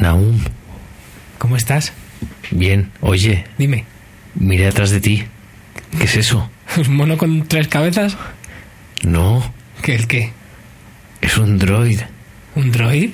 Naum, 0.00 0.38
¿Cómo 1.38 1.56
estás? 1.56 1.92
bien, 2.50 2.90
oye, 3.00 3.44
Dime. 3.58 3.84
mira 4.34 4.66
detrás 4.66 4.90
de 4.90 5.00
ti. 5.00 5.24
¿Qué 5.98 6.04
es 6.04 6.16
eso? 6.16 6.50
¿Un 6.76 6.96
mono 6.96 7.16
con 7.18 7.46
tres 7.46 7.68
cabezas? 7.68 8.16
No, 9.02 9.52
¿Qué 9.82 9.94
el 9.94 10.06
qué? 10.06 10.32
es 11.20 11.36
un 11.38 11.58
droid 11.58 12.00
¿Un 12.54 12.70
droid? 12.72 13.10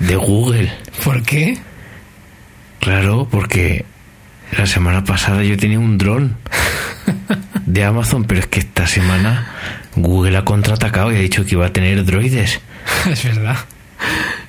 de 0.00 0.16
Google. 0.16 0.72
¿Por 1.04 1.22
qué? 1.22 1.58
Claro, 2.80 3.28
porque 3.30 3.84
la 4.56 4.66
semana 4.66 5.04
pasada 5.04 5.42
yo 5.44 5.56
tenía 5.56 5.78
un 5.78 5.98
dron 5.98 6.36
de 7.66 7.84
Amazon, 7.84 8.24
pero 8.24 8.40
es 8.40 8.46
que 8.46 8.60
esta 8.60 8.86
semana 8.86 9.48
Google 9.96 10.36
ha 10.36 10.44
contraatacado 10.44 11.12
y 11.12 11.16
ha 11.16 11.20
dicho 11.20 11.44
que 11.44 11.52
iba 11.54 11.66
a 11.66 11.72
tener 11.72 12.04
droides. 12.04 12.60
es 13.10 13.24
verdad. 13.24 13.56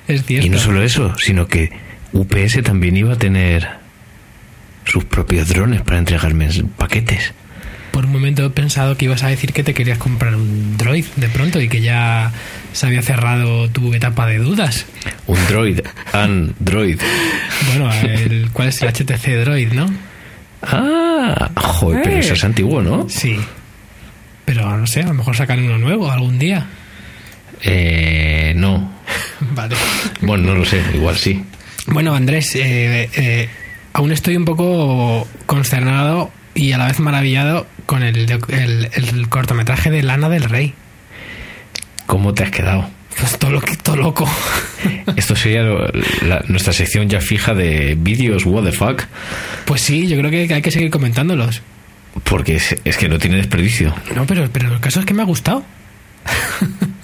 Es 0.08 0.24
cierto. 0.24 0.46
Y 0.46 0.50
no 0.50 0.58
solo 0.58 0.82
eso, 0.82 1.16
sino 1.18 1.48
que 1.48 1.70
UPS 2.12 2.62
también 2.62 2.96
iba 2.96 3.14
a 3.14 3.18
tener 3.18 3.68
sus 4.84 5.04
propios 5.04 5.48
drones 5.48 5.82
para 5.82 5.98
entregarme 5.98 6.48
paquetes. 6.76 7.32
Por 7.90 8.04
un 8.04 8.12
momento 8.12 8.44
he 8.44 8.50
pensado 8.50 8.96
que 8.96 9.06
ibas 9.06 9.22
a 9.22 9.28
decir 9.28 9.52
que 9.52 9.62
te 9.62 9.72
querías 9.72 9.98
comprar 9.98 10.36
un 10.36 10.76
droid 10.76 11.06
de 11.16 11.28
pronto 11.28 11.60
y 11.60 11.68
que 11.68 11.80
ya 11.80 12.30
se 12.72 12.86
había 12.86 13.00
cerrado 13.00 13.70
tu 13.70 13.94
etapa 13.94 14.26
de 14.26 14.38
dudas. 14.38 14.84
Un 15.26 15.38
droid, 15.46 15.80
Android. 16.12 17.00
Bueno, 17.68 17.90
el, 18.02 18.50
¿cuál 18.52 18.68
es 18.68 18.82
el 18.82 18.88
HTC 18.92 19.44
Droid, 19.44 19.72
no? 19.72 19.90
Ah, 20.62 21.50
joder, 21.56 22.02
pero 22.02 22.16
eso 22.18 22.34
es 22.34 22.44
antiguo, 22.44 22.82
¿no? 22.82 23.08
Sí. 23.08 23.38
Pero 24.44 24.76
no 24.76 24.86
sé, 24.86 25.00
a 25.00 25.06
lo 25.06 25.14
mejor 25.14 25.34
sacan 25.34 25.60
uno 25.64 25.78
nuevo 25.78 26.10
algún 26.10 26.38
día. 26.38 26.66
Eh, 27.62 28.52
no. 28.56 28.95
Vale. 29.54 29.76
Bueno, 30.22 30.52
no 30.52 30.54
lo 30.58 30.64
sé, 30.64 30.82
igual 30.94 31.16
sí. 31.16 31.44
Bueno, 31.86 32.14
Andrés, 32.14 32.54
eh, 32.56 33.08
eh, 33.14 33.48
aún 33.92 34.12
estoy 34.12 34.36
un 34.36 34.44
poco 34.44 35.26
consternado 35.46 36.30
y 36.54 36.72
a 36.72 36.78
la 36.78 36.86
vez 36.86 36.98
maravillado 37.00 37.66
con 37.86 38.02
el, 38.02 38.16
el- 38.48 38.90
el 38.92 39.28
cortometraje 39.28 39.90
de 39.90 40.02
Lana 40.02 40.28
del 40.28 40.44
Rey. 40.44 40.74
¿Cómo 42.06 42.34
te 42.34 42.44
has 42.44 42.50
quedado? 42.50 42.88
Pues 43.18 43.38
todo, 43.38 43.50
lo, 43.52 43.60
todo 43.82 43.96
loco. 43.96 44.28
Esto 45.16 45.34
sería 45.36 45.62
la- 45.62 46.42
nuestra 46.48 46.72
sección 46.72 47.08
ya 47.08 47.20
fija 47.20 47.54
de 47.54 47.94
vídeos, 47.98 48.44
what 48.44 48.64
the 48.64 48.72
fuck. 48.72 49.02
Pues 49.64 49.80
sí, 49.80 50.06
yo 50.06 50.18
creo 50.18 50.30
que 50.30 50.52
hay 50.52 50.62
que 50.62 50.70
seguir 50.70 50.90
comentándolos. 50.90 51.62
Porque 52.24 52.56
es, 52.56 52.76
es 52.84 52.96
que 52.96 53.08
no 53.08 53.18
tiene 53.18 53.36
desperdicio. 53.36 53.94
No, 54.14 54.26
pero, 54.26 54.48
pero 54.52 54.72
el 54.72 54.80
caso 54.80 55.00
es 55.00 55.06
que 55.06 55.14
me 55.14 55.22
ha 55.22 55.26
gustado. 55.26 55.62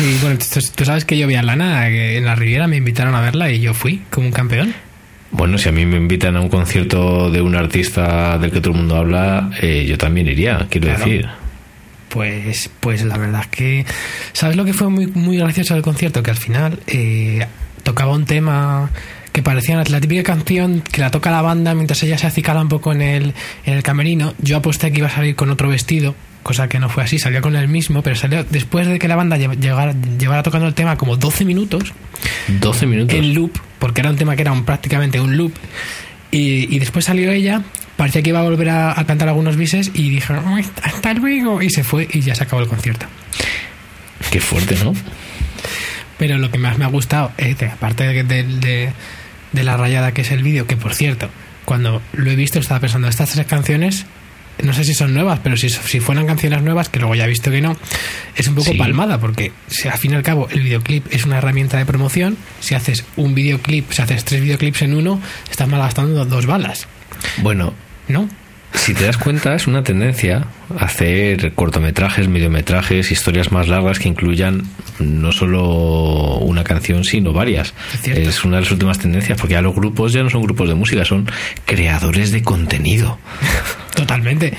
Eh? 0.00 0.02
Sí, 0.12 0.18
bueno, 0.22 0.38
tú, 0.38 0.60
tú 0.74 0.84
sabes 0.84 1.04
que 1.04 1.16
yo 1.18 1.26
vi 1.26 1.34
a 1.36 1.42
Lana 1.42 1.86
que 1.88 2.16
en 2.18 2.24
la 2.24 2.34
Riviera, 2.34 2.66
me 2.66 2.76
invitaron 2.76 3.14
a 3.14 3.20
verla 3.20 3.50
y 3.50 3.60
yo 3.60 3.74
fui 3.74 4.02
como 4.10 4.26
un 4.26 4.32
campeón. 4.32 4.74
Bueno, 5.32 5.58
si 5.58 5.68
a 5.68 5.72
mí 5.72 5.84
me 5.86 5.96
invitan 5.96 6.36
a 6.36 6.40
un 6.40 6.48
concierto 6.48 7.30
de 7.30 7.40
un 7.42 7.54
artista 7.56 8.38
del 8.38 8.50
que 8.52 8.60
todo 8.60 8.72
el 8.72 8.78
mundo 8.78 8.96
habla, 8.96 9.50
eh, 9.60 9.84
yo 9.88 9.98
también 9.98 10.28
iría, 10.28 10.66
quiero 10.70 10.86
Claro. 10.88 11.04
decir. 11.04 11.28
Pues, 12.08 12.70
pues 12.80 13.04
la 13.04 13.18
verdad 13.18 13.42
es 13.42 13.46
que. 13.48 13.84
¿Sabes 14.32 14.56
lo 14.56 14.64
que 14.64 14.72
fue 14.72 14.88
muy, 14.88 15.06
muy 15.08 15.38
gracioso 15.38 15.74
del 15.74 15.82
concierto? 15.82 16.22
Que 16.22 16.30
al 16.30 16.36
final 16.36 16.78
eh, 16.86 17.44
tocaba 17.82 18.12
un 18.12 18.24
tema 18.24 18.90
que 19.32 19.42
parecía 19.42 19.82
la 19.84 20.00
típica 20.00 20.22
canción 20.22 20.80
que 20.80 21.02
la 21.02 21.10
toca 21.10 21.30
la 21.30 21.42
banda 21.42 21.74
mientras 21.74 22.02
ella 22.04 22.16
se 22.16 22.26
acicala 22.26 22.62
un 22.62 22.68
poco 22.68 22.92
en 22.92 23.02
el, 23.02 23.34
en 23.66 23.74
el 23.74 23.82
camerino. 23.82 24.32
Yo 24.38 24.56
aposté 24.56 24.92
que 24.92 24.98
iba 24.98 25.08
a 25.08 25.10
salir 25.10 25.34
con 25.34 25.50
otro 25.50 25.68
vestido, 25.68 26.14
cosa 26.46 26.68
que 26.68 26.78
no 26.78 26.88
fue 26.88 27.02
así, 27.02 27.18
salió 27.18 27.42
con 27.42 27.56
el 27.56 27.66
mismo, 27.68 28.02
pero 28.02 28.14
salió 28.16 28.44
después 28.44 28.86
de 28.86 28.98
que 29.00 29.08
la 29.08 29.16
banda 29.16 29.36
lle- 29.36 29.58
llegara, 29.58 29.94
llevara 30.18 30.42
tocando 30.42 30.66
el 30.68 30.74
tema 30.74 30.96
como 30.96 31.16
12 31.16 31.44
minutos 31.44 31.92
12 32.48 32.86
minutos. 32.86 33.14
en 33.16 33.34
loop, 33.34 33.58
porque 33.80 34.00
era 34.00 34.10
un 34.10 34.16
tema 34.16 34.36
que 34.36 34.42
era 34.42 34.52
un- 34.52 34.64
prácticamente 34.64 35.20
un 35.20 35.36
loop. 35.36 35.52
Y, 36.30 36.72
y 36.74 36.78
después 36.78 37.04
salió 37.04 37.30
ella, 37.32 37.62
parecía 37.96 38.22
que 38.22 38.30
iba 38.30 38.38
a 38.40 38.42
volver 38.42 38.68
a, 38.70 38.98
a 38.98 39.04
cantar 39.06 39.28
algunos 39.28 39.56
bises 39.56 39.90
y 39.94 40.08
dijeron, 40.10 40.44
"Ay, 40.46 40.64
hasta 40.82 41.14
luego, 41.14 41.62
y 41.62 41.70
se 41.70 41.82
fue 41.84 42.06
y 42.12 42.20
ya 42.20 42.34
se 42.34 42.44
acabó 42.44 42.62
el 42.62 42.68
concierto. 42.68 43.06
Qué 44.30 44.40
fuerte, 44.40 44.76
¿no? 44.84 44.92
Pero 46.18 46.38
lo 46.38 46.50
que 46.50 46.58
más 46.58 46.78
me 46.78 46.84
ha 46.84 46.88
gustado, 46.88 47.32
es 47.38 47.58
de- 47.58 47.66
aparte 47.66 48.04
de, 48.04 48.22
de- 48.24 48.42
de- 48.44 48.92
de 49.52 49.64
la 49.64 49.76
rayada 49.76 50.12
que 50.12 50.22
es 50.22 50.30
el 50.30 50.42
vídeo, 50.42 50.66
que 50.66 50.76
por 50.76 50.94
cierto, 50.94 51.28
cuando 51.64 52.02
lo 52.12 52.30
he 52.30 52.36
visto 52.36 52.58
estaba 52.58 52.80
pensando, 52.80 53.08
estas 53.08 53.30
tres 53.30 53.46
canciones, 53.46 54.06
no 54.62 54.72
sé 54.72 54.84
si 54.84 54.94
son 54.94 55.12
nuevas, 55.14 55.40
pero 55.42 55.56
si, 55.56 55.68
si 55.68 56.00
fueran 56.00 56.26
canciones 56.26 56.62
nuevas, 56.62 56.88
que 56.88 56.98
luego 56.98 57.14
ya 57.14 57.24
he 57.24 57.28
visto 57.28 57.50
que 57.50 57.60
no, 57.60 57.76
es 58.36 58.46
un 58.48 58.54
poco 58.54 58.72
Sí. 58.72 58.78
palmada, 58.78 59.18
porque 59.20 59.52
si 59.68 59.88
al 59.88 59.98
fin 59.98 60.12
y 60.12 60.14
al 60.14 60.22
cabo 60.22 60.48
el 60.50 60.60
videoclip 60.62 61.06
es 61.12 61.24
una 61.24 61.38
herramienta 61.38 61.78
de 61.78 61.86
promoción, 61.86 62.36
si 62.60 62.74
haces 62.74 63.04
un 63.16 63.34
videoclip, 63.34 63.90
si 63.92 64.02
haces 64.02 64.24
tres 64.24 64.40
videoclips 64.40 64.82
en 64.82 64.94
uno, 64.94 65.20
estás 65.50 65.68
malgastando 65.68 66.24
dos 66.24 66.46
balas, 66.46 66.86
Bueno, 67.42 67.74
¿no? 68.08 68.28
si 68.74 68.92
te 68.92 69.04
das 69.06 69.16
cuenta, 69.16 69.54
es 69.54 69.66
una 69.66 69.82
tendencia 69.82 70.46
hacer 70.78 71.52
cortometrajes, 71.54 72.28
mediometrajes, 72.28 73.10
historias 73.10 73.50
más 73.50 73.68
largas 73.68 73.98
que 73.98 74.08
incluyan 74.08 74.64
no 74.98 75.32
solo 75.32 76.36
una 76.38 76.62
canción, 76.62 77.04
sino 77.04 77.32
varias. 77.32 77.72
Es. 78.04 78.06
Es 78.18 78.44
una 78.44 78.56
de 78.56 78.62
las 78.62 78.70
últimas 78.72 78.98
tendencias, 78.98 79.38
porque 79.40 79.54
ya 79.54 79.62
los 79.62 79.74
grupos 79.74 80.12
ya 80.12 80.22
no 80.22 80.28
son 80.30 80.42
grupos 80.42 80.68
de 80.68 80.74
música, 80.74 81.04
son 81.06 81.26
creadores 81.64 82.32
de 82.32 82.42
contenido. 82.42 83.18
Totalmente. 84.16 84.52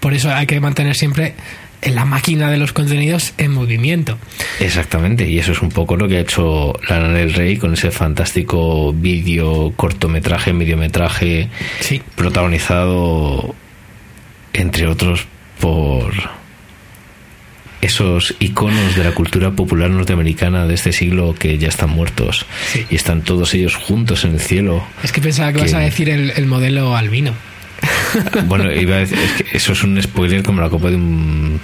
Por 0.00 0.14
eso 0.14 0.32
hay 0.34 0.46
que 0.46 0.60
mantener 0.60 0.94
siempre 0.96 1.34
la 1.82 2.04
máquina 2.04 2.50
de 2.50 2.58
los 2.58 2.72
contenidos 2.72 3.32
en 3.38 3.52
movimiento. 3.52 4.18
Exactamente, 4.60 5.28
y 5.28 5.38
eso 5.38 5.52
es 5.52 5.62
un 5.62 5.70
poco 5.70 5.96
lo 5.96 6.06
que 6.08 6.18
ha 6.18 6.20
hecho 6.20 6.74
Lana 6.88 7.08
del 7.08 7.32
Rey 7.32 7.56
con 7.56 7.72
ese 7.74 7.90
fantástico 7.90 8.92
vídeo, 8.92 9.72
cortometraje, 9.76 10.52
mediometraje, 10.52 11.48
Sí. 11.80 12.02
protagonizado, 12.16 13.54
entre 14.52 14.86
otros, 14.86 15.26
por 15.58 16.12
esos 17.80 18.34
iconos 18.40 18.94
de 18.94 19.04
la 19.04 19.12
cultura 19.12 19.52
popular 19.52 19.88
norteamericana 19.88 20.66
de 20.66 20.74
este 20.74 20.92
siglo 20.92 21.34
que 21.34 21.56
ya 21.56 21.68
están 21.68 21.88
muertos 21.90 22.44
Sí. 22.72 22.84
y 22.90 22.94
están 22.96 23.22
todos 23.22 23.54
ellos 23.54 23.74
juntos 23.76 24.24
en 24.24 24.34
el 24.34 24.40
cielo. 24.40 24.84
Es 25.02 25.12
que 25.12 25.22
pensaba 25.22 25.48
que 25.52 25.56
Que- 25.60 25.64
vas 25.64 25.74
a 25.74 25.78
decir 25.78 26.10
el, 26.10 26.30
el 26.36 26.44
modelo 26.46 26.94
albino. 26.94 27.32
Bueno, 28.46 28.72
iba 28.72 28.96
a 28.96 28.98
decir, 29.00 29.18
es 29.18 29.32
que 29.32 29.56
eso 29.56 29.72
es 29.72 29.82
un 29.82 30.00
spoiler 30.02 30.42
como 30.42 30.60
la 30.60 30.68
copa 30.68 30.90
de 30.90 30.96
un... 30.96 31.60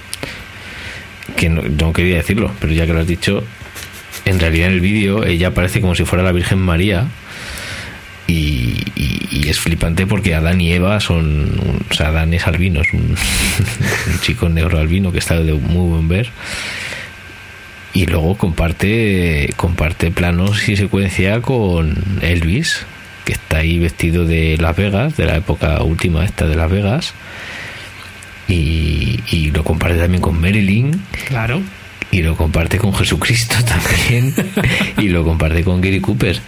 que 1.37 1.49
no, 1.49 1.93
quería 1.93 2.17
decirlo, 2.17 2.53
pero 2.61 2.73
ya 2.73 2.87
que 2.87 2.93
lo 2.93 3.01
has 3.01 3.07
dicho, 3.07 3.45
en 4.25 4.41
realidad 4.41 4.69
en 4.69 4.75
el 4.75 4.81
vídeo 4.81 5.25
ella 5.25 5.49
aparece 5.49 5.81
como 5.81 5.95
si 5.95 6.05
fuera 6.05 6.25
la 6.25 6.33
Virgen 6.33 6.59
María 6.59 7.09
y, 8.27 8.83
es 9.47 9.61
flipante 9.61 10.09
porque 10.09 10.35
Adán 10.35 10.61
y 10.61 10.73
Eva 10.73 10.99
son... 10.99 11.81
o 11.89 11.95
sea, 11.95 12.09
Adán 12.09 12.35
es 12.35 12.49
albino, 12.49 12.81
es 12.81 12.93
un, 12.93 13.01
un 14.13 14.21
chico 14.21 14.49
negro 14.49 14.79
albino 14.79 15.13
que 15.13 15.19
está 15.19 15.41
de 15.41 15.53
muy 15.53 15.89
buen 15.89 16.09
ver 16.09 16.31
y 17.97 18.07
luego 18.07 18.37
comparte 18.37 19.49
comparte 19.57 20.11
planos 20.11 20.69
y 20.69 20.77
secuencia 20.77 21.41
con 21.41 21.97
Elvis 22.21 22.85
que 23.27 23.35
está 23.35 23.59
ahí 23.59 23.79
vestido 23.79 24.25
de 24.25 24.57
Las 24.59 24.75
Vegas 24.77 25.17
de 25.19 25.27
la 25.27 25.37
época 25.37 25.83
última 25.83 26.25
esta 26.25 26.47
de 26.47 26.57
Las 26.57 26.71
Vegas 26.71 27.13
y, 28.49 29.21
y 29.31 29.51
lo 29.51 29.65
comparte 29.65 29.99
también 29.99 30.23
con 30.23 30.41
Marilyn 30.41 31.03
Claro. 31.29 31.61
y 32.13 32.23
lo 32.23 32.37
comparte 32.37 32.79
con 32.79 32.95
Jesucristo 32.95 33.57
también 33.65 34.33
y 34.99 35.09
lo 35.09 35.25
comparte 35.25 35.65
con 35.65 35.81
Gary 35.81 36.01
Cooper 36.01 36.39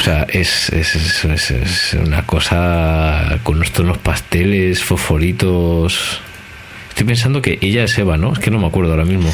o 0.00 0.04
sea 0.04 0.26
es, 0.30 0.70
es, 0.70 1.24
es- 1.24 1.96
una 2.02 2.24
cosa 2.24 3.38
con 3.42 3.56
unos 3.56 3.70
tonos 3.72 3.98
pasteles 3.98 4.82
fosforitos 4.82 6.20
estoy 6.88 7.06
pensando 7.06 7.42
que 7.42 7.58
ella 7.60 7.84
es 7.84 7.98
Eva 7.98 8.16
¿no? 8.16 8.32
es 8.32 8.38
que 8.38 8.50
no 8.50 8.58
me 8.58 8.66
acuerdo 8.66 8.92
ahora 8.92 9.04
mismo 9.04 9.32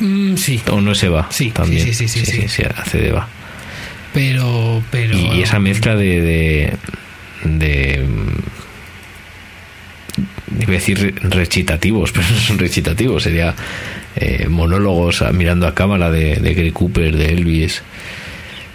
Mm, 0.00 0.36
sí. 0.36 0.60
o 0.70 0.80
no 0.80 0.92
es 0.92 1.02
Eva 1.02 1.26
Sí, 1.30 1.50
también 1.50 1.82
sí, 1.84 1.92
sí, 1.92 2.06
sí, 2.06 2.24
sí, 2.24 2.46
sí. 2.46 2.62
hace 2.62 2.98
de 2.98 3.08
Eva 3.08 3.26
Pero, 4.14 4.82
pero. 4.90 5.16
y, 5.16 5.42
esa 5.42 5.58
mezcla 5.58 5.94
de 5.96 6.20
de, 6.20 6.72
de 7.44 8.06
mm, 8.06 8.38
iba 10.62 10.68
a 10.68 10.72
decir 10.72 11.14
recitativos 11.22 12.12
pero 12.14 12.26
no 12.28 12.38
son 12.38 12.58
recitativos 12.58 13.22
sería 13.22 13.54
eh, 14.16 14.46
monólogos 14.48 15.22
a- 15.22 15.32
mirando 15.32 15.66
a 15.66 15.74
cámara 15.74 16.10
de, 16.10 16.36
de 16.36 16.54
Gary 16.54 16.72
Cooper 16.72 17.16
de 17.16 17.26
Elvis 17.32 17.82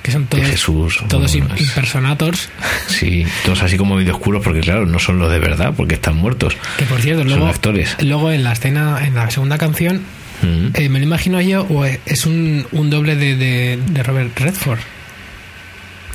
Que 0.03 0.12
son 0.12 0.24
de 0.24 0.27
todos. 0.30 0.45
Jesús 0.47 1.03
Todos 1.09 1.33
es- 1.36 1.41
impersonators. 1.62 2.50
sí 2.88 3.25
todos 3.44 3.63
así 3.63 3.77
como 3.77 3.95
medio 3.95 4.13
oscuros 4.13 4.44
porque 4.44 4.62
claro 4.62 4.86
no 4.86 5.00
son 5.00 5.19
los 5.19 5.31
de 5.31 5.39
verdad 5.39 5.74
porque 5.75 5.95
están 5.95 6.15
muertos 6.18 6.56
Que 6.77 6.86
por 6.86 7.01
cierto, 7.01 7.21
son 7.24 7.29
luego. 7.29 7.47
actores 7.47 7.95
Luego 8.01 8.31
en 8.31 8.44
la 8.44 8.53
escena, 8.53 9.06
en 9.06 9.15
la 9.15 9.29
segunda 9.31 9.57
canción, 9.57 10.01
Mm. 10.41 10.71
eh, 10.75 10.89
me 10.89 11.00
lo 11.00 11.06
imagino 11.06 11.39
yo, 11.39 11.62
o 11.69 11.86
es 11.86 12.25
un, 12.25 12.65
un 12.74 12.89
doble 12.89 13.15
de, 13.15 13.38
de, 13.38 13.79
de 13.81 14.03
Robert 14.03 14.38
Redford. 14.38 14.79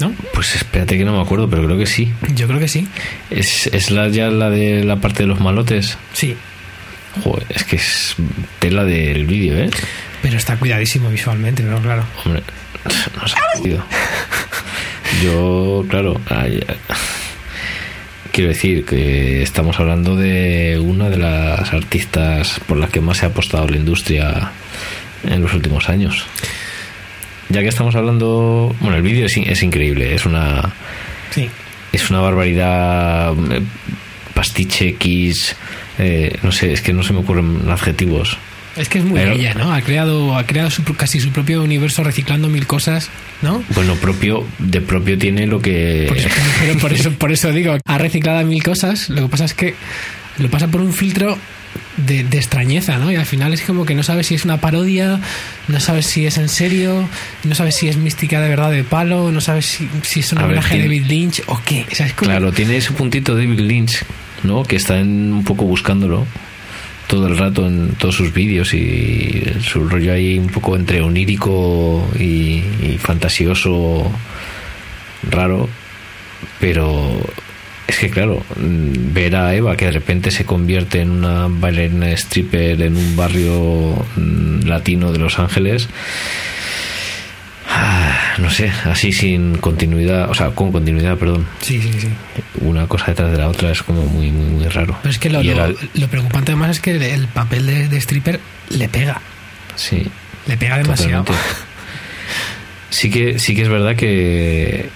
¿No? 0.01 0.13
pues 0.33 0.55
espérate 0.55 0.97
que 0.97 1.05
no 1.05 1.13
me 1.17 1.21
acuerdo 1.23 1.49
pero 1.51 1.65
creo 1.65 1.77
que 1.77 1.87
sí 1.87 2.13
Yo 2.35 2.47
creo 2.47 2.61
que 2.61 2.69
sí. 2.69 2.87
es, 3.31 3.67
es 3.73 3.91
la 3.91 4.09
ya 4.09 4.29
la 4.31 4.49
de 4.51 4.85
la 4.85 4.97
parte 4.97 5.25
de 5.25 5.27
los 5.29 5.41
malotes 5.41 5.99
Sí. 6.13 6.37
Joder, 7.25 7.47
es 7.49 7.65
que 7.65 7.77
es 7.77 8.15
tela 8.61 8.85
del 8.85 9.27
vídeo, 9.27 9.57
¿eh? 9.59 9.71
Pero 10.23 10.37
está 10.37 10.57
cuidadísimo 10.57 11.09
visualmente, 11.11 11.63
pero 11.65 11.81
claro. 11.81 12.05
Hombre, 12.25 12.43
No 13.17 13.27
sé, 13.27 13.37
tío. 13.63 13.83
Yo, 15.23 15.85
claro, 15.89 16.21
ay, 16.29 16.61
quiero 18.31 18.51
decir 18.51 18.85
que 18.85 19.43
estamos 19.43 19.81
hablando 19.81 20.15
de 20.17 20.79
una 20.81 21.09
de 21.09 21.17
las 21.17 21.73
artistas 21.73 22.61
por 22.69 22.77
las 22.77 22.91
que 22.91 23.01
más 23.01 23.19
se 23.19 23.27
ha 23.27 23.31
apostado 23.31 23.67
la 23.69 23.77
industria 23.79 24.53
en 25.25 25.43
los 25.43 25.53
últimos 25.55 25.89
años. 25.89 26.25
Ya 27.51 27.63
que 27.63 27.69
estamos 27.69 27.95
hablando, 27.95 28.75
bueno, 28.81 28.97
el 28.97 29.03
vídeo 29.03 29.27
es, 29.27 29.37
es 29.37 29.63
increíble, 29.63 30.15
es 30.15 30.27
una 30.27 30.73
Sí. 31.31 31.49
es 31.93 32.11
una 32.11 32.21
barbaridad 32.21 33.33
eh, 33.53 33.63
pastiche 34.35 34.89
X, 34.91 35.57
eh, 35.99 36.37
no 36.43 36.53
sé, 36.53 36.73
es 36.73 36.81
que 36.83 36.93
no 36.93 37.03
se 37.03 37.13
me 37.13 37.21
ocurren 37.21 37.69
adjetivos. 37.71 38.37
Es 38.77 38.89
que 38.89 38.99
es 38.99 39.05
muy 39.05 39.19
Pero- 39.19 39.33
ella, 39.33 39.55
¿no? 39.55 39.73
Ha 39.73 39.81
creado, 39.81 40.37
ha 40.37 40.47
creado 40.47 40.71
su- 40.71 40.85
casi 40.95 41.19
su 41.21 41.31
propio 41.31 41.63
universo 41.65 42.05
reciclando 42.05 42.49
mil 42.49 42.67
cosas, 42.67 43.11
¿no? 43.43 43.65
Bueno, 43.75 43.95
propio 43.97 44.47
de 44.61 44.81
propio 44.81 45.19
tiene 45.19 45.47
lo 45.49 45.61
que 45.61 46.05
Por 46.09 46.17
eso, 46.19 46.29
por 46.81 46.93
eso, 46.93 47.11
por 47.13 47.33
eso 47.33 47.53
digo, 47.53 47.77
ha 47.85 47.99
reciclado 47.99 48.45
mil 48.47 48.63
cosas. 48.63 49.09
Lo 49.09 49.23
que 49.23 49.29
pasa 49.29 49.47
es 49.47 49.55
que 49.55 49.75
lo 50.39 50.49
pasa 50.49 50.69
por 50.69 50.81
un 50.81 50.93
filtro 50.93 51.37
de, 52.07 52.25
de 52.25 52.37
extrañeza, 52.39 52.97
¿no? 52.99 53.13
Y 53.13 53.17
al 53.17 53.27
final 53.27 53.53
es 53.53 53.63
como 53.63 53.85
que 53.85 53.95
no 53.95 54.03
sabes 54.03 54.27
si 54.29 54.35
es 54.35 54.45
una 54.45 54.61
parodia, 54.61 55.21
no 55.69 55.81
sabes 55.81 56.07
si 56.07 56.25
es 56.27 56.39
en 56.39 56.49
serio, 56.49 57.09
no 57.45 57.55
sabes 57.55 57.75
si 57.77 57.89
es 57.89 57.97
mística 57.97 58.41
de 58.41 58.49
verdad 58.49 58.71
de 58.71 58.85
palo, 58.85 59.31
no 59.33 59.41
sabes 59.41 59.67
si, 59.67 59.89
si 60.03 60.21
es 60.21 60.33
un 60.33 60.39
homenaje 60.39 60.75
a 60.75 60.79
David 60.85 61.05
Lynch 61.07 61.43
o 61.47 61.61
qué. 61.67 61.85
O 61.91 61.95
sea, 61.95 62.07
es 62.07 62.13
como- 62.15 62.31
Claro, 62.31 62.53
tiene 62.53 62.77
ese 62.77 62.93
puntito 62.93 63.35
David 63.35 63.61
Lynch, 63.61 64.05
¿no? 64.45 64.63
Que 64.65 64.77
está 64.77 64.99
en- 65.01 65.33
un 65.33 65.45
poco 65.45 65.65
buscándolo 65.65 66.27
todo 67.09 67.27
el 67.27 67.39
rato 67.39 67.67
en 67.67 67.95
todos 67.99 68.15
sus 68.17 68.33
vídeos 68.35 68.75
y 68.75 69.43
su 69.65 69.89
rollo 69.89 70.13
ahí 70.13 70.39
un 70.39 70.49
poco 70.49 70.77
entre 70.77 71.01
onírico 71.01 72.07
y, 72.19 72.63
y 72.83 72.99
fantasioso, 73.01 74.13
raro, 75.31 75.69
pero 76.61 77.19
es 77.89 77.99
que 77.99 78.11
claro, 78.11 78.45
mm, 78.57 79.13
ver 79.13 79.35
a 79.35 79.55
Eva 79.55 79.77
que 79.77 79.87
de 79.87 79.93
repente 79.93 80.31
se 80.31 80.45
convierte 80.45 81.01
en 81.01 81.11
una 81.11 81.47
bailarina 81.49 82.11
stripper 82.13 82.81
en 82.83 82.97
un 82.97 83.17
barrio 83.17 84.05
mm, 84.17 84.67
latino 84.69 85.11
de 85.11 85.19
Los 85.19 85.39
Ángeles, 85.41 85.89
ah, 87.69 88.35
no 88.39 88.51
sé, 88.51 88.71
así 88.85 89.13
sin 89.13 89.57
continuidad, 89.59 90.31
o 90.31 90.35
sea, 90.35 90.51
con 90.51 90.71
continuidad, 90.73 91.17
perdón 91.17 91.47
Sí, 91.61 91.81
sí, 91.81 91.91
sí. 92.01 92.09
una 92.61 92.87
cosa 92.87 93.07
detrás 93.07 93.33
de 93.33 93.39
la 93.39 93.49
otra 93.49 93.71
es 93.71 93.83
como 93.83 94.03
muy 94.05 94.31
muy 94.31 94.47
muy 94.47 94.69
raro 94.69 94.97
Pero 95.03 95.11
es 95.11 95.19
que 95.19 95.31
lo, 95.31 95.41
Y 95.43 95.45
lo, 95.49 95.53
era- 95.65 95.75
lo 95.95 96.07
preocupante 96.09 96.53
además 96.53 96.71
es 96.71 96.81
que 96.81 96.93
el, 96.93 97.03
el 97.03 97.27
papel 97.29 97.67
de, 97.67 97.89
de 97.89 97.97
stripper 97.99 98.41
le 98.71 98.89
pega, 98.89 99.21
sí 99.77 100.07
le 100.47 100.57
pega 100.57 100.79
demasiado. 100.79 101.25
totalmente. 101.25 101.55
sí 102.91 103.11
que 103.11 103.39
sí 103.39 103.55
que 103.55 103.63
es 103.63 103.69
verdad 103.69 103.97
que 103.97 104.89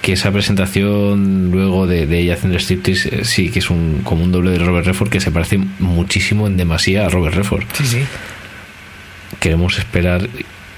que 0.00 0.12
esa 0.14 0.32
presentación 0.32 1.50
luego 1.52 1.86
de, 1.86 2.06
de 2.06 2.18
ella 2.20 2.34
haciendo 2.34 2.58
striptease 2.58 3.20
eh, 3.20 3.24
sí 3.24 3.50
que 3.50 3.58
es 3.60 3.70
un 3.70 4.00
como 4.02 4.24
un 4.24 4.32
doble 4.32 4.50
de 4.52 4.58
Robert 4.58 4.86
Redford 4.86 5.10
que 5.10 5.20
se 5.20 5.30
parece 5.30 5.58
muchísimo 5.78 6.46
en 6.46 6.56
demasía 6.56 7.06
a 7.06 7.08
Robert 7.08 7.34
Redford 7.36 7.64
Sí, 7.74 7.84
sí. 7.86 8.04
queremos 9.40 9.78
esperar 9.78 10.28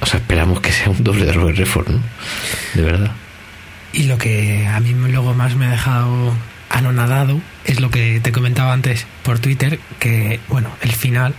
o 0.01 0.07
sea 0.07 0.21
esperamos 0.21 0.61
que 0.61 0.73
sea 0.73 0.91
un 0.91 1.03
doble 1.03 1.25
de 1.27 1.33
Robert 1.33 1.57
Redford 1.59 1.89
¿no? 1.91 2.01
de 2.75 2.83
verdad 2.83 3.11
Y 3.93 4.05
lo 4.05 4.19
que 4.19 4.67
a 4.67 4.81
mí 4.81 4.93
luego 5.11 5.33
más 5.35 5.55
me 5.57 5.67
ha 5.67 5.71
dejado 5.71 6.35
anonadado 6.71 7.41
es 7.65 7.81
lo 7.81 7.91
que 7.91 8.21
te 8.21 8.33
comentaba 8.33 8.73
antes 8.73 9.07
por 9.23 9.39
Twitter, 9.39 9.79
que, 10.01 10.41
bueno, 10.49 10.69
el 10.83 10.91
final, 10.93 11.33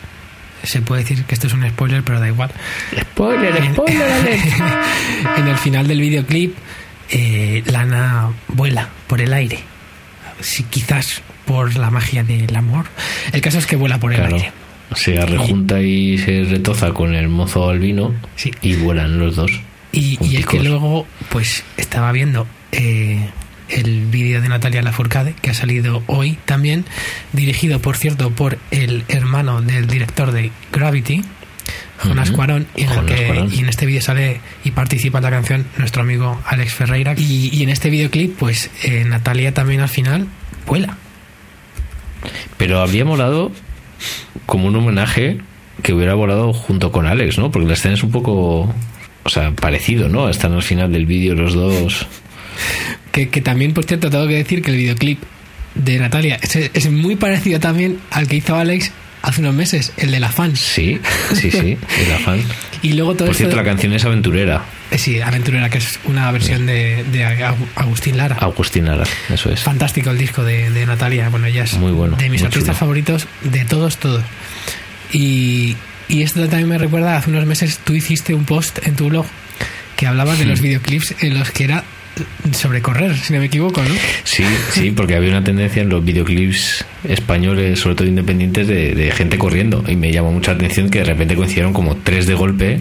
se 0.64 0.82
puede 0.82 1.02
decir 1.04 1.24
que 1.26 1.36
esto 1.36 1.48
es 1.48 1.54
un 1.54 1.68
spoiler, 1.70 2.02
pero 2.04 2.20
da 2.22 2.28
igual. 2.30 2.50
spoiler 3.12 3.54
En- 3.58 3.76
en 5.38 5.48
el 5.48 5.58
final 5.58 5.88
del 5.88 6.00
videoclip, 6.00 6.56
eh, 7.10 7.64
Lana 7.66 8.30
vuela 8.48 8.90
por 9.08 9.22
el 9.22 9.34
aire. 9.34 9.60
Si 10.42 10.64
quizás 10.64 11.22
por 11.46 11.76
la 11.78 11.92
magia 11.92 12.24
del 12.24 12.56
amor. 12.56 12.86
El 13.32 13.42
caso 13.42 13.58
es 13.60 13.66
que 13.68 13.76
vuela 13.76 14.00
por 14.00 14.12
el 14.14 14.20
claro 14.20 14.36
aire. 14.36 14.52
se 14.96 15.16
rejunta 15.26 15.82
y 15.82 16.18
se 16.18 16.44
retoza 16.44 16.92
con 16.94 17.14
el 17.16 17.30
mozo 17.30 17.70
albino 17.70 18.14
Sí. 18.36 18.52
y 18.62 18.76
vuelan 18.76 19.20
los 19.20 19.36
dos 19.36 19.52
Y, 19.92 20.18
y 20.22 20.38
es 20.38 20.46
que 20.46 20.62
luego, 20.64 21.08
pues 21.30 21.64
estaba 21.78 22.12
viendo 22.12 22.48
eh, 22.72 23.30
el 23.70 24.06
vídeo 24.08 24.42
de 24.42 24.50
Natalia 24.50 24.82
Lafourcade, 24.82 25.34
que 25.42 25.52
ha 25.52 25.54
salido 25.54 26.04
hoy 26.08 26.38
también, 26.46 26.86
dirigido, 27.34 27.80
por 27.80 27.96
cierto, 27.98 28.30
por 28.32 28.58
el 28.72 29.04
hermano 29.08 29.62
del 29.62 29.88
director 29.88 30.32
de 30.32 30.52
Gravity, 30.72 31.24
Jonas. 32.04 32.32
Cuarón, 32.32 32.68
y 32.76 32.84
en, 32.84 32.90
el 32.90 32.96
Jonas 32.96 33.12
que- 33.16 33.26
Cuarón. 33.28 33.54
y 33.54 33.60
en 33.60 33.70
este 33.70 33.86
vídeo 33.86 34.02
sale 34.02 34.42
y 34.64 34.72
participa 34.72 35.20
en 35.20 35.24
la 35.24 35.30
canción 35.32 35.66
nuestro 35.78 36.02
amigo 36.02 36.42
Alex 36.46 36.74
Ferreira. 36.74 37.14
Y, 37.18 37.50
y 37.54 37.64
en 37.64 37.70
este 37.70 37.90
videoclip, 37.90 38.38
pues 38.38 38.70
eh, 38.84 39.04
Natalia 39.06 39.54
también 39.54 39.82
al 39.82 39.90
final 39.90 40.28
vuela. 40.68 40.98
Pero 42.58 42.80
habría 42.82 43.06
molado 43.06 43.52
como 44.46 44.68
un 44.68 44.76
homenaje 44.76 45.38
que 45.84 45.94
hubiera 45.94 46.14
volado 46.16 46.54
junto 46.54 46.92
con 46.92 47.06
Alex, 47.06 47.38
¿no? 47.38 47.52
Porque 47.52 47.68
la 47.68 47.74
escena 47.74 47.94
es 47.94 48.04
un 48.04 48.12
poco, 48.12 48.74
o 49.24 49.30
sea, 49.30 49.52
parecido, 49.52 50.10
¿no? 50.10 50.30
Están 50.30 50.54
al 50.54 50.64
final 50.64 50.92
del 50.92 51.06
vídeo 51.06 51.36
los 51.36 51.54
dos. 51.54 52.08
Que, 53.12 53.30
que 53.30 53.40
también, 53.42 53.74
por 53.74 53.84
cierto, 53.86 54.10
tengo 54.10 54.28
que 54.28 54.34
decir 54.36 54.62
que 54.62 54.72
el 54.72 54.78
videoclip 54.78 55.20
de 55.74 56.00
Natalia 56.00 56.38
es, 56.42 56.56
es 56.74 56.92
muy 56.92 57.16
parecido 57.16 57.60
también 57.62 58.00
al 58.12 58.28
que 58.28 58.36
hizo 58.38 58.56
Alex 58.58 58.92
hace 59.26 59.42
unos 59.42 59.54
meses, 59.54 59.92
el 59.98 60.12
de 60.12 60.20
la 60.20 60.30
fans. 60.30 60.60
Sí, 60.60 61.00
sí, 61.34 61.52
sí, 61.52 61.78
el 62.00 62.14
afán. 62.14 62.42
Y 62.82 62.94
luego 62.94 63.16
todo 63.16 63.28
Por 63.30 63.36
cierto, 63.36 63.56
de- 63.56 63.64
la 63.64 63.68
canción 63.68 63.94
es 63.94 64.06
aventurera. 64.06 64.64
Eh, 64.92 64.98
Sí, 65.00 65.20
Aventurera, 65.20 65.70
que 65.72 65.80
es 65.80 66.00
una 66.06 66.30
versión 66.32 66.68
de, 66.68 67.04
de 67.12 67.26
Agu- 67.26 67.56
Agustín 67.76 68.16
Lara. 68.18 68.36
Agustín 68.40 68.86
Lara, 68.86 69.04
eso 69.34 69.50
es. 69.52 69.62
Fantástico 69.62 70.12
el 70.12 70.20
disco 70.20 70.44
de, 70.44 70.70
de 70.70 70.86
Natalia. 70.86 71.30
Bueno, 71.30 71.48
ella 71.48 71.64
es 71.64 71.74
Muy 71.74 71.92
bueno, 71.92 72.16
de 72.18 72.30
mis 72.30 72.44
artistas 72.44 72.76
chulo. 72.76 72.80
favoritos 72.80 73.28
de 73.44 73.66
todos, 73.66 73.98
todos. 73.98 74.24
Y, 75.12 75.76
y 76.08 76.22
esto 76.22 76.42
también 76.48 76.70
me 76.70 76.78
recuerda, 76.78 77.18
hace 77.18 77.32
unos 77.32 77.46
meses 77.48 77.80
tú 77.84 77.94
hiciste 77.96 78.34
un 78.36 78.46
post 78.46 78.78
en 78.86 78.96
tu 78.96 79.10
blog 79.10 79.26
que 79.96 80.06
hablaba 80.08 80.36
de 80.36 80.46
los 80.46 80.62
videoclips 80.62 81.16
en 81.24 81.40
los 81.40 81.50
que 81.52 81.64
era 81.64 81.84
sobre 82.52 82.82
correr, 82.82 83.16
si 83.18 83.34
no 83.34 83.40
me 83.40 83.46
equivoco, 83.46 83.82
¿no? 83.82 83.94
Sí, 84.24 84.44
sí, 84.72 84.92
porque 84.92 85.16
había 85.16 85.30
una 85.30 85.44
tendencia 85.44 85.82
en 85.82 85.90
los 85.90 86.04
videoclips 86.04 86.86
españoles, 87.04 87.80
sobre 87.80 87.96
todo 87.96 88.08
independientes, 88.08 88.68
de, 88.68 88.96
de 88.96 89.12
gente 89.12 89.38
corriendo. 89.38 89.84
Y 89.88 89.96
me 89.96 90.12
llamó 90.12 90.32
mucha 90.32 90.52
atención 90.52 90.90
que 90.90 91.00
de 91.00 91.06
repente 91.06 91.36
coincidieron 91.36 91.74
como 91.74 91.96
tres 91.98 92.28
de 92.28 92.34
golpe 92.34 92.80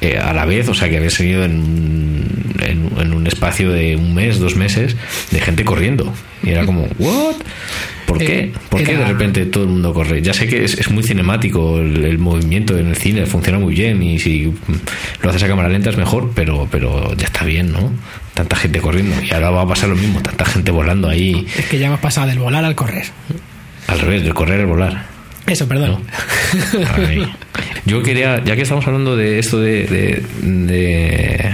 eh, 0.00 0.18
a 0.18 0.32
la 0.32 0.44
vez, 0.44 0.68
o 0.68 0.74
sea 0.74 0.88
que 0.88 0.98
había 0.98 1.10
seguido 1.10 1.44
en, 1.44 2.24
en, 2.60 2.90
en 2.98 3.12
un 3.12 3.26
espacio 3.26 3.70
de 3.70 3.96
un 3.96 4.14
mes, 4.14 4.38
dos 4.38 4.56
meses, 4.56 4.96
de 5.30 5.40
gente 5.40 5.64
corriendo. 5.64 6.12
Y 6.42 6.50
era 6.50 6.64
como, 6.66 6.86
¿what? 6.98 7.36
¿Por 8.06 8.18
qué? 8.18 8.38
Eh, 8.38 8.52
¿Por 8.68 8.82
qué 8.84 8.96
de 8.96 9.04
repente 9.04 9.44
todo 9.46 9.64
el 9.64 9.70
mundo 9.70 9.92
corre? 9.92 10.22
Ya 10.22 10.32
sé 10.32 10.46
que 10.46 10.64
es, 10.64 10.74
es 10.78 10.90
muy 10.90 11.02
cinemático 11.02 11.78
el, 11.80 12.04
el 12.04 12.18
movimiento 12.18 12.78
en 12.78 12.86
el 12.88 12.96
cine, 12.96 13.26
funciona 13.26 13.58
muy 13.58 13.74
bien 13.74 14.02
y 14.02 14.18
si 14.18 14.52
lo 15.22 15.30
haces 15.30 15.42
a 15.42 15.48
cámara 15.48 15.68
lenta 15.68 15.90
es 15.90 15.96
mejor, 15.96 16.30
pero, 16.34 16.68
pero 16.70 17.14
ya 17.16 17.26
está 17.26 17.44
bien, 17.44 17.72
¿no? 17.72 17.92
Tanta 18.34 18.54
gente 18.56 18.80
corriendo. 18.80 19.14
Y 19.22 19.32
ahora 19.34 19.50
va 19.50 19.62
a 19.62 19.66
pasar 19.68 19.88
lo 19.88 19.96
mismo, 19.96 20.20
tanta 20.22 20.44
gente 20.44 20.70
volando 20.70 21.08
ahí, 21.08 21.46
Es 21.58 21.66
que 21.66 21.78
ya 21.78 21.88
hemos 21.88 22.00
pasado 22.00 22.28
del 22.28 22.38
volar 22.38 22.64
al 22.64 22.74
correr. 22.76 23.04
al 23.88 23.98
revés, 23.98 24.22
del 24.22 24.34
correr 24.34 24.60
al 24.60 24.66
volar. 24.66 25.06
Eso, 25.46 25.66
perdón. 25.68 26.02
Yo 27.84 28.02
quería, 28.02 28.42
ya 28.44 28.56
que 28.56 28.62
estamos 28.62 28.86
hablando 28.86 29.16
de 29.16 29.38
esto 29.38 29.60
de, 29.60 29.84
de- 29.86 30.22
de 30.42 31.50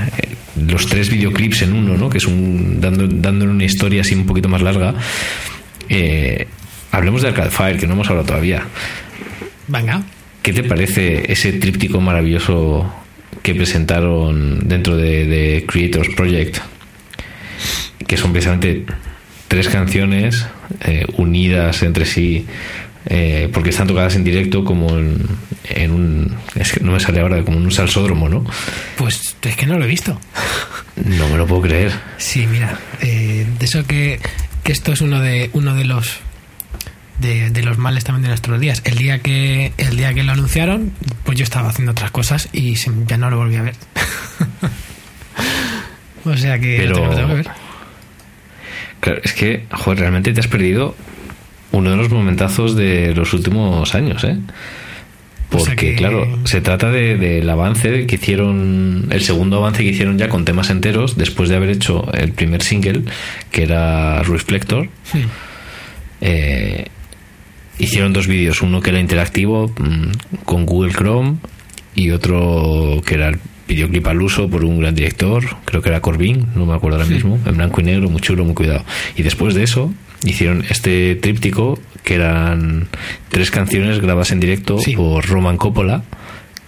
los 0.72 0.86
tres 0.86 1.10
videoclips 1.10 1.62
en 1.62 1.72
uno, 1.74 1.96
¿no? 1.96 2.08
Que 2.08 2.18
es 2.18 2.26
un 2.26 2.80
dando, 2.80 3.06
dándole 3.06 3.50
una 3.50 3.64
historia 3.64 4.00
así 4.02 4.14
un 4.14 4.26
poquito 4.26 4.48
más 4.48 4.62
larga. 4.62 4.94
Eh, 5.92 6.46
hablemos 6.90 7.22
de 7.22 7.28
Arcade 7.28 7.50
Fire, 7.50 7.78
que 7.78 7.86
no 7.86 7.92
hemos 7.92 8.08
hablado 8.08 8.26
todavía. 8.26 8.62
Venga. 9.68 10.02
¿Qué 10.42 10.52
te 10.52 10.64
parece 10.64 11.30
ese 11.30 11.52
tríptico 11.52 12.00
maravilloso 12.00 12.92
que 13.42 13.54
presentaron 13.54 14.66
dentro 14.68 14.96
de, 14.96 15.26
de 15.26 15.66
Creators 15.66 16.08
Project? 16.16 16.58
Que 18.06 18.16
son 18.16 18.32
precisamente 18.32 18.84
tres 19.48 19.68
canciones 19.68 20.46
eh, 20.80 21.04
unidas 21.18 21.82
entre 21.82 22.06
sí, 22.06 22.46
eh, 23.06 23.48
porque 23.52 23.70
están 23.70 23.86
tocadas 23.86 24.16
en 24.16 24.24
directo 24.24 24.64
como 24.64 24.98
en, 24.98 25.18
en 25.64 25.90
un... 25.90 26.36
Es 26.54 26.72
que 26.72 26.80
no 26.80 26.92
me 26.92 27.00
sale 27.00 27.20
ahora, 27.20 27.44
como 27.44 27.58
en 27.58 27.64
un 27.64 27.70
salsódromo, 27.70 28.28
¿no? 28.28 28.44
Pues 28.96 29.36
es 29.42 29.56
que 29.56 29.66
no 29.66 29.78
lo 29.78 29.84
he 29.84 29.88
visto. 29.88 30.18
No 30.96 31.28
me 31.28 31.36
lo 31.36 31.46
puedo 31.46 31.62
creer. 31.62 31.92
Sí, 32.18 32.46
mira, 32.46 32.78
eh, 33.00 33.46
de 33.58 33.64
eso 33.64 33.86
que, 33.86 34.18
que 34.62 34.72
esto 34.72 34.92
es 34.92 35.00
uno 35.00 35.20
de 35.20 35.50
uno 35.52 35.74
de 35.74 35.84
los 35.84 36.18
de, 37.18 37.50
de 37.50 37.62
los 37.62 37.78
males 37.78 38.04
también 38.04 38.22
de 38.22 38.28
nuestros 38.28 38.58
días. 38.60 38.82
El 38.84 38.96
día 38.96 39.20
que 39.20 39.72
el 39.78 39.96
día 39.96 40.14
que 40.14 40.22
lo 40.22 40.32
anunciaron, 40.32 40.92
pues 41.24 41.38
yo 41.38 41.44
estaba 41.44 41.68
haciendo 41.68 41.92
otras 41.92 42.10
cosas 42.10 42.48
y 42.52 42.76
se- 42.76 42.90
ya 43.06 43.16
no 43.16 43.30
lo 43.30 43.38
volví 43.38 43.56
a 43.56 43.62
ver. 43.62 43.74
o 46.24 46.36
sea 46.36 46.58
que 46.58 46.76
Pero- 46.78 47.06
lo 47.06 47.14
tengo- 47.14 47.28
que 47.28 47.34
ver. 47.34 47.48
Claro, 49.00 49.20
es 49.24 49.32
que, 49.32 49.66
joder, 49.72 49.98
realmente 50.00 50.32
te 50.32 50.38
has 50.40 50.46
perdido 50.46 50.94
uno 51.72 51.90
de 51.90 51.96
los 51.96 52.08
momentazos 52.10 52.76
de 52.76 53.12
los 53.16 53.32
últimos 53.32 53.94
años, 53.96 54.22
¿eh? 54.22 54.36
O 55.52 55.58
sea 55.58 55.74
Porque, 55.74 55.90
que- 55.90 55.96
claro, 55.96 56.38
se 56.44 56.60
trata 56.60 56.90
de- 56.90 57.16
del 57.16 57.48
avance 57.50 58.06
que 58.06 58.14
hicieron, 58.16 59.08
el 59.10 59.20
segundo 59.22 59.58
avance 59.58 59.82
que 59.82 59.90
hicieron 59.90 60.18
ya 60.18 60.28
con 60.28 60.44
temas 60.44 60.70
enteros, 60.70 61.16
después 61.16 61.48
de 61.48 61.56
haber 61.56 61.70
hecho 61.70 62.10
el 62.14 62.32
primer 62.32 62.62
single, 62.62 63.02
que 63.50 63.62
era 63.64 64.22
Reflector. 64.22 64.88
Sí. 65.04 65.24
Eh, 66.20 66.86
hicieron 67.78 68.12
dos 68.12 68.26
vídeos, 68.26 68.62
uno 68.62 68.80
que 68.80 68.90
era 68.90 69.00
interactivo 69.00 69.68
mm, 69.78 70.42
con 70.44 70.66
Google 70.66 70.92
Chrome 70.92 71.36
y 71.94 72.10
otro 72.10 73.02
que 73.04 73.14
era 73.16 73.32
videoclip 73.68 74.06
al 74.06 74.20
uso 74.22 74.48
por 74.48 74.64
un 74.64 74.80
gran 74.80 74.94
director, 74.94 75.44
creo 75.64 75.82
que 75.82 75.88
era 75.88 76.00
Corbin, 76.00 76.46
no 76.54 76.66
me 76.66 76.74
acuerdo 76.74 76.98
ahora 76.98 77.08
mismo, 77.08 77.38
en 77.46 77.56
blanco 77.56 77.80
y 77.80 77.84
negro, 77.84 78.08
muy 78.10 78.20
chulo, 78.20 78.44
muy 78.44 78.54
cuidado. 78.54 78.84
Y 79.16 79.22
después 79.22 79.54
de 79.54 79.62
eso 79.62 79.92
hicieron 80.24 80.64
este 80.68 81.14
tríptico 81.16 81.78
que 82.04 82.14
eran 82.14 82.88
tres 83.28 83.50
canciones 83.50 84.00
grabadas 84.00 84.30
en 84.32 84.40
directo 84.40 84.78
Sí. 84.78 84.94
por 84.94 85.24
Roman 85.26 85.56
Coppola, 85.56 86.02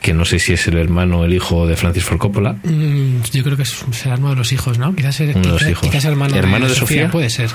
que 0.01 0.13
no 0.13 0.25
sé 0.25 0.39
si 0.39 0.53
es 0.53 0.67
el 0.69 0.77
hermano 0.77 1.21
o 1.21 1.25
el 1.25 1.33
hijo 1.33 1.67
de 1.67 1.77
Francis 1.77 2.05
Ford 2.05 2.19
Coppola. 2.19 2.57
Mm, 2.63 3.23
Yo 3.33 3.43
creo 3.43 3.57
que 3.57 3.63
es- 3.63 3.85
será 3.93 4.17
uno 4.17 4.31
de 4.31 4.37
los 4.37 4.53
hijos, 4.53 4.79
¿no? 4.79 4.95
Quizás, 4.95 5.19
Uno 5.21 5.29
de 5.33 5.35
los 5.49 5.59
quizás- 5.59 5.71
hijos. 5.71 5.89
quizás 5.89 6.05
hermano, 6.05 6.37
¿Hermano 6.37 6.69
de 6.69 6.75
Sofía? 6.75 7.11
Puede 7.11 7.31
ser. 7.31 7.51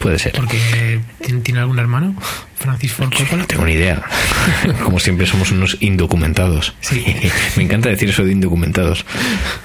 Puede 0.00 0.18
ser. 0.18 0.32
Porque 0.32 0.98
¿tiene, 1.42 1.60
algún 1.60 1.78
hermano? 1.78 2.16
Francis 2.56 2.92
Ford 2.94 3.12
Coppola. 3.14 3.42
No 3.42 3.46
tengo 3.46 3.66
ni 3.66 3.74
idea. 3.74 4.02
Como 4.82 4.98
siempre 4.98 5.26
somos 5.26 5.52
unos 5.52 5.76
indocumentados. 5.80 6.74
Sí. 6.80 7.04
me 7.56 7.64
encanta 7.64 7.90
decir 7.90 8.08
eso 8.08 8.24
de 8.24 8.32
indocumentados. 8.32 9.04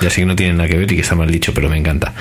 Ya 0.01 0.09
sé 0.09 0.17
que 0.21 0.25
no 0.25 0.35
tiene 0.35 0.53
nada 0.53 0.67
que 0.67 0.75
ver 0.77 0.91
y 0.91 0.95
que 0.95 1.01
está 1.01 1.15
mal 1.15 1.31
dicho, 1.31 1.53
pero 1.53 1.69
me 1.69 1.77
encanta. 1.77 2.13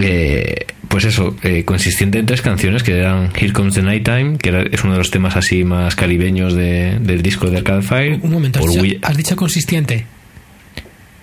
Eh, 0.00 0.66
pues 0.88 1.04
eso, 1.06 1.34
eh, 1.42 1.64
consistente 1.64 2.18
en 2.18 2.26
tres 2.26 2.42
canciones 2.42 2.82
que 2.82 2.98
eran 2.98 3.32
Here 3.34 3.52
Comes 3.54 3.74
the 3.74 3.82
Nighttime, 3.82 4.36
que 4.36 4.50
era- 4.50 4.62
es 4.62 4.84
uno 4.84 4.92
de 4.92 4.98
los 4.98 5.10
temas 5.10 5.34
así 5.34 5.64
más 5.64 5.96
caribeños 5.96 6.52
de- 6.54 6.98
del 7.00 7.22
disco 7.22 7.48
de 7.50 7.56
Arcade 7.56 7.82
Fire. 7.82 8.18
Un 8.22 8.30
momento, 8.32 8.60
¿has 8.60 8.74
dicho, 8.82 8.98
has 9.02 9.16
dicho 9.16 9.34
consistente? 9.36 10.04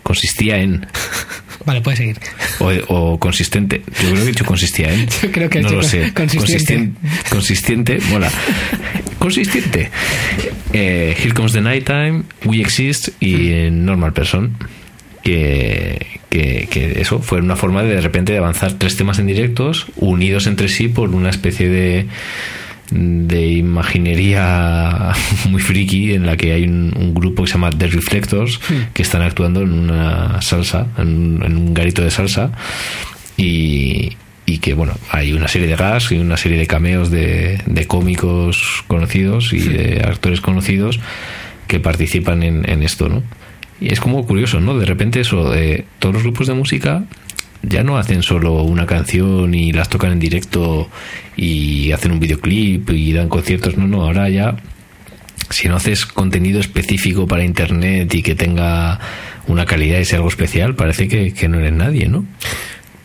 consistía 0.03 0.57
en. 0.57 0.85
Vale, 1.65 1.81
puedes 1.81 1.97
seguir. 1.97 2.17
O, 2.59 2.71
o 2.87 3.19
consistente. 3.19 3.81
Yo 3.85 3.93
creo 4.09 4.15
que 4.15 4.21
he 4.21 4.25
dicho 4.27 4.45
consistía 4.45 4.93
en. 4.93 5.07
Yo 5.23 5.31
creo 5.31 5.49
que 5.49 5.61
no 5.61 5.69
lo 5.71 5.83
sé. 5.83 6.13
consistente. 6.13 6.91
Consisten- 6.93 6.93
consistente. 7.29 7.99
Mola. 8.09 8.31
Consistente. 9.19 9.89
Eh, 10.73 11.15
Here 11.17 11.33
Comes 11.33 11.53
the 11.53 11.61
Nighttime, 11.61 12.23
We 12.45 12.61
Exist 12.61 13.09
y 13.19 13.49
eh, 13.49 13.69
Normal 13.71 14.13
Person. 14.13 14.55
Que, 15.23 16.19
que, 16.29 16.67
que 16.69 17.01
eso 17.01 17.19
fue 17.19 17.39
una 17.39 17.55
forma 17.55 17.81
de 17.81 17.95
de 17.95 18.01
repente 18.01 18.31
de 18.31 18.37
avanzar 18.37 18.73
tres 18.73 18.95
temas 18.95 19.17
en 19.17 19.25
directos 19.25 19.87
unidos 19.95 20.45
entre 20.45 20.67
sí 20.69 20.87
por 20.87 21.09
una 21.09 21.31
especie 21.31 21.67
de 21.67 22.05
de 22.91 23.47
imaginería 23.47 25.11
muy 25.49 25.61
friki 25.61 26.13
en 26.13 26.25
la 26.25 26.37
que 26.37 26.53
hay 26.53 26.63
un, 26.63 26.93
un 26.95 27.13
grupo 27.13 27.43
que 27.43 27.47
se 27.47 27.53
llama 27.53 27.69
The 27.71 27.87
Reflectors 27.87 28.59
que 28.93 29.01
están 29.01 29.21
actuando 29.21 29.61
en 29.61 29.73
una 29.73 30.41
salsa, 30.41 30.87
en, 30.97 31.07
un- 31.07 31.43
en 31.43 31.57
un 31.57 31.73
garito 31.73 32.03
de 32.03 32.11
salsa 32.11 32.51
y, 33.37 34.15
y 34.45 34.57
que 34.59 34.73
bueno, 34.73 34.93
hay 35.11 35.33
una 35.33 35.47
serie 35.47 35.67
de 35.67 35.75
gas 35.75 36.11
y 36.11 36.17
una 36.17 36.37
serie 36.37 36.57
de 36.57 36.67
cameos 36.67 37.11
de, 37.11 37.61
de 37.65 37.85
cómicos 37.87 38.83
conocidos 38.87 39.53
y 39.53 39.59
de 39.59 40.01
actores 40.05 40.41
conocidos 40.41 40.99
que 41.67 41.79
participan 41.79 42.43
en, 42.43 42.69
en 42.69 42.83
esto, 42.83 43.09
¿no? 43.09 43.23
Y 43.81 43.91
es 43.91 43.99
como 43.99 44.25
curioso, 44.25 44.61
¿no? 44.61 44.77
De 44.77 44.85
repente 44.85 45.19
eso, 45.19 45.49
de 45.51 45.83
todos 45.99 46.13
los 46.15 46.23
grupos 46.23 46.47
de 46.47 46.53
música 46.53 47.03
ya 47.67 47.83
no 47.83 47.97
hacen 47.97 48.23
solo 48.23 48.63
una 48.63 48.85
canción 48.85 49.53
y 49.53 49.71
las 49.71 49.89
tocan 49.89 50.11
en 50.11 50.19
directo 50.19 50.89
y 51.35 51.91
hacen 51.91 52.11
un 52.11 52.19
videoclip 52.19 52.89
y 52.91 53.13
dan 53.13 53.29
conciertos, 53.29 53.77
no, 53.77 53.87
no, 53.87 54.03
ahora 54.03 54.29
ya 54.29 54.55
si 55.49 55.67
no 55.67 55.75
haces 55.75 56.05
contenido 56.05 56.59
específico 56.59 57.27
para 57.27 57.43
internet 57.43 58.13
y 58.13 58.23
que 58.23 58.35
tenga 58.35 58.99
una 59.47 59.65
calidad 59.65 59.99
y 59.99 60.05
sea 60.05 60.17
algo 60.17 60.29
especial, 60.29 60.75
parece 60.75 61.07
que, 61.07 61.33
que 61.33 61.47
no 61.47 61.59
eres 61.59 61.73
nadie, 61.73 62.07
¿no? 62.07 62.25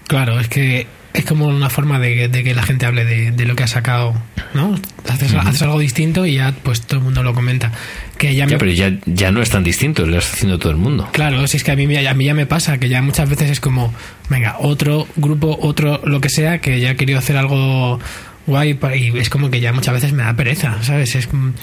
Claro, 0.06 0.40
es 0.40 0.48
que 0.48 0.86
es 1.12 1.24
como 1.24 1.46
una 1.46 1.70
forma 1.70 1.98
de, 1.98 2.28
de 2.28 2.44
que 2.44 2.54
la 2.54 2.62
gente 2.62 2.86
hable 2.86 3.04
de, 3.04 3.32
de 3.32 3.44
lo 3.44 3.56
que 3.56 3.64
ha 3.64 3.68
sacado, 3.68 4.14
¿no? 4.54 4.78
Haces, 5.08 5.34
haces 5.34 5.62
algo 5.62 5.78
distinto 5.78 6.24
y 6.24 6.34
ya 6.34 6.54
pues 6.62 6.82
todo 6.82 6.98
el 6.98 7.04
mundo 7.04 7.22
lo 7.22 7.34
comenta. 7.34 7.72
Que 8.20 8.34
ya 8.34 8.44
me, 8.44 8.52
Ya, 8.52 8.58
pero 8.58 8.70
ya, 8.70 8.92
ya 9.06 9.32
no 9.32 9.40
es 9.40 9.48
tan 9.48 9.64
distinto, 9.64 10.04
lo 10.04 10.18
está 10.18 10.34
haciendo 10.34 10.58
todo 10.58 10.70
el 10.72 10.76
mundo. 10.76 11.08
Claro, 11.12 11.46
si 11.46 11.56
es 11.56 11.64
que 11.64 11.70
a 11.70 11.76
mí, 11.76 11.84
a 11.96 12.14
mí 12.14 12.24
ya 12.26 12.34
me 12.34 12.44
pasa, 12.44 12.78
que 12.78 12.90
ya 12.90 13.00
muchas 13.00 13.30
veces 13.30 13.48
es 13.50 13.60
como, 13.60 13.94
venga, 14.28 14.56
otro 14.60 15.08
grupo, 15.16 15.58
otro 15.62 16.02
lo 16.04 16.20
que 16.20 16.28
sea, 16.28 16.60
que 16.60 16.78
ya 16.80 16.90
ha 16.90 16.94
querido 16.96 17.18
hacer 17.18 17.38
algo 17.38 17.98
guay 18.46 18.78
y 18.94 19.18
es 19.18 19.30
como 19.30 19.50
que 19.50 19.60
ya 19.60 19.72
muchas 19.72 19.94
veces 19.94 20.12
me 20.12 20.22
da 20.22 20.34
pereza, 20.34 20.82
¿sabes? 20.82 21.14
Es, 21.14 21.26
como- 21.28 21.54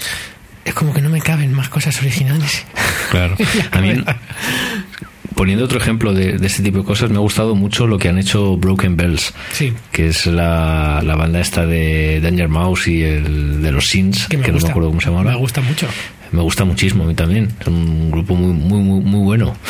es 0.64 0.74
como 0.74 0.92
que 0.92 1.00
no 1.00 1.10
me 1.10 1.20
caben 1.20 1.52
más 1.52 1.68
cosas 1.68 1.96
originales. 2.00 2.66
Claro. 3.12 3.36
A 3.70 3.80
mí, 3.80 3.94
poniendo 5.38 5.64
otro 5.66 5.78
ejemplo 5.78 6.12
de, 6.12 6.36
de 6.36 6.46
este 6.48 6.64
tipo 6.64 6.78
de 6.78 6.84
cosas, 6.84 7.10
me 7.10 7.16
ha 7.16 7.20
gustado 7.20 7.54
mucho 7.54 7.86
lo 7.86 7.96
que 7.96 8.08
han 8.08 8.18
hecho 8.18 8.56
Broken 8.56 8.96
Bells, 8.96 9.32
Sí, 9.52 9.72
que 9.92 10.08
es 10.08 10.26
la, 10.26 11.00
la 11.04 11.14
banda 11.14 11.38
esta 11.38 11.64
de 11.64 12.20
Danger 12.20 12.48
Mouse 12.48 12.88
y 12.88 13.04
el 13.04 13.62
de 13.62 13.70
los 13.70 13.86
Sins, 13.86 14.26
que 14.26 14.36
que, 14.36 14.50
me 14.50 14.58
no 14.58 14.64
me 14.64 14.68
acuerdo 14.68 14.88
cómo 14.88 15.00
se 15.00 15.10
llama. 15.10 15.22
Me 15.22 15.36
gusta 15.36 15.60
mucho. 15.60 15.86
Me 16.32 16.42
gusta 16.42 16.64
muchísimo 16.64 17.04
a 17.04 17.06
mí 17.06 17.14
también. 17.14 17.52
Es 17.60 17.68
un 17.68 18.10
grupo 18.10 18.34
muy, 18.34 18.52
muy, 18.52 18.82
muy, 18.82 19.00
muy 19.00 19.20
bueno. 19.20 19.56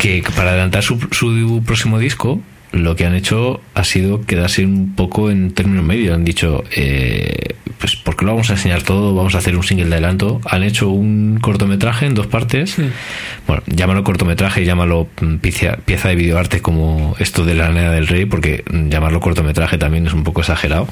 Que 0.00 0.22
para 0.36 0.50
adelantar 0.50 0.82
su, 0.82 0.98
su 1.12 1.62
próximo 1.64 1.98
disco, 1.98 2.42
lo 2.72 2.96
que 2.96 3.04
han 3.04 3.14
hecho 3.14 3.60
ha 3.74 3.84
sido 3.84 4.22
quedarse 4.22 4.64
un 4.64 4.94
poco 4.94 5.30
en 5.30 5.52
términos 5.52 5.84
medios. 5.84 6.14
Han 6.14 6.24
dicho, 6.24 6.64
eh, 6.74 7.54
pues, 7.78 7.96
¿por 7.96 8.16
qué 8.16 8.24
lo 8.24 8.32
vamos 8.32 8.50
a 8.50 8.54
enseñar 8.54 8.82
todo? 8.82 9.14
Vamos 9.14 9.34
a 9.34 9.38
hacer 9.38 9.56
un 9.56 9.62
single 9.62 9.86
de 9.86 9.94
adelanto. 9.94 10.40
Han 10.44 10.62
hecho 10.62 10.88
un 10.88 11.38
cortometraje 11.40 12.06
en 12.06 12.14
dos 12.14 12.26
partes. 12.26 12.76
Bueno, 13.46 13.62
llámalo 13.66 14.04
cortometraje, 14.04 14.64
llámalo 14.64 15.08
mm, 15.20 15.36
pieza, 15.36 15.76
pieza 15.84 16.08
de 16.08 16.16
videoarte 16.16 16.60
como 16.60 17.14
esto 17.18 17.44
de 17.44 17.54
la 17.54 17.68
Nena 17.68 17.90
del 17.90 18.06
Rey, 18.06 18.24
porque 18.24 18.64
mm, 18.70 18.88
llamarlo 18.88 19.20
cortometraje 19.20 19.78
también 19.78 20.06
es 20.06 20.12
un 20.12 20.24
poco 20.24 20.40
exagerado. 20.40 20.88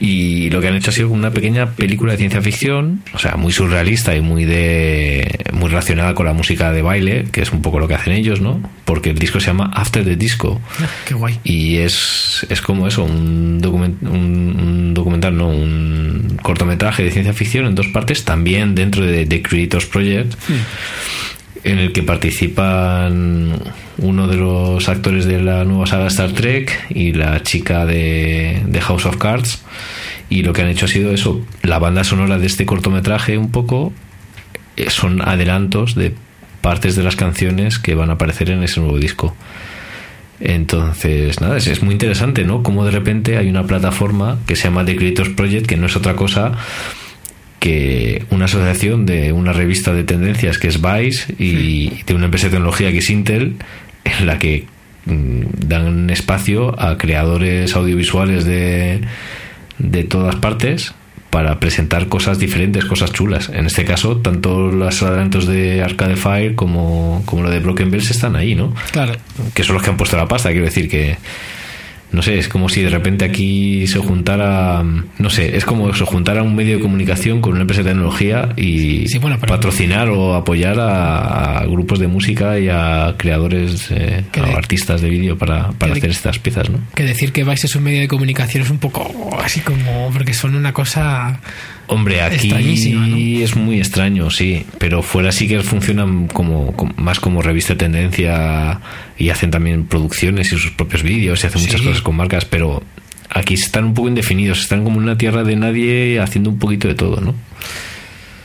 Y 0.00 0.48
lo 0.50 0.60
que 0.60 0.68
han 0.68 0.76
hecho 0.76 0.90
ha 0.90 0.92
sido 0.92 1.08
una 1.10 1.30
pequeña 1.32 1.70
película 1.72 2.12
de 2.12 2.18
ciencia 2.18 2.40
ficción, 2.40 3.02
o 3.14 3.18
sea, 3.18 3.36
muy 3.36 3.52
surrealista 3.52 4.14
y 4.14 4.20
muy 4.20 4.44
de 4.44 5.40
muy 5.52 5.68
relacionada 5.68 6.14
con 6.14 6.24
la 6.26 6.32
música 6.32 6.70
de 6.72 6.82
baile, 6.82 7.24
que 7.32 7.42
es 7.42 7.50
un 7.52 7.62
poco 7.62 7.80
lo 7.80 7.88
que 7.88 7.94
hacen 7.94 8.12
ellos, 8.12 8.40
¿no? 8.40 8.60
Porque 8.84 9.10
el 9.10 9.18
disco 9.18 9.40
se 9.40 9.46
llama 9.48 9.70
After 9.74 10.04
the 10.04 10.14
Disco 10.14 10.60
Ah, 10.80 10.86
Qué 11.04 11.14
guay. 11.14 11.38
y 11.42 11.76
es, 11.78 12.46
es 12.48 12.60
como 12.60 12.86
eso, 12.86 13.02
un, 13.02 13.60
document- 13.60 14.00
un, 14.02 14.56
un 14.60 14.94
documental, 14.94 15.36
no, 15.36 15.48
un 15.48 16.38
cortometraje 16.42 17.02
de 17.02 17.10
ciencia 17.10 17.32
ficción 17.32 17.66
en 17.66 17.74
dos 17.74 17.88
partes, 17.88 18.24
también 18.24 18.74
dentro 18.76 19.04
de 19.04 19.26
The 19.26 19.42
Creators 19.42 19.86
Project, 19.86 20.34
en 21.64 21.78
el 21.78 21.92
que 21.92 22.02
participan 22.02 23.54
uno 23.98 24.28
de 24.28 24.36
los 24.36 24.88
actores 24.88 25.24
de 25.24 25.42
la 25.42 25.64
nueva 25.64 25.86
saga 25.86 26.06
Star 26.06 26.32
Trek 26.32 26.86
y 26.90 27.12
la 27.12 27.42
chica 27.42 27.84
de, 27.86 28.62
de 28.66 28.80
House 28.80 29.06
of 29.06 29.16
Cards. 29.16 29.62
Y 30.30 30.42
lo 30.42 30.52
que 30.52 30.62
han 30.62 30.68
hecho 30.68 30.84
ha 30.86 30.88
sido 30.88 31.12
eso, 31.12 31.44
la 31.62 31.78
banda 31.78 32.04
sonora 32.04 32.38
de 32.38 32.46
este 32.46 32.66
cortometraje 32.66 33.38
un 33.38 33.50
poco 33.50 33.92
eh, 34.76 34.90
son 34.90 35.22
adelantos 35.22 35.94
de 35.94 36.14
partes 36.60 36.96
de 36.96 37.02
las 37.02 37.16
canciones 37.16 37.78
que 37.78 37.94
van 37.94 38.10
a 38.10 38.14
aparecer 38.14 38.50
en 38.50 38.62
ese 38.62 38.80
nuevo 38.80 38.98
disco. 38.98 39.34
Entonces, 40.40 41.40
nada, 41.40 41.56
es, 41.56 41.66
es 41.66 41.82
muy 41.82 41.92
interesante, 41.94 42.44
¿no? 42.44 42.62
Como 42.62 42.84
de 42.84 42.92
repente 42.92 43.38
hay 43.38 43.48
una 43.48 43.64
plataforma 43.66 44.38
que 44.46 44.54
se 44.54 44.64
llama 44.64 44.84
The 44.84 44.96
Creators 44.96 45.30
Project, 45.30 45.66
que 45.66 45.76
no 45.76 45.86
es 45.86 45.96
otra 45.96 46.14
cosa 46.14 46.52
que 47.58 48.24
una 48.30 48.44
asociación 48.44 49.06
de 49.06 49.32
una 49.32 49.52
revista 49.52 49.92
de 49.92 50.04
tendencias 50.04 50.58
que 50.58 50.68
es 50.68 50.80
Vice 50.80 51.34
y 51.38 52.02
de 52.04 52.14
una 52.14 52.26
empresa 52.26 52.46
de 52.46 52.52
tecnología 52.52 52.92
que 52.92 52.98
es 52.98 53.10
Intel, 53.10 53.56
en 54.04 54.26
la 54.26 54.38
que 54.38 54.66
mm, 55.06 55.42
dan 55.66 56.10
espacio 56.10 56.80
a 56.80 56.98
creadores 56.98 57.74
audiovisuales 57.74 58.44
de, 58.44 59.00
de 59.78 60.04
todas 60.04 60.36
partes 60.36 60.94
para 61.30 61.60
presentar 61.60 62.08
cosas 62.08 62.38
diferentes, 62.38 62.84
cosas 62.84 63.12
chulas. 63.12 63.50
En 63.50 63.66
este 63.66 63.84
caso, 63.84 64.16
tanto 64.18 64.68
los 64.68 65.02
adelantos 65.02 65.46
de 65.46 65.82
Arcade 65.82 66.16
Fire 66.16 66.54
como, 66.54 67.22
como 67.26 67.42
lo 67.42 67.50
de 67.50 67.60
Broken 67.60 67.90
Bells 67.90 68.10
están 68.10 68.34
ahí, 68.34 68.54
¿no? 68.54 68.74
Claro. 68.92 69.14
que 69.52 69.62
son 69.62 69.74
los 69.74 69.82
que 69.82 69.90
han 69.90 69.96
puesto 69.96 70.16
la 70.16 70.26
pasta, 70.26 70.50
quiero 70.50 70.64
decir 70.64 70.88
que 70.88 71.18
no 72.10 72.22
sé, 72.22 72.38
es 72.38 72.48
como 72.48 72.68
si 72.68 72.82
de 72.82 72.88
repente 72.88 73.24
aquí 73.24 73.86
se 73.86 73.98
juntara, 73.98 74.82
no 74.82 75.30
sé, 75.30 75.56
es 75.56 75.64
como 75.64 75.92
se 75.94 76.04
juntara 76.04 76.42
un 76.42 76.54
medio 76.56 76.76
de 76.76 76.82
comunicación 76.82 77.40
con 77.40 77.52
una 77.52 77.60
empresa 77.62 77.82
de 77.82 77.90
tecnología 77.90 78.48
y 78.56 79.06
Sí, 79.08 79.18
bueno, 79.18 79.36
pero- 79.40 79.54
patrocinar 79.54 80.08
o 80.08 80.34
apoyar 80.34 80.78
a, 80.80 81.58
a 81.58 81.66
grupos 81.66 81.98
de 81.98 82.08
música 82.08 82.58
y 82.58 82.68
a 82.70 83.14
creadores, 83.18 83.90
eh, 83.90 84.24
o 84.40 84.46
de- 84.46 84.52
artistas 84.54 85.00
de 85.02 85.10
vídeo 85.10 85.36
para, 85.36 85.72
para 85.72 85.92
de- 85.92 85.98
hacer 85.98 86.10
estas 86.10 86.38
piezas, 86.38 86.70
¿no? 86.70 86.78
Que 86.94 87.02
decir 87.04 87.32
que 87.32 87.44
Vice 87.44 87.66
es 87.66 87.76
un 87.76 87.82
medio 87.82 88.00
de 88.00 88.08
comunicación 88.08 88.62
es 88.64 88.70
un 88.70 88.78
poco 88.78 89.38
así 89.44 89.60
como. 89.60 90.10
porque 90.12 90.32
son 90.32 90.54
una 90.54 90.72
cosa. 90.72 91.40
Hombre, 91.90 92.20
aquí 92.22 93.42
es 93.42 93.56
muy 93.56 93.78
extraño, 93.78 94.30
sí, 94.30 94.64
pero 94.78 95.02
fuera 95.02 95.32
sí 95.32 95.48
que 95.48 95.60
funcionan 95.62 96.26
como, 96.28 96.72
como- 96.74 96.92
más 96.96 97.18
como 97.18 97.40
revista 97.42 97.72
de 97.72 97.78
tendencia 97.78 98.80
y 99.16 99.30
hacen 99.30 99.50
también 99.50 99.86
producciones 99.86 100.52
y 100.52 100.58
sus 100.58 100.70
propios 100.72 101.02
vídeos 101.02 101.42
y 101.42 101.46
hacen 101.46 101.62
muchas 101.62 101.80
cosas 101.80 102.02
con 102.02 102.14
marcas, 102.16 102.44
pero 102.44 102.82
aquí 103.30 103.54
están 103.54 103.84
un 103.84 103.94
poco 103.94 104.08
indefinidos, 104.08 104.60
están 104.60 104.84
como 104.84 104.98
en 104.98 105.04
una 105.04 105.16
tierra 105.18 105.44
de 105.44 105.56
nadie 105.56 106.20
haciendo 106.20 106.50
un 106.50 106.58
poquito 106.58 106.88
de 106.88 106.94
todo, 106.94 107.20
¿no? 107.22 107.34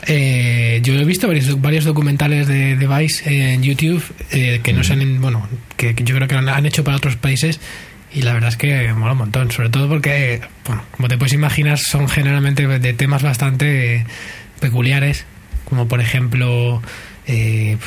Eh, 0.05 0.79
yo 0.83 0.93
he 0.95 1.05
visto 1.05 1.27
varios, 1.27 1.61
varios 1.61 1.85
documentales 1.85 2.47
de, 2.47 2.75
de 2.75 2.87
Vice 2.87 3.53
en 3.53 3.63
YouTube 3.63 4.03
eh, 4.31 4.59
que 4.61 4.73
no 4.73 4.83
se 4.83 4.93
han, 4.93 5.21
bueno, 5.21 5.47
que, 5.77 5.95
que 5.95 6.03
yo 6.03 6.13
creo 6.15 6.27
que 6.27 6.35
han, 6.35 6.49
han 6.49 6.65
hecho 6.65 6.83
para 6.83 6.97
otros 6.97 7.15
países 7.15 7.59
y 8.13 8.21
la 8.21 8.33
verdad 8.33 8.49
es 8.49 8.57
que 8.57 8.93
mola 8.93 9.13
un 9.13 9.17
montón, 9.19 9.51
sobre 9.51 9.69
todo 9.69 9.87
porque, 9.89 10.41
bueno, 10.65 10.83
como 10.91 11.07
te 11.07 11.17
puedes 11.17 11.33
imaginar, 11.33 11.79
son 11.79 12.07
generalmente 12.07 12.67
de 12.67 12.93
temas 12.93 13.23
bastante 13.23 14.05
peculiares, 14.59 15.25
como 15.65 15.87
por 15.87 15.99
ejemplo 15.99 16.81
eh, 17.25 17.77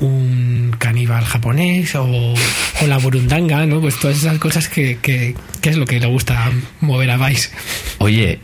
un 0.00 0.74
caníbal 0.78 1.24
japonés 1.24 1.94
o, 1.94 2.04
o 2.04 2.86
la 2.86 2.98
burundanga, 2.98 3.66
¿no? 3.66 3.80
Pues 3.80 3.98
todas 3.98 4.18
esas 4.18 4.38
cosas 4.38 4.68
que, 4.68 4.98
que, 5.00 5.34
que 5.60 5.70
es 5.70 5.76
lo 5.76 5.86
que 5.86 6.00
le 6.00 6.06
gusta 6.06 6.50
mover 6.80 7.10
a 7.10 7.16
Vice. 7.16 7.50
Oye, 7.98 8.40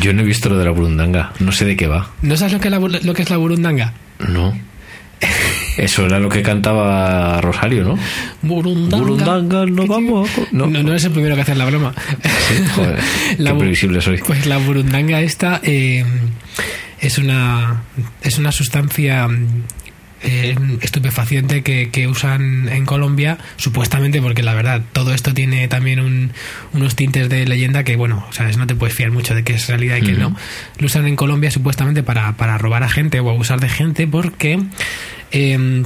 yo 0.00 0.12
no 0.12 0.22
he 0.22 0.24
visto 0.24 0.48
lo 0.48 0.58
de 0.58 0.64
la 0.64 0.70
burundanga, 0.70 1.32
no 1.40 1.52
sé 1.52 1.64
de 1.64 1.76
qué 1.76 1.86
va. 1.86 2.10
¿No 2.22 2.36
sabes 2.36 2.52
lo 2.52 2.60
que, 2.60 2.70
la 2.70 2.78
lo 2.78 3.14
que 3.14 3.22
es 3.22 3.30
la 3.30 3.36
burundanga? 3.36 3.92
No. 4.18 4.52
Eso 5.76 6.06
era 6.06 6.18
lo 6.18 6.28
que 6.28 6.42
cantaba 6.42 7.40
Rosario, 7.40 7.84
¿no? 7.84 7.98
Burundanga. 8.42 8.96
Burundanga, 9.04 9.66
no 9.66 9.86
vamos. 9.86 10.30
a 10.38 10.42
No, 10.52 10.66
no, 10.66 10.78
eres 10.90 11.04
el 11.04 11.10
primero 11.12 11.34
que 11.34 11.42
hace 11.42 11.54
la 11.54 11.64
broma. 11.66 11.92
Joder, 12.76 12.98
La 13.38 13.52
qué 13.52 13.58
previsible 13.58 14.00
soy. 14.00 14.18
Pues 14.18 14.46
la 14.46 14.58
burundanga 14.58 15.20
esta 15.20 15.60
eh, 15.64 16.04
es 17.00 17.18
una 17.18 17.82
es 18.22 18.38
una 18.38 18.52
sustancia 18.52 19.28
eh, 20.26 20.54
estupefaciente 20.80 21.62
que, 21.62 21.90
que 21.90 22.06
usan 22.08 22.68
en 22.70 22.86
Colombia 22.86 23.36
supuestamente 23.56 24.22
porque 24.22 24.42
la 24.42 24.54
verdad 24.54 24.80
todo 24.94 25.12
esto 25.12 25.34
tiene 25.34 25.68
también 25.68 26.00
un- 26.00 26.30
unos 26.72 26.96
tintes 26.96 27.28
de 27.28 27.44
leyenda 27.46 27.84
que 27.84 27.96
bueno 27.96 28.24
sabes 28.30 28.56
no 28.56 28.66
te 28.66 28.74
puedes 28.74 28.96
fiar 28.96 29.10
mucho 29.10 29.34
de 29.34 29.42
que 29.42 29.52
es 29.54 29.68
realidad 29.68 29.96
y 29.98 30.02
que 30.02 30.12
no 30.12 30.34
lo 30.78 30.86
usan 30.86 31.06
en 31.06 31.16
Colombia 31.16 31.50
supuestamente 31.50 32.02
para, 32.02 32.36
para 32.38 32.56
robar 32.56 32.84
a 32.84 32.88
gente 32.88 33.20
o 33.20 33.28
abusar 33.28 33.60
de 33.60 33.68
gente 33.68 34.06
porque 34.06 34.58
eh, 35.34 35.82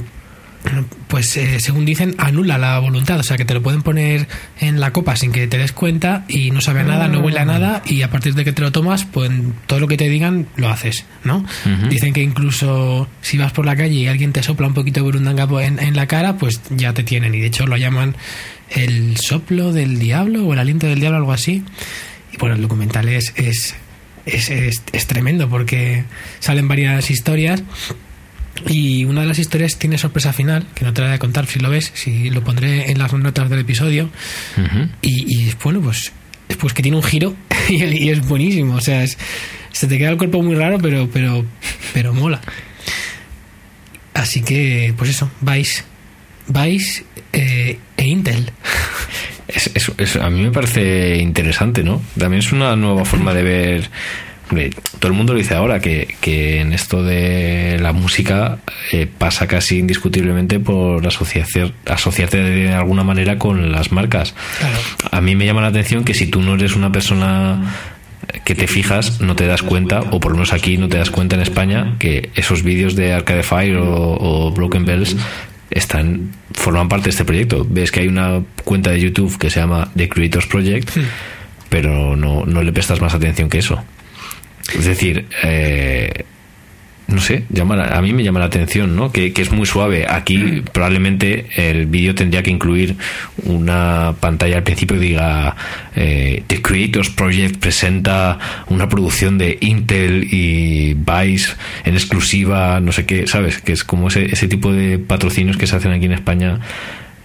pues 1.07 1.37
eh, 1.37 1.59
según 1.61 1.85
dicen 1.85 2.15
anula 2.17 2.57
la 2.57 2.77
voluntad, 2.79 3.17
o 3.17 3.23
sea 3.23 3.37
que 3.37 3.45
te 3.45 3.53
lo 3.53 3.61
pueden 3.63 3.81
poner 3.81 4.27
en 4.59 4.81
la 4.81 4.91
copa 4.91 5.15
sin 5.15 5.31
que 5.31 5.47
te 5.47 5.57
des 5.57 5.71
cuenta 5.71 6.25
y 6.27 6.51
no 6.51 6.59
sabe 6.59 6.81
a 6.81 6.83
nada, 6.83 7.07
no 7.07 7.21
huele 7.21 7.39
a 7.39 7.45
nada 7.45 7.81
y 7.85 8.01
a 8.01 8.09
partir 8.09 8.35
de 8.35 8.43
que 8.43 8.51
te 8.51 8.61
lo 8.61 8.71
tomas, 8.73 9.05
pues 9.05 9.31
todo 9.67 9.79
lo 9.79 9.87
que 9.87 9.95
te 9.95 10.09
digan 10.09 10.47
lo 10.57 10.67
haces, 10.69 11.05
¿no? 11.23 11.45
Dicen 11.89 12.11
que 12.13 12.21
incluso 12.21 13.07
si 13.21 13.37
vas 13.37 13.53
por 13.53 13.65
la 13.65 13.77
calle 13.77 13.95
y 13.95 14.07
alguien 14.07 14.33
te 14.33 14.43
sopla 14.43 14.67
un 14.67 14.73
poquito 14.73 14.99
de 14.99 15.03
burundanga 15.05 15.47
en, 15.65 15.79
en 15.79 15.95
la 15.95 16.07
cara, 16.07 16.35
pues 16.37 16.59
ya 16.71 16.93
te 16.93 17.03
tienen 17.03 17.33
y 17.33 17.39
de 17.39 17.47
hecho 17.47 17.65
lo 17.65 17.77
llaman 17.77 18.17
el 18.69 19.15
soplo 19.17 19.71
del 19.71 19.97
diablo 19.97 20.45
o 20.45 20.51
el 20.53 20.59
aliento 20.59 20.87
del 20.87 20.99
diablo, 20.99 21.17
algo 21.19 21.31
así. 21.31 21.63
Y 22.33 22.37
bueno, 22.37 22.55
el 22.55 22.61
documental 22.61 23.07
es, 23.07 23.31
es, 23.37 23.75
es, 24.25 24.49
es- 24.49 24.83
es 24.91 25.07
tremendo 25.07 25.47
porque 25.49 26.03
salen 26.39 26.67
varias 26.67 27.09
historias 27.09 27.63
y 28.67 29.05
una 29.05 29.21
de 29.21 29.27
las 29.27 29.39
historias 29.39 29.77
tiene 29.77 29.97
sorpresa 29.97 30.33
final, 30.33 30.65
que 30.75 30.83
no 30.85 30.93
te 30.93 31.01
la 31.01 31.07
voy 31.07 31.15
a 31.15 31.19
contar 31.19 31.45
si 31.47 31.59
lo 31.59 31.69
ves, 31.69 31.91
si 31.95 32.29
lo 32.29 32.43
pondré 32.43 32.91
en 32.91 32.97
las 32.99 33.13
notas 33.13 33.49
del 33.49 33.59
episodio. 33.59 34.09
Y, 35.01 35.25
y, 35.47 35.53
bueno, 35.63 35.79
pues, 35.81 36.11
pues 36.59 36.73
que 36.73 36.81
tiene 36.81 36.97
un 36.97 37.03
giro 37.03 37.35
y, 37.69 37.83
y 37.83 38.09
es 38.09 38.27
buenísimo. 38.27 38.75
O 38.75 38.81
sea, 38.81 39.03
es- 39.03 39.17
se 39.71 39.87
te 39.87 39.97
queda 39.97 40.09
el 40.09 40.17
cuerpo 40.17 40.41
muy 40.41 40.55
raro, 40.55 40.77
pero, 40.79 41.09
pero, 41.13 41.45
pero 41.93 42.13
mola. 42.13 42.41
Así 44.13 44.41
que, 44.41 44.93
pues 44.97 45.11
eso, 45.11 45.29
Vice, 45.41 45.83
Vice 46.47 47.05
eh, 47.31 47.77
e 47.95 48.05
Intel. 48.07 48.51
Es- 49.47 49.71
es- 49.73 49.91
es- 49.97 50.15
a 50.17 50.29
mí 50.29 50.41
me 50.41 50.51
parece 50.51 51.17
interesante, 51.17 51.83
¿no? 51.83 52.01
También 52.17 52.39
es 52.39 52.51
una 52.51 52.75
nueva 52.75 53.05
forma 53.05 53.33
de 53.33 53.43
ver. 53.43 53.89
Todo 54.99 55.11
el 55.11 55.13
mundo 55.13 55.33
lo 55.33 55.39
dice 55.39 55.55
ahora, 55.55 55.79
que, 55.79 56.15
que 56.21 56.59
en 56.61 56.73
esto 56.73 57.03
de 57.03 57.77
la 57.79 57.93
música 57.93 58.59
eh, 58.91 59.07
pasa 59.07 59.47
casi 59.47 59.79
indiscutiblemente 59.79 60.59
por 60.59 61.05
asociarse, 61.05 61.71
asociarte 61.85 62.41
de 62.41 62.73
alguna 62.73 63.03
manera 63.03 63.37
con 63.37 63.71
las 63.71 63.91
marcas. 63.91 64.33
Claro. 64.59 64.77
A 65.11 65.21
mí 65.21 65.35
me 65.35 65.45
llama 65.45 65.61
la 65.61 65.67
atención 65.67 66.03
que 66.03 66.13
si 66.13 66.27
tú 66.27 66.41
no 66.41 66.55
eres 66.55 66.75
una 66.75 66.91
persona 66.91 67.75
que 68.43 68.55
te 68.55 68.67
fijas, 68.67 69.21
no 69.21 69.35
te 69.35 69.47
das 69.47 69.61
cuenta, 69.61 70.01
o 70.01 70.19
por 70.19 70.31
lo 70.31 70.37
menos 70.37 70.53
aquí 70.53 70.77
no 70.77 70.87
te 70.87 70.97
das 70.97 71.09
cuenta 71.09 71.35
en 71.35 71.41
España, 71.41 71.95
que 71.99 72.29
esos 72.35 72.63
vídeos 72.63 72.95
de 72.95 73.13
Arcade 73.13 73.43
Fire 73.43 73.77
o, 73.77 74.17
o 74.19 74.51
Broken 74.51 74.85
Bells 74.85 75.15
están 75.71 76.31
forman 76.53 76.89
parte 76.89 77.05
de 77.05 77.09
este 77.11 77.25
proyecto. 77.25 77.65
Ves 77.69 77.91
que 77.91 78.01
hay 78.01 78.07
una 78.07 78.41
cuenta 78.63 78.91
de 78.91 78.99
YouTube 78.99 79.37
que 79.37 79.49
se 79.49 79.59
llama 79.59 79.89
The 79.95 80.09
Creators 80.09 80.47
Project, 80.47 80.89
pero 81.69 82.15
no, 82.15 82.45
no 82.45 82.63
le 82.63 82.73
prestas 82.73 83.01
más 83.01 83.13
atención 83.13 83.49
que 83.49 83.59
eso. 83.59 83.83
Es 84.77 84.85
decir, 84.85 85.25
eh, 85.43 86.25
no 87.07 87.19
sé, 87.21 87.45
llama 87.49 87.75
la- 87.75 87.97
a 87.97 88.01
mí 88.03 88.13
me 88.13 88.23
llama 88.23 88.39
la 88.39 88.45
atención, 88.45 88.95
¿no? 88.95 89.11
Que, 89.11 89.33
que 89.33 89.41
es 89.41 89.51
muy 89.51 89.65
suave. 89.65 90.05
Aquí 90.07 90.61
probablemente 90.73 91.47
el 91.55 91.87
vídeo 91.87 92.13
tendría 92.13 92.43
que 92.43 92.51
incluir 92.51 92.97
una 93.45 94.13
pantalla 94.19 94.57
al 94.57 94.63
principio 94.63 94.97
que 94.99 95.05
diga 95.05 95.55
eh, 95.95 96.43
The 96.45 96.61
Creators 96.61 97.09
Project 97.09 97.57
presenta 97.57 98.37
una 98.67 98.87
producción 98.89 99.39
de 99.39 99.57
Intel 99.59 100.27
y 100.31 100.93
Vice 100.93 101.53
en 101.83 101.95
exclusiva, 101.95 102.79
no 102.79 102.91
sé 102.91 103.07
qué, 103.07 103.25
¿sabes? 103.25 103.57
Que 103.59 103.71
es 103.71 103.83
como 103.83 104.09
ese, 104.09 104.25
ese 104.25 104.47
tipo 104.47 104.71
de 104.71 104.99
patrocinios 104.99 105.57
que 105.57 105.65
se 105.65 105.75
hacen 105.77 105.91
aquí 105.91 106.05
en 106.05 106.13
España 106.13 106.59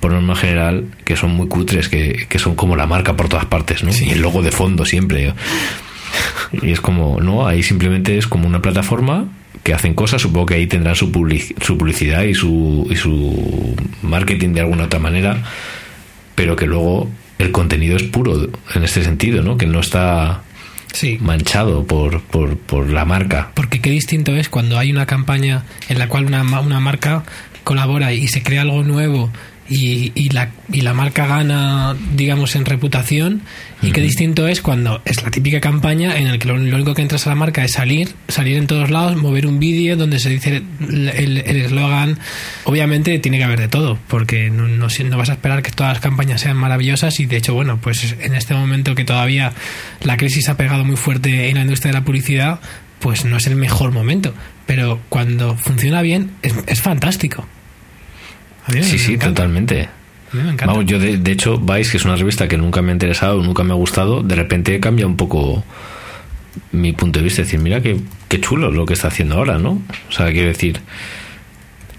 por 0.00 0.12
norma 0.12 0.35
general, 0.37 0.85
que 1.04 1.16
son 1.16 1.30
muy 1.33 1.48
cutres, 1.48 1.88
que, 1.90 2.26
que 2.28 2.38
son 2.38 2.54
como 2.57 2.74
la 2.76 2.87
marca 2.87 3.16
por 3.16 3.28
todas 3.28 3.44
partes, 3.46 3.83
¿no? 3.85 3.90
Y 3.90 4.11
el 4.11 4.20
logo 4.22 4.42
de 4.42 4.50
fondo 4.50 4.85
siempre. 4.87 5.33
Y 6.62 6.70
es 6.70 6.81
como, 6.81 7.20
no, 7.20 7.46
ahí 7.46 7.62
simplemente 7.62 8.16
es 8.18 8.27
como 8.27 8.46
una 8.46 8.61
plataforma 8.62 9.27
que 9.62 9.72
hacen 9.74 9.94
cosas, 9.94 10.20
supongo 10.22 10.46
que 10.46 10.55
ahí 10.55 10.66
tendrán 10.66 10.94
su, 10.94 11.11
public- 11.11 11.55
su 11.62 11.79
publicidad 11.79 12.22
y 12.24 12.35
su, 12.35 12.87
y 12.90 12.96
su 12.96 13.74
marketing 14.03 14.50
de 14.55 14.61
alguna 14.61 14.85
otra 14.85 14.98
manera, 15.00 15.42
pero 16.35 16.55
que 16.57 16.66
luego 16.66 17.09
el 17.38 17.50
contenido 17.50 17.96
es 17.96 18.03
puro 18.05 18.48
en 18.74 18.85
este 18.85 19.03
sentido, 19.03 19.42
¿no? 19.42 19.57
Que 19.57 19.66
no 19.66 19.81
está 19.81 20.42
Sí. 20.92 21.18
manchado 21.20 21.85
por, 21.87 22.20
por, 22.20 22.57
por 22.57 22.88
la 22.90 23.05
marca. 23.05 23.50
Porque 23.55 23.81
qué 23.81 23.90
distinto 23.90 24.37
es 24.37 24.48
cuando 24.48 24.79
hay 24.79 24.92
una 24.92 25.07
campaña 25.07 25.64
en 25.88 25.98
la 25.98 26.09
cual 26.09 26.27
una, 26.27 26.42
una 26.61 26.79
marca 26.81 27.24
colabora 27.64 28.12
y 28.12 28.29
se 28.29 28.42
crea 28.42 28.62
algo 28.62 28.85
nuevo 28.85 29.31
y, 29.68 30.12
y 30.14 30.29
la, 30.31 30.50
y 30.70 30.83
la 30.83 30.92
marca 30.92 31.27
gana, 31.27 31.96
digamos, 32.14 32.55
en 32.55 32.64
reputación. 32.64 33.42
Y 33.83 33.92
qué 33.92 34.00
distinto 34.00 34.48
es 34.48 34.62
cuando 34.62 35.03
es 35.05 35.22
la 35.22 35.31
típica 35.31 35.61
campaña 35.61 36.16
en 36.18 36.31
la 36.31 36.38
que 36.38 36.48
lo, 36.48 36.57
lo 36.57 36.77
único 36.77 36.94
que 36.94 37.03
entras 37.03 37.27
a 37.27 37.31
la 37.31 37.37
marca 37.37 37.64
es 37.64 37.72
salir, 37.72 38.14
salir 38.29 38.57
en 38.57 38.66
todos 38.66 38.90
lados, 38.90 39.16
mover 39.16 39.46
un 39.46 39.59
vídeo 39.59 39.96
donde 39.96 40.18
se 40.18 40.31
dice 40.31 40.62
el 40.81 41.38
eslogan. 41.38 42.18
Obviamente 42.64 43.18
tiene 43.18 43.38
que 43.38 43.44
haber 43.44 43.61
de 43.61 43.68
todo, 43.68 43.98
porque 44.09 44.50
no, 44.50 44.68
no, 44.68 44.88
no 44.88 45.18
vas 45.18 45.29
a 45.29 45.33
esperar 45.33 45.62
que 45.62 45.70
todas 45.70 45.94
las 45.94 46.03
campañas 46.03 46.40
sean 46.40 46.57
maravillosas. 46.57 47.20
Y 47.20 47.27
de 47.27 47.37
hecho, 47.37 47.55
bueno, 47.55 47.79
pues 47.81 48.14
en 48.20 48.35
este 48.35 48.55
momento 48.55 48.94
que 48.94 49.05
todavía 49.05 49.53
la 50.03 50.16
crisis 50.16 50.48
ha 50.48 50.57
pegado 50.57 50.85
muy 50.85 50.96
fuerte 50.96 51.48
en 51.48 51.57
la 51.57 51.62
industria 51.62 51.92
de 51.92 51.98
la 51.98 52.05
publicidad, 52.05 52.61
pues 53.00 53.24
no 53.24 53.37
es 53.37 53.46
el 53.46 53.57
mejor 53.57 53.92
momento. 53.92 54.35
Pero 54.66 55.00
cuando 55.11 55.57
funciona 55.57 56.00
bien, 56.00 56.31
es, 56.42 56.55
es 56.66 56.81
fantástico. 56.81 57.46
A 58.66 58.72
mí 58.72 58.79
me- 58.79 58.83
Sí, 58.85 58.98
sí, 58.98 59.14
encanta. 59.14 59.27
totalmente. 59.35 59.83
A 60.33 60.37
mí 60.37 60.42
me 60.42 60.50
encanta. 60.53 60.66
Vamos, 60.66 60.87
yo 60.87 60.98
de, 60.98 61.18
de 61.18 61.33
hecho, 61.33 61.59
Vice, 61.59 61.90
que 61.92 61.96
es 61.98 62.05
una 62.05 62.16
revista 62.16 62.48
que 62.48 62.57
nunca 62.57 62.83
me 62.83 62.90
ha 62.90 62.94
interesado, 62.94 63.42
nunca 63.42 63.62
me 63.62 63.72
ha 63.72 63.77
gustado, 63.77 64.22
de 64.22 64.35
repente 64.35 64.79
cambia 64.81 65.07
un 65.07 65.16
poco 65.16 65.62
mi 66.72 66.92
punto 66.92 67.18
de 67.20 67.24
vista. 67.24 67.42
Es 67.42 67.48
decir, 67.48 67.61
mira 67.61 67.81
qué, 67.81 67.96
qué 68.29 68.40
chulo 68.40 68.70
lo 68.70 68.87
que 68.87 68.94
está 68.94 69.09
haciendo 69.09 69.37
ahora, 69.37 69.59
¿no? 69.59 69.81
O 70.09 70.12
sea, 70.12 70.31
quiero 70.33 70.48
decir, 70.48 70.81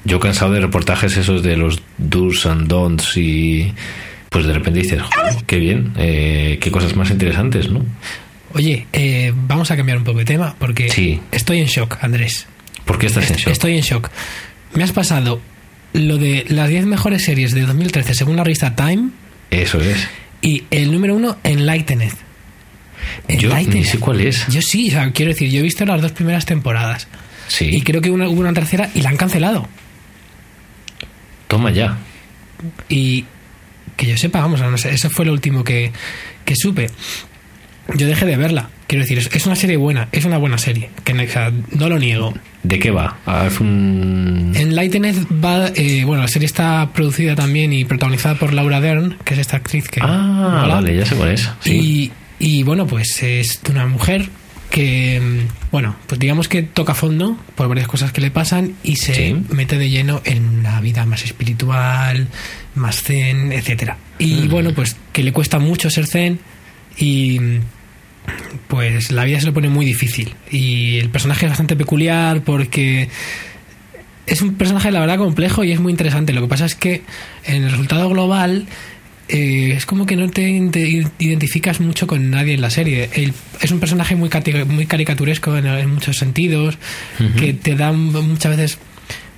yo 0.04 0.20
cansado 0.20 0.52
de 0.54 0.60
reportajes 0.62 1.18
esos 1.18 1.44
de 1.44 1.58
los 1.58 1.82
do's 1.98 2.46
and 2.46 2.68
don'ts 2.68 3.18
y 3.18 3.74
pues 4.30 4.46
de 4.46 4.54
repente 4.54 4.82
dices, 4.82 5.02
"Joder, 5.02 5.44
qué 5.46 5.58
bien, 5.60 5.94
eh, 5.98 6.58
qué 6.62 6.72
cosas 6.72 6.96
más 6.96 7.10
interesantes, 7.10 7.70
¿no? 7.70 7.82
Oye, 8.54 8.88
eh, 8.94 9.34
vamos 9.36 9.72
a 9.72 9.78
cambiar 9.78 9.98
un 9.98 10.04
poco 10.04 10.20
de 10.20 10.26
tema 10.26 10.56
porque 10.60 10.90
Sí. 10.90 11.20
estoy 11.32 11.60
en 11.60 11.68
shock, 11.68 11.98
Andrés. 12.02 12.48
¿Por 12.86 12.98
qué 12.98 13.08
estás 13.08 13.30
en 13.32 13.38
shock? 13.38 13.48
Estoy 13.52 13.76
en 13.76 13.82
shock. 13.82 14.10
Me 14.74 14.84
has 14.84 14.92
pasado 14.92 15.42
lo 15.96 16.18
de 16.18 16.46
las 16.50 16.70
10 16.70 16.86
mejores 16.86 17.24
series 17.24 17.54
de 17.54 17.62
2013 17.62 18.14
según 18.14 18.36
la 18.36 18.44
revista 18.44 18.76
Time 18.76 19.10
Eso 19.52 19.80
es. 19.82 20.08
y 20.42 20.64
el 20.72 20.92
número 20.92 21.16
uno, 21.16 21.38
Enlightened. 21.44 22.12
Yo 23.30 23.36
ni 23.36 23.44
Enlightened. 23.46 23.86
sé 23.86 24.00
cuál 24.00 24.22
es. 24.22 24.46
Yo 24.48 24.62
sí, 24.62 24.88
o 24.90 24.92
sea, 24.92 25.12
quiero 25.12 25.32
decir, 25.32 25.50
yo 25.52 25.60
he 25.60 25.64
visto 25.64 25.86
las 25.86 26.02
dos 26.02 26.12
primeras 26.12 26.46
temporadas 26.46 27.08
Sí, 27.48 27.70
y 27.72 27.82
creo 27.82 28.02
que 28.02 28.10
una- 28.10 28.28
hubo 28.28 28.40
una 28.42 28.54
tercera 28.54 28.90
y 28.96 29.02
la 29.02 29.10
han 29.10 29.18
cancelado. 29.18 29.68
toma 31.48 31.72
ya. 31.72 31.98
Y 32.90 33.26
que 33.96 34.08
yo 34.08 34.18
sepa, 34.18 34.40
vamos, 34.42 34.60
no 34.62 34.78
sé, 34.78 34.94
eso 34.94 35.10
fue 35.10 35.26
lo 35.26 35.32
último 35.34 35.64
que, 35.64 35.92
que 36.44 36.56
supe. 36.56 36.90
Yo 37.94 38.08
dejé 38.08 38.26
de 38.26 38.36
verla. 38.38 38.70
Quiero 38.88 39.04
decir, 39.04 39.18
es, 39.20 39.30
es 39.32 39.46
una 39.46 39.56
serie 39.56 39.78
buena, 39.78 40.08
es 40.12 40.26
una 40.26 40.38
buena 40.38 40.58
serie, 40.58 40.90
que 41.04 41.14
no, 41.14 41.24
o 41.24 41.28
sea, 41.28 41.52
no 41.72 41.88
lo 41.90 42.00
niego. 42.00 42.34
¿De 42.64 42.80
qué 42.80 42.90
va? 42.92 43.18
Haz 43.26 43.60
un... 43.60 44.54
Enlightened 44.56 45.16
va, 45.44 45.68
eh, 45.76 46.04
bueno, 46.06 46.24
la 46.24 46.28
serie 46.28 46.46
está 46.48 46.90
producida 46.94 47.36
también 47.36 47.74
y 47.74 47.86
protagonizada 47.86 48.36
por 48.36 48.54
Laura 48.54 48.82
Dern, 48.82 49.18
que 49.24 49.34
es 49.36 49.40
esta 49.40 49.58
actriz 49.58 49.88
que... 49.88 50.02
Ah, 50.04 50.66
vale, 50.70 50.96
ya 50.98 51.06
sé 51.06 51.16
cuál 51.16 51.30
es. 51.32 51.50
Sí. 51.62 52.12
Y, 52.40 52.58
y 52.60 52.64
bueno, 52.64 52.88
pues 52.88 53.22
es 53.24 53.62
de 53.64 53.72
una 53.72 53.86
mujer 53.86 54.30
que, 54.72 55.20
mm, 55.22 55.72
bueno, 55.72 55.96
pues 56.08 56.20
digamos 56.20 56.48
que 56.48 56.64
toca 56.64 56.94
fondo 56.96 57.38
por 57.56 57.68
varias 57.68 57.88
cosas 57.88 58.12
que 58.12 58.22
le 58.22 58.32
pasan 58.32 58.74
y 58.84 58.96
se 58.98 59.14
Sí. 59.14 59.36
mete 59.50 59.78
de 59.78 59.90
lleno 59.90 60.22
en 60.26 60.44
una 60.60 60.82
vida 60.82 61.06
más 61.06 61.24
espiritual, 61.24 62.28
más 62.76 63.02
zen, 63.02 63.52
etcétera. 63.52 63.98
Y 64.20 64.48
bueno, 64.48 64.74
pues 64.74 64.96
que 65.14 65.24
le 65.24 65.32
cuesta 65.32 65.60
mucho 65.60 65.90
ser 65.90 66.08
zen 66.08 66.40
y 66.98 67.40
mm, 67.40 67.60
pues 68.68 69.12
la 69.12 69.24
vida 69.24 69.40
se 69.40 69.46
lo 69.46 69.54
pone 69.54 69.70
muy 69.70 69.86
difícil. 69.86 70.36
Y 70.52 70.98
el 70.98 71.10
personaje 71.10 71.46
es 71.46 71.52
bastante 71.52 71.76
peculiar 71.76 72.42
porque 72.42 73.10
es 74.26 74.42
un 74.42 74.56
personaje, 74.56 74.92
la 74.92 75.00
verdad, 75.00 75.18
complejo 75.18 75.64
y 75.64 75.72
es 75.72 75.80
muy 75.80 75.92
interesante. 75.92 76.34
Lo 76.34 76.42
que 76.42 76.48
pasa 76.48 76.66
es 76.66 76.76
que 76.76 77.02
en 77.46 77.64
el 77.64 77.72
resultado 77.72 78.10
global 78.10 78.66
eh, 79.28 79.74
es 79.76 79.86
como 79.86 80.06
que 80.06 80.16
no 80.16 80.30
te 80.30 80.48
identificas 81.20 81.80
mucho 81.80 82.08
con 82.08 82.30
nadie 82.30 82.54
en 82.54 82.62
la 82.62 82.70
serie. 82.70 83.10
Él 83.14 83.34
es 83.62 83.72
un 83.72 83.80
personaje 83.80 84.16
muy, 84.16 84.30
muy 84.68 84.86
caricaturesco 84.86 85.58
en, 85.58 85.66
en 85.66 85.94
muchos 85.94 86.18
sentidos, 86.18 86.78
que 87.38 87.54
te 87.54 87.76
da 87.76 87.92
muchas 87.92 88.58
veces 88.58 88.78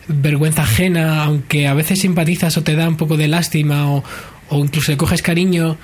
vergüenza 0.08 0.64
ajena, 0.64 1.24
aunque 1.24 1.68
a 1.68 1.74
veces 1.74 2.00
simpatizas 2.00 2.58
o 2.58 2.64
te 2.64 2.76
da 2.76 2.88
un 2.88 2.98
poco 2.98 3.18
de 3.18 3.28
lástima 3.28 3.92
o, 3.92 4.04
o 4.50 4.60
incluso 4.60 4.92
le 4.92 4.98
coges 4.98 5.22
cariño, 5.22 5.78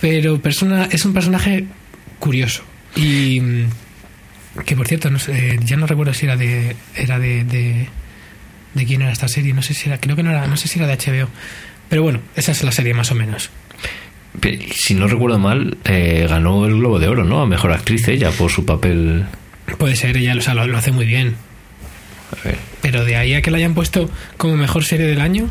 pero 0.00 0.40
persona, 0.40 0.88
es 0.90 1.04
un 1.04 1.12
personaje 1.12 1.66
curioso. 2.22 2.62
Y 2.94 3.40
mm, 3.40 4.62
que 4.64 4.76
por 4.76 4.86
cierto, 4.86 5.10
no 5.10 5.18
sé, 5.18 5.58
ya 5.64 5.76
no 5.76 5.88
recuerdo 5.88 6.14
si 6.14 6.26
era 6.26 6.36
de 6.36 6.76
era 6.94 7.18
de, 7.18 7.42
de, 7.42 7.88
de 8.74 8.86
quién 8.86 9.02
era 9.02 9.10
esta 9.10 9.26
serie, 9.26 9.52
no 9.52 9.62
sé 9.62 9.74
si 9.74 9.88
era, 9.88 9.98
creo 9.98 10.14
que 10.14 10.22
no 10.22 10.30
era, 10.30 10.46
no 10.46 10.56
sé 10.56 10.68
si 10.68 10.78
era 10.78 10.86
de 10.86 10.96
HBO. 10.96 11.28
Pero 11.88 12.02
bueno, 12.04 12.20
esa 12.36 12.52
es 12.52 12.62
la 12.62 12.70
serie 12.70 12.94
más 12.94 13.10
o 13.10 13.16
menos. 13.16 13.50
Si 14.74 14.94
no 14.94 15.08
recuerdo 15.08 15.38
mal, 15.38 15.76
eh, 15.84 16.26
ganó 16.28 16.64
el 16.64 16.76
Globo 16.76 16.98
de 17.00 17.08
Oro, 17.08 17.24
¿no? 17.24 17.42
A 17.42 17.46
Mejor 17.46 17.72
Actriz 17.72 18.08
ella 18.08 18.30
por 18.30 18.50
su 18.50 18.64
papel... 18.64 19.26
Puede 19.76 19.94
ser, 19.96 20.16
ella 20.16 20.34
o 20.36 20.40
sea, 20.40 20.54
lo, 20.54 20.66
lo 20.66 20.78
hace 20.78 20.90
muy 20.90 21.04
bien. 21.04 21.34
a 22.30 22.48
ver, 22.48 22.56
Pero 22.80 23.04
de 23.04 23.16
ahí 23.16 23.34
a 23.34 23.42
que 23.42 23.50
la 23.50 23.58
hayan 23.58 23.74
puesto 23.74 24.08
como 24.38 24.56
mejor 24.56 24.84
serie 24.84 25.06
del 25.06 25.20
año, 25.20 25.50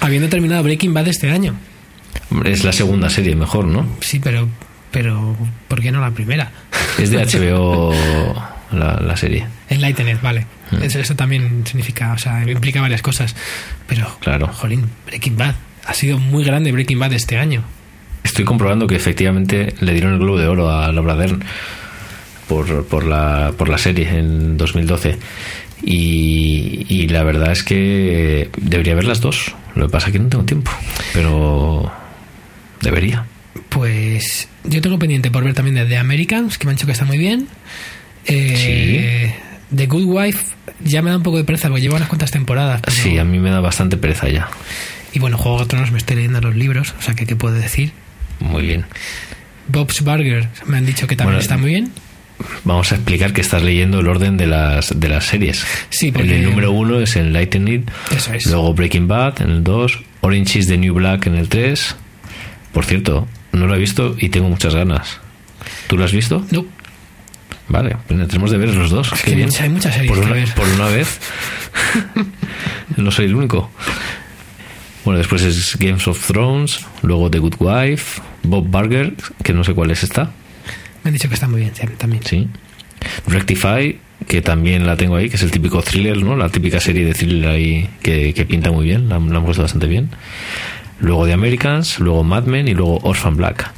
habiendo 0.00 0.28
terminado 0.28 0.62
Breaking 0.62 0.94
Bad 0.94 1.08
este 1.08 1.30
año. 1.30 1.56
Es 2.44 2.64
la 2.64 2.72
segunda 2.72 3.10
serie 3.10 3.34
mejor, 3.34 3.66
¿no? 3.66 3.86
Sí, 4.00 4.18
pero, 4.18 4.48
pero 4.90 5.36
¿por 5.68 5.80
qué 5.80 5.90
no 5.92 6.00
la 6.00 6.10
primera? 6.10 6.50
Es 6.98 7.10
de 7.10 7.18
HBO 7.24 7.94
la, 8.72 9.00
la 9.00 9.16
serie. 9.16 9.46
Enlightened, 9.68 10.18
vale. 10.22 10.46
Eso, 10.82 11.00
eso 11.00 11.16
también 11.16 11.64
significa, 11.66 12.12
o 12.12 12.18
sea, 12.18 12.48
implica 12.48 12.80
varias 12.80 13.02
cosas. 13.02 13.34
Pero, 13.86 14.16
Claro. 14.20 14.48
jolín, 14.48 14.86
Breaking 15.06 15.36
Bad. 15.36 15.54
Ha 15.86 15.94
sido 15.94 16.18
muy 16.18 16.44
grande 16.44 16.70
Breaking 16.72 16.98
Bad 16.98 17.12
este 17.12 17.38
año. 17.38 17.62
Estoy 18.22 18.44
comprobando 18.44 18.86
que 18.86 18.94
efectivamente 18.96 19.74
le 19.80 19.92
dieron 19.92 20.12
el 20.12 20.18
Globo 20.18 20.38
de 20.38 20.46
Oro 20.46 20.70
a 20.70 20.92
Laura 20.92 21.16
Dern 21.16 21.42
por, 22.48 22.84
por, 22.86 23.04
la, 23.06 23.52
por 23.56 23.68
la 23.68 23.78
serie 23.78 24.08
en 24.18 24.56
2012. 24.56 25.18
Y, 25.82 26.86
y 26.88 27.08
la 27.08 27.22
verdad 27.24 27.50
es 27.52 27.62
que 27.64 28.50
debería 28.58 28.94
ver 28.94 29.04
las 29.04 29.20
dos. 29.20 29.54
Lo 29.74 29.86
que 29.86 29.92
pasa 29.92 30.08
es 30.08 30.12
que 30.12 30.18
no 30.18 30.28
tengo 30.28 30.44
tiempo. 30.44 30.70
Pero 31.14 31.90
debería. 32.82 33.24
Pues 33.68 34.48
yo 34.64 34.80
tengo 34.80 34.98
pendiente 34.98 35.30
por 35.30 35.44
ver 35.44 35.54
también 35.54 35.74
de 35.76 35.84
The 35.86 35.96
Americans, 35.98 36.58
que 36.58 36.66
me 36.66 36.70
han 36.72 36.76
dicho 36.76 36.86
que 36.86 36.92
está 36.92 37.04
muy 37.04 37.18
bien. 37.18 37.48
Eh, 38.26 39.34
The 39.74 39.86
Good 39.86 40.04
Wife 40.04 40.54
ya 40.80 41.02
me 41.02 41.10
da 41.10 41.16
un 41.16 41.22
poco 41.22 41.36
de 41.38 41.44
pereza 41.44 41.68
porque 41.68 41.82
lleva 41.82 41.96
unas 41.96 42.08
cuantas 42.08 42.30
temporadas. 42.30 42.80
pero- 42.82 42.96
Sí, 42.96 43.18
a 43.18 43.24
mí 43.24 43.38
me 43.38 43.50
da 43.50 43.60
bastante 43.60 43.96
pereza 43.96 44.28
ya. 44.28 44.48
Y 45.12 45.18
bueno, 45.18 45.36
Juego 45.38 45.60
de 45.60 45.66
Tronos 45.66 45.90
me 45.90 45.98
estoy 45.98 46.16
leyendo 46.16 46.40
los 46.40 46.54
libros, 46.54 46.94
o 46.98 47.02
sea 47.02 47.14
que 47.14 47.26
qué 47.26 47.36
puedo 47.36 47.54
decir. 47.54 47.92
Muy 48.38 48.62
bien. 48.62 48.84
Bob's 49.68 50.00
Burger 50.02 50.48
me 50.66 50.78
han 50.78 50.86
dicho 50.86 51.06
que 51.06 51.16
también 51.16 51.34
Bueno, 51.36 51.40
está 51.42 51.56
muy 51.56 51.70
bien. 51.70 51.92
Vamos 52.64 52.90
a 52.92 52.94
explicar 52.94 53.32
que 53.34 53.42
estás 53.42 53.62
leyendo 53.62 54.00
el 54.00 54.08
orden 54.08 54.36
de 54.36 54.46
las, 54.46 54.98
de 54.98 55.08
las 55.08 55.26
series. 55.26 55.64
Sí, 55.90 56.10
porque- 56.10 56.36
el 56.36 56.44
número 56.44 56.72
uno 56.72 56.98
es 57.00 57.14
Enlightened, 57.16 57.82
Eso 58.16 58.32
es. 58.32 58.46
luego 58.46 58.72
Breaking 58.74 59.08
Bad 59.08 59.42
en 59.42 59.50
el 59.50 59.64
2, 59.64 60.00
Orange 60.22 60.58
is 60.60 60.66
the 60.68 60.78
New 60.78 60.94
Black 60.94 61.26
en 61.26 61.34
el 61.34 61.48
3. 61.48 61.96
Por 62.72 62.84
cierto, 62.86 63.28
no 63.52 63.66
lo 63.66 63.74
he 63.74 63.78
visto 63.78 64.16
y 64.18 64.28
tengo 64.28 64.48
muchas 64.48 64.74
ganas. 64.74 65.18
¿Tú 65.88 65.96
lo 65.96 66.04
has 66.04 66.12
visto? 66.12 66.44
No, 66.50 66.64
Vale, 67.70 67.96
pues 68.08 68.26
tenemos 68.26 68.50
de 68.50 68.58
ver 68.58 68.74
los 68.74 68.90
dos. 68.90 69.12
Es 69.12 69.22
que 69.22 69.30
hay 69.30 69.36
bien. 69.36 69.50
hay 69.60 69.68
muchas 69.68 69.94
series 69.94 70.10
por 70.10 70.18
una, 70.18 70.32
ver. 70.32 70.54
por 70.54 70.68
una 70.68 70.88
vez. 70.88 71.20
no 72.96 73.12
soy 73.12 73.26
el 73.26 73.36
único. 73.36 73.70
Bueno, 75.04 75.18
después 75.18 75.42
es 75.42 75.76
Games 75.78 76.06
of 76.08 76.26
Thrones, 76.26 76.84
luego 77.02 77.30
The 77.30 77.38
Good 77.38 77.54
Wife, 77.60 78.20
Bob 78.42 78.66
Burger, 78.66 79.14
que 79.44 79.52
no 79.52 79.62
sé 79.62 79.72
cuál 79.72 79.92
es 79.92 80.02
esta. 80.02 80.32
me 81.04 81.08
han 81.08 81.12
dicho 81.12 81.28
que 81.28 81.34
está 81.34 81.46
muy 81.46 81.60
bien 81.60 81.72
también. 81.96 82.24
Sí. 82.24 82.48
Rectify, 83.28 83.98
que 84.26 84.42
también 84.42 84.84
la 84.84 84.96
tengo 84.96 85.14
ahí, 85.14 85.30
que 85.30 85.36
es 85.36 85.42
el 85.42 85.52
típico 85.52 85.80
thriller, 85.80 86.20
¿no? 86.24 86.36
La 86.36 86.48
típica 86.48 86.80
serie 86.80 87.04
de 87.04 87.14
thriller 87.14 87.50
ahí 87.50 87.88
que, 88.02 88.34
que 88.34 88.44
pinta 88.46 88.72
muy 88.72 88.84
bien, 88.84 89.08
la, 89.08 89.20
la 89.20 89.38
han 89.38 89.44
puesto 89.44 89.62
bastante 89.62 89.86
bien. 89.86 90.10
Luego 91.00 91.26
The 91.26 91.32
Americans, 91.32 91.98
luego 91.98 92.22
Mad 92.24 92.44
Men 92.44 92.68
y 92.68 92.74
luego 92.74 92.98
Orphan 93.02 93.36
Black. 93.36 93.70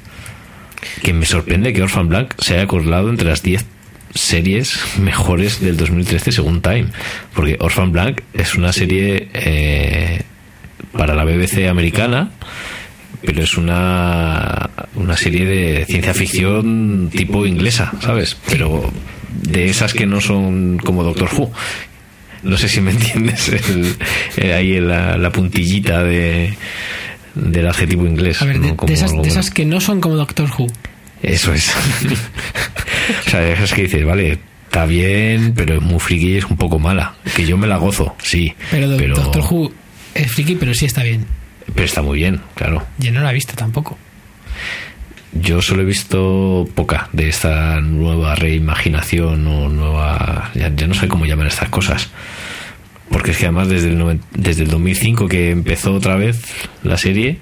Que 1.02 1.12
me 1.12 1.24
sorprende 1.26 1.72
que 1.72 1.82
Orphan 1.82 2.08
Black 2.08 2.34
se 2.38 2.54
haya 2.54 2.66
colado 2.66 3.08
entre 3.10 3.28
las 3.28 3.42
10 3.42 3.64
series 4.14 4.78
mejores 4.98 5.60
del 5.60 5.76
2013 5.76 6.32
según 6.32 6.60
Time. 6.60 6.86
Porque 7.34 7.56
Orphan 7.60 7.92
Black 7.92 8.24
es 8.34 8.54
una 8.54 8.72
serie 8.72 9.28
eh, 9.34 10.22
para 10.92 11.14
la 11.14 11.24
BBC 11.24 11.68
americana 11.68 12.30
pero 13.24 13.40
es 13.44 13.56
una, 13.56 14.68
una 14.96 15.16
serie 15.16 15.46
de 15.46 15.84
ciencia 15.84 16.12
ficción 16.12 17.08
tipo 17.14 17.46
inglesa, 17.46 17.92
¿sabes? 18.00 18.36
Pero 18.50 18.92
de 19.42 19.66
esas 19.70 19.94
que 19.94 20.06
no 20.06 20.20
son 20.20 20.78
como 20.84 21.04
Doctor 21.04 21.30
Who. 21.32 21.52
No 22.42 22.56
sé 22.58 22.68
si 22.68 22.80
me 22.80 22.90
entiendes 22.90 23.48
el- 23.48 23.94
eh, 24.38 24.52
ahí 24.54 24.80
la, 24.80 25.16
la 25.18 25.30
puntillita 25.30 26.02
de, 26.02 26.54
del 27.34 27.66
adjetivo 27.66 28.06
inglés. 28.06 28.40
A 28.42 28.44
ver, 28.46 28.60
de, 28.60 28.68
¿no? 28.68 28.76
Como 28.76 28.88
de 28.88 28.94
esas, 28.94 29.10
algo 29.10 29.22
de 29.22 29.28
bueno. 29.28 29.40
esas 29.40 29.50
que 29.52 29.64
no 29.64 29.80
son 29.80 30.00
como 30.00 30.16
Doctor 30.16 30.50
Who. 30.58 30.66
Eso 31.22 31.52
es. 31.52 31.72
o 33.26 33.30
sea, 33.30 33.40
de 33.40 33.52
esas 33.52 33.72
que 33.72 33.82
dices, 33.82 34.04
vale, 34.04 34.38
está 34.66 34.84
bien, 34.86 35.52
pero 35.54 35.74
es 35.76 35.82
muy 35.82 35.98
friki 36.00 36.32
y 36.34 36.36
es 36.38 36.44
un 36.44 36.56
poco 36.56 36.78
mala. 36.78 37.14
Que 37.36 37.46
yo 37.46 37.56
me 37.56 37.66
la 37.66 37.76
gozo, 37.76 38.14
sí. 38.22 38.54
Pero, 38.70 38.88
Do- 38.88 38.96
pero, 38.96 39.14
Doctor 39.16 39.42
Who 39.50 39.72
es 40.14 40.30
friki, 40.32 40.56
pero 40.56 40.74
sí 40.74 40.84
está 40.86 41.02
bien. 41.02 41.24
pero 41.74 41.84
está 41.84 42.02
muy 42.02 42.18
bien, 42.18 42.40
claro. 42.54 42.84
Yo 42.98 43.12
no 43.12 43.20
la 43.20 43.30
he 43.30 43.34
visto 43.34 43.54
tampoco. 43.54 43.96
Yo 45.34 45.62
solo 45.62 45.80
he 45.82 45.86
visto 45.86 46.68
poca 46.74 47.08
de 47.12 47.28
esta 47.28 47.80
nueva 47.80 48.34
reimaginación 48.34 49.46
o 49.46 49.68
nueva... 49.70 50.50
Ya, 50.54 50.70
ya 50.74 50.86
no 50.86 50.92
sé 50.92 51.08
cómo 51.08 51.24
llamar 51.24 51.46
estas 51.46 51.70
cosas. 51.70 52.10
Porque 53.12 53.30
es 53.30 53.36
que 53.36 53.44
además 53.44 53.68
desde 53.68 53.90
el, 53.90 54.20
desde 54.32 54.64
el 54.64 54.70
2005 54.70 55.28
que 55.28 55.50
empezó 55.50 55.92
otra 55.92 56.16
vez 56.16 56.42
la 56.82 56.96
serie, 56.96 57.38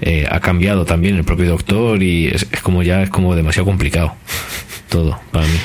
eh, 0.00 0.26
ha 0.30 0.40
cambiado 0.40 0.84
también 0.84 1.16
el 1.16 1.24
propio 1.24 1.48
doctor 1.48 2.02
y 2.02 2.26
es, 2.26 2.46
es 2.52 2.60
como 2.60 2.82
ya 2.82 3.02
es 3.02 3.08
como 3.08 3.34
demasiado 3.34 3.64
complicado 3.64 4.14
todo 4.90 5.18
para 5.30 5.46
mí. 5.46 5.58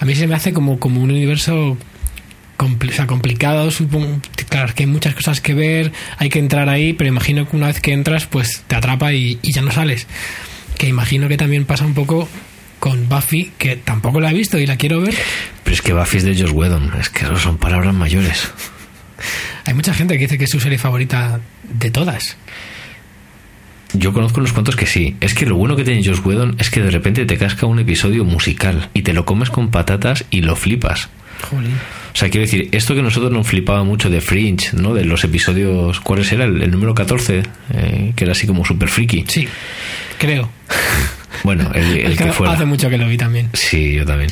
A 0.00 0.04
mí 0.04 0.14
se 0.14 0.26
me 0.26 0.34
hace 0.34 0.52
como, 0.52 0.78
como 0.78 1.00
un 1.00 1.10
universo 1.10 1.78
o 2.58 2.92
sea, 2.92 3.06
complicado. 3.06 3.70
Supongo, 3.70 4.20
claro, 4.48 4.74
que 4.74 4.82
hay 4.82 4.86
muchas 4.86 5.14
cosas 5.14 5.40
que 5.40 5.54
ver, 5.54 5.92
hay 6.18 6.28
que 6.28 6.38
entrar 6.38 6.68
ahí, 6.68 6.92
pero 6.92 7.08
imagino 7.08 7.48
que 7.48 7.56
una 7.56 7.68
vez 7.68 7.80
que 7.80 7.92
entras, 7.92 8.26
pues 8.26 8.64
te 8.66 8.76
atrapa 8.76 9.12
y, 9.12 9.38
y 9.42 9.52
ya 9.52 9.62
no 9.62 9.70
sales. 9.70 10.06
Que 10.76 10.88
imagino 10.88 11.28
que 11.28 11.36
también 11.36 11.64
pasa 11.64 11.84
un 11.84 11.94
poco 11.94 12.28
con 12.78 13.08
Buffy, 13.08 13.52
que 13.58 13.76
tampoco 13.76 14.20
la 14.20 14.30
he 14.30 14.34
visto 14.34 14.58
y 14.58 14.66
la 14.66 14.76
quiero 14.76 15.00
ver. 15.00 15.14
Pero 15.62 15.74
es 15.74 15.82
que 15.82 15.92
Buffy 15.92 16.18
es 16.18 16.24
de 16.24 16.38
Joss 16.38 16.52
Whedon, 16.52 16.92
es 16.98 17.10
que 17.10 17.24
eso 17.24 17.36
son 17.38 17.58
palabras 17.58 17.94
mayores. 17.94 18.50
Hay 19.64 19.74
mucha 19.74 19.94
gente 19.94 20.14
que 20.14 20.24
dice 20.24 20.38
que 20.38 20.44
es 20.44 20.50
su 20.50 20.60
serie 20.60 20.78
favorita 20.78 21.40
de 21.68 21.90
todas. 21.90 22.36
Yo 23.92 24.12
conozco 24.12 24.40
unos 24.40 24.52
cuantos 24.52 24.76
que 24.76 24.86
sí. 24.86 25.16
Es 25.20 25.34
que 25.34 25.46
lo 25.46 25.56
bueno 25.56 25.74
que 25.76 25.84
tiene 25.84 26.04
Joss 26.04 26.24
Whedon 26.24 26.56
es 26.58 26.70
que 26.70 26.80
de 26.80 26.90
repente 26.90 27.26
te 27.26 27.36
casca 27.36 27.66
un 27.66 27.80
episodio 27.80 28.24
musical 28.24 28.88
y 28.94 29.02
te 29.02 29.12
lo 29.12 29.24
comes 29.24 29.50
con 29.50 29.70
patatas 29.70 30.24
y 30.30 30.42
lo 30.42 30.54
flipas. 30.54 31.08
Jolín. 31.50 31.72
O 32.12 32.16
sea, 32.16 32.28
quiero 32.28 32.44
decir, 32.44 32.68
esto 32.72 32.94
que 32.94 33.02
nosotros 33.02 33.32
nos 33.32 33.46
flipaba 33.46 33.82
mucho 33.82 34.10
de 34.10 34.20
Fringe, 34.20 34.70
¿no? 34.74 34.94
De 34.94 35.04
los 35.04 35.24
episodios, 35.24 36.00
¿cuáles 36.00 36.30
era? 36.32 36.44
El, 36.44 36.62
el 36.62 36.70
número 36.70 36.94
14, 36.94 37.42
eh, 37.72 38.12
que 38.14 38.24
era 38.24 38.32
así 38.32 38.46
como 38.46 38.64
super 38.64 38.88
friki. 38.88 39.24
Sí, 39.28 39.48
creo. 40.18 40.50
Bueno, 41.42 41.70
el, 41.74 42.16
que 42.18 42.32
fuera. 42.32 42.52
hace 42.52 42.66
mucho 42.66 42.90
que 42.90 42.98
lo 42.98 43.08
vi 43.08 43.16
también. 43.16 43.48
Sí, 43.54 43.94
yo 43.94 44.04
también. 44.04 44.30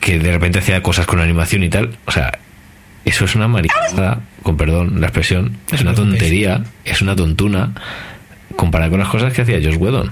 Que 0.00 0.18
de 0.18 0.32
repente 0.32 0.58
hacía 0.58 0.82
cosas 0.82 1.06
con 1.06 1.20
animación 1.20 1.62
y 1.62 1.68
tal. 1.68 1.96
O 2.04 2.10
sea, 2.10 2.38
eso 3.06 3.24
es 3.24 3.36
una 3.36 3.46
maricada, 3.46 4.20
con 4.42 4.56
perdón 4.56 5.00
la 5.00 5.06
expresión. 5.06 5.58
Es 5.70 5.80
una 5.80 5.94
tontería, 5.94 6.64
es 6.84 7.00
una 7.02 7.14
tontuna, 7.14 7.72
comparado 8.56 8.90
con 8.90 9.00
las 9.00 9.08
cosas 9.08 9.32
que 9.32 9.42
hacía 9.42 9.60
Josh 9.62 9.76
Whedon. 9.78 10.10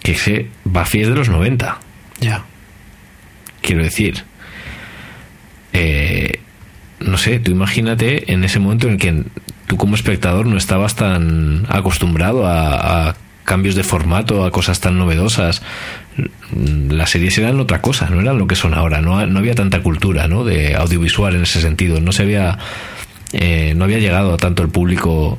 Que 0.00 0.12
ese 0.12 0.46
Buffy 0.62 1.00
es 1.00 1.08
de 1.08 1.16
los 1.16 1.28
90. 1.28 1.78
Ya. 2.20 2.44
Quiero 3.60 3.82
decir, 3.82 4.22
eh, 5.72 6.38
no 7.00 7.18
sé, 7.18 7.40
tú 7.40 7.50
imagínate 7.50 8.32
en 8.32 8.44
ese 8.44 8.60
momento 8.60 8.86
en 8.86 8.92
el 8.92 8.98
que 9.00 9.24
tú 9.66 9.76
como 9.76 9.96
espectador 9.96 10.46
no 10.46 10.56
estabas 10.56 10.94
tan 10.94 11.66
acostumbrado 11.68 12.46
a, 12.46 13.08
a 13.08 13.16
cambios 13.42 13.74
de 13.74 13.82
formato, 13.82 14.44
a 14.44 14.52
cosas 14.52 14.78
tan 14.78 14.98
novedosas. 14.98 15.62
Las 16.88 17.10
series 17.10 17.36
eran 17.38 17.60
otra 17.60 17.80
cosa, 17.80 18.08
no 18.08 18.20
eran 18.20 18.38
lo 18.38 18.46
que 18.46 18.56
son 18.56 18.74
ahora, 18.74 19.00
no, 19.00 19.26
no 19.26 19.38
había 19.38 19.54
tanta 19.54 19.82
cultura 19.82 20.28
¿no? 20.28 20.44
de 20.44 20.74
audiovisual 20.74 21.34
en 21.34 21.42
ese 21.42 21.60
sentido, 21.60 22.00
no 22.00 22.12
se 22.12 22.22
había, 22.22 22.58
eh, 23.32 23.74
no 23.76 23.84
había 23.84 23.98
llegado 23.98 24.34
a 24.34 24.36
tanto 24.38 24.62
el 24.62 24.68
público 24.68 25.38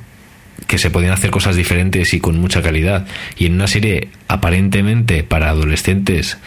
que 0.67 0.77
se 0.77 0.89
podían 0.89 1.13
hacer 1.13 1.31
cosas 1.31 1.55
diferentes 1.55 2.13
y 2.13 2.19
con 2.19 2.37
mucha 2.39 2.61
calidad. 2.61 3.07
Y 3.37 3.45
en 3.45 3.53
una 3.53 3.67
serie 3.67 4.09
aparentemente 4.27 5.23
para 5.23 5.49
adolescentes 5.49 6.37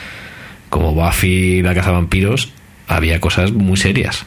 como 0.69 0.95
Buffy 0.95 1.63
la 1.63 1.75
Casa 1.75 1.89
de 1.89 1.97
Vampiros, 1.97 2.53
había 2.87 3.21
cosas 3.21 3.53
muy 3.53 3.77
serias. 3.77 4.27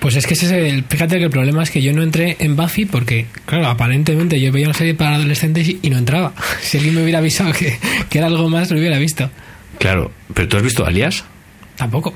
Pues 0.00 0.14
es 0.14 0.26
que 0.26 0.34
ese 0.34 0.46
es 0.46 0.52
el, 0.52 0.84
fíjate 0.84 1.18
que 1.18 1.24
el 1.24 1.30
problema 1.30 1.62
es 1.62 1.70
que 1.70 1.82
yo 1.82 1.92
no 1.92 2.02
entré 2.02 2.36
en 2.38 2.54
Buffy 2.54 2.86
porque, 2.86 3.26
claro, 3.46 3.66
aparentemente 3.66 4.40
yo 4.40 4.52
veía 4.52 4.66
una 4.66 4.74
serie 4.74 4.94
para 4.94 5.16
adolescentes 5.16 5.68
y, 5.68 5.90
no 5.90 5.98
entraba. 5.98 6.32
Si 6.62 6.76
alguien 6.76 6.94
me 6.94 7.02
hubiera 7.02 7.18
avisado 7.18 7.52
que, 7.52 7.78
que, 8.08 8.18
era 8.18 8.28
algo 8.28 8.48
más, 8.48 8.70
lo 8.70 8.78
hubiera 8.78 8.98
visto. 8.98 9.30
Claro, 9.78 10.12
pero 10.34 10.48
¿tú 10.48 10.56
has 10.56 10.62
visto 10.62 10.86
Alias? 10.86 11.24
Tampoco. 11.76 12.14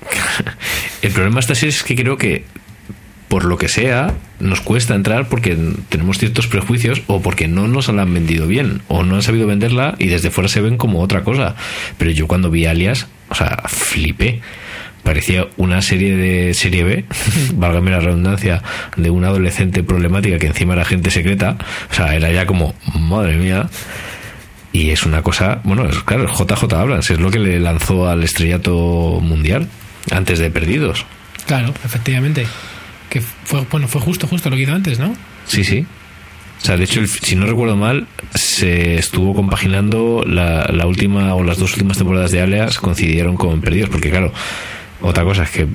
el 1.02 1.12
problema 1.12 1.36
de 1.36 1.40
esta 1.40 1.54
serie 1.54 1.70
es 1.70 1.82
que 1.82 1.94
creo 1.94 2.16
que, 2.16 2.44
por 3.28 3.44
lo 3.44 3.58
que 3.58 3.68
sea, 3.68 4.14
nos 4.38 4.60
cuesta 4.60 4.94
entrar 4.94 5.28
porque 5.28 5.56
tenemos 5.88 6.18
ciertos 6.18 6.46
prejuicios 6.46 7.02
o 7.06 7.20
porque 7.20 7.48
no 7.48 7.68
nos 7.68 7.88
la 7.88 8.02
han 8.02 8.14
vendido 8.14 8.46
bien 8.46 8.80
o 8.88 9.02
no 9.02 9.16
han 9.16 9.22
sabido 9.22 9.46
venderla 9.46 9.94
y 9.98 10.08
desde 10.08 10.30
fuera 10.30 10.48
se 10.48 10.60
ven 10.62 10.78
como 10.78 11.00
otra 11.00 11.22
cosa. 11.22 11.54
Pero 11.98 12.10
yo 12.10 12.26
cuando 12.26 12.50
vi 12.50 12.64
Alias, 12.64 13.08
o 13.28 13.34
sea, 13.34 13.62
flipé 13.66 14.40
parecía 15.02 15.48
una 15.56 15.82
serie 15.82 16.16
de 16.16 16.54
serie 16.54 16.84
B, 16.84 17.04
válgame 17.54 17.90
la 17.90 18.00
redundancia, 18.00 18.62
de 18.96 19.10
una 19.10 19.28
adolescente 19.28 19.82
problemática 19.82 20.38
que 20.38 20.46
encima 20.46 20.74
era 20.74 20.84
gente 20.84 21.10
secreta, 21.10 21.56
o 21.90 21.94
sea, 21.94 22.14
era 22.14 22.30
ya 22.30 22.46
como, 22.46 22.74
madre 22.98 23.36
mía. 23.36 23.68
Y 24.72 24.90
es 24.90 25.04
una 25.04 25.22
cosa, 25.22 25.60
bueno, 25.64 25.88
es, 25.88 25.98
claro, 26.04 26.28
JJ 26.28 26.72
Abrams, 26.74 27.10
es 27.10 27.18
lo 27.18 27.30
que 27.30 27.40
le 27.40 27.58
lanzó 27.58 28.08
al 28.08 28.22
estrellato 28.22 29.18
mundial 29.20 29.66
antes 30.12 30.38
de 30.38 30.50
Perdidos. 30.50 31.04
Claro, 31.46 31.74
efectivamente. 31.84 32.46
Que 33.08 33.20
fue, 33.20 33.66
bueno, 33.68 33.88
fue 33.88 34.00
justo, 34.00 34.28
justo 34.28 34.48
lo 34.48 34.54
que 34.54 34.62
hizo 34.62 34.72
antes, 34.72 35.00
¿no? 35.00 35.16
Sí, 35.46 35.64
sí. 35.64 35.84
O 36.62 36.64
sea, 36.64 36.76
de 36.76 36.84
hecho, 36.84 37.04
si 37.06 37.34
no 37.34 37.46
recuerdo 37.46 37.74
mal, 37.74 38.06
se 38.34 38.96
estuvo 38.96 39.34
compaginando 39.34 40.22
la, 40.26 40.66
la 40.72 40.86
última 40.86 41.34
o 41.34 41.42
las 41.42 41.58
dos 41.58 41.72
últimas 41.72 41.96
temporadas 41.96 42.30
de 42.30 42.42
Alias 42.42 42.78
coincidieron 42.78 43.36
con 43.36 43.60
Perdidos, 43.60 43.88
porque 43.88 44.10
claro, 44.10 44.32
otra 45.00 45.24
cosa 45.24 45.44
es 45.44 45.50
que 45.50 45.66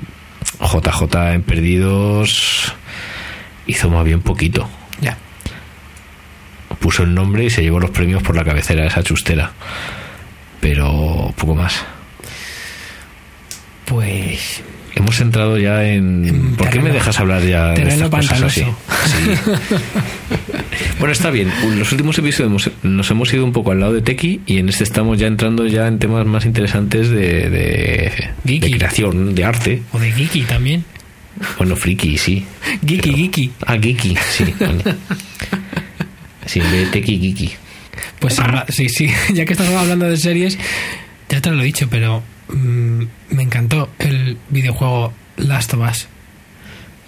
JJ 0.60 1.32
en 1.32 1.42
Perdidos 1.42 2.74
hizo 3.66 3.90
más 3.90 4.04
bien 4.04 4.20
poquito. 4.20 4.68
Ya. 5.00 5.16
Puso 6.80 7.02
el 7.02 7.14
nombre 7.14 7.44
y 7.44 7.50
se 7.50 7.62
llevó 7.62 7.80
los 7.80 7.90
premios 7.90 8.22
por 8.22 8.36
la 8.36 8.44
cabecera 8.44 8.82
de 8.82 8.88
esa 8.88 9.02
chustera. 9.02 9.52
Pero 10.60 11.32
poco 11.36 11.54
más. 11.54 11.84
Pues 13.84 14.62
hemos 14.96 15.20
entrado 15.20 15.58
ya 15.58 15.86
en. 15.86 16.24
En 16.26 16.56
¿Por 16.56 16.70
qué 16.70 16.80
me 16.80 16.90
dejas 16.90 17.20
hablar 17.20 17.42
ya 17.44 17.68
de 17.70 17.82
estas 17.88 18.10
cosas 18.10 18.42
así? 18.42 18.62
Sí. 18.62 18.66
bueno, 20.98 21.12
está 21.12 21.30
bien. 21.30 21.50
En 21.62 21.78
los 21.78 21.90
últimos 21.92 22.18
episodios 22.18 22.70
nos 22.82 23.10
hemos 23.10 23.32
ido 23.32 23.44
un 23.44 23.52
poco 23.52 23.70
al 23.70 23.80
lado 23.80 23.92
de 23.92 24.02
Teki 24.02 24.40
y 24.46 24.58
en 24.58 24.68
este 24.68 24.84
estamos 24.84 25.18
ya 25.18 25.26
entrando 25.28 25.66
ya 25.66 25.86
en 25.86 25.98
temas 25.98 26.26
más 26.26 26.44
interesantes 26.44 27.08
de, 27.10 27.50
de, 27.50 28.12
Geeky. 28.44 28.58
de 28.70 28.76
creación, 28.78 29.34
de 29.34 29.44
arte. 29.44 29.82
O 29.92 29.98
de 29.98 30.10
Geeky 30.12 30.42
también. 30.42 30.84
Bueno, 31.58 31.76
friki, 31.76 32.16
sí. 32.18 32.44
Geeky, 32.84 33.00
Pero- 33.02 33.16
Geeky. 33.18 33.52
Ah, 33.66 33.76
geeky, 33.78 34.16
sí. 34.30 34.44
Sí, 36.46 36.60
de 36.60 36.86
Teki, 36.86 37.18
geeky. 37.18 37.50
Pues 38.20 38.38
habla- 38.38 38.66
sí, 38.68 38.88
sí, 38.88 39.10
ya 39.34 39.44
que 39.44 39.52
estamos 39.52 39.74
hablando 39.74 40.06
de 40.08 40.16
series, 40.16 40.58
ya 41.28 41.40
te 41.40 41.50
lo 41.50 41.60
he 41.60 41.64
dicho, 41.64 41.88
pero 41.90 42.22
mm, 42.48 43.02
me 43.30 43.42
encantó 43.42 43.88
el 43.98 44.38
videojuego 44.50 45.12
Last 45.36 45.74
of 45.74 45.88
Us. 45.90 46.06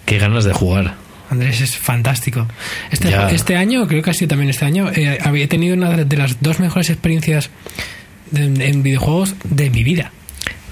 Qué 0.07 0.19
ganas 0.19 0.45
de 0.45 0.53
jugar. 0.53 0.95
Andrés 1.31 1.61
es 1.61 1.77
fantástico. 1.77 2.47
Este, 2.91 3.11
Ya. 3.11 3.29
este 3.31 3.57
año, 3.57 3.87
creo 3.87 4.03
que 4.03 4.11
ha 4.11 4.15
sido 4.15 4.29
también 4.29 4.49
este 4.51 4.65
año, 4.65 4.91
eh, 4.95 5.19
había 5.23 5.47
tenido 5.49 5.75
una 5.75 5.91
de 5.91 6.17
las 6.17 6.41
dos 6.41 6.59
mejores 6.59 6.89
experiencias 6.89 7.51
de- 8.31 8.67
en 8.67 8.83
videojuegos 8.83 9.35
de 9.45 9.69
mi 9.71 9.85
vida. 9.85 10.11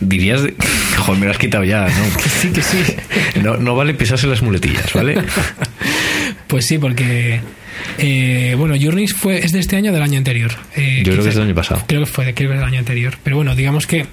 Dirías, 0.01 0.43
de... 0.43 0.55
joder, 0.97 1.21
me 1.21 1.27
lo 1.27 1.33
has 1.33 1.39
quitado 1.39 1.65
ya, 1.65 1.87
¿no? 1.87 2.17
Que 2.23 2.29
sí, 2.29 2.49
que 2.51 2.63
sí. 2.63 2.79
No, 3.43 3.59
no 3.59 3.75
vale 3.77 3.93
pisarse 3.95 4.27
las 4.27 4.41
muletillas, 4.43 4.91
¿vale? 4.95 5.23
Pues 6.47 6.65
sí, 6.67 6.79
porque. 6.79 7.41
eh, 7.99 8.55
bueno, 8.59 8.75
Journeys 8.81 9.13
fue, 9.15 9.39
es 9.45 9.53
de 9.53 9.59
este 9.61 9.77
año 9.77 9.91
o 9.91 9.95
del 9.95 10.03
año 10.03 10.17
anterior. 10.19 10.53
Eh, 10.75 11.03
Yo 11.05 11.13
creo 11.13 11.23
que 11.25 11.29
es 11.31 11.35
del 11.35 11.45
año 11.45 11.55
pasado. 11.55 11.83
Creo 11.87 12.01
que 12.01 12.07
fue, 12.07 12.33
creo 12.35 12.49
que 12.51 12.55
es 12.55 12.61
del 12.61 12.69
año 12.69 12.79
anterior. 12.79 13.19
Pero 13.23 13.37
bueno, 13.37 13.55
digamos 13.55 13.87
que 13.87 14.07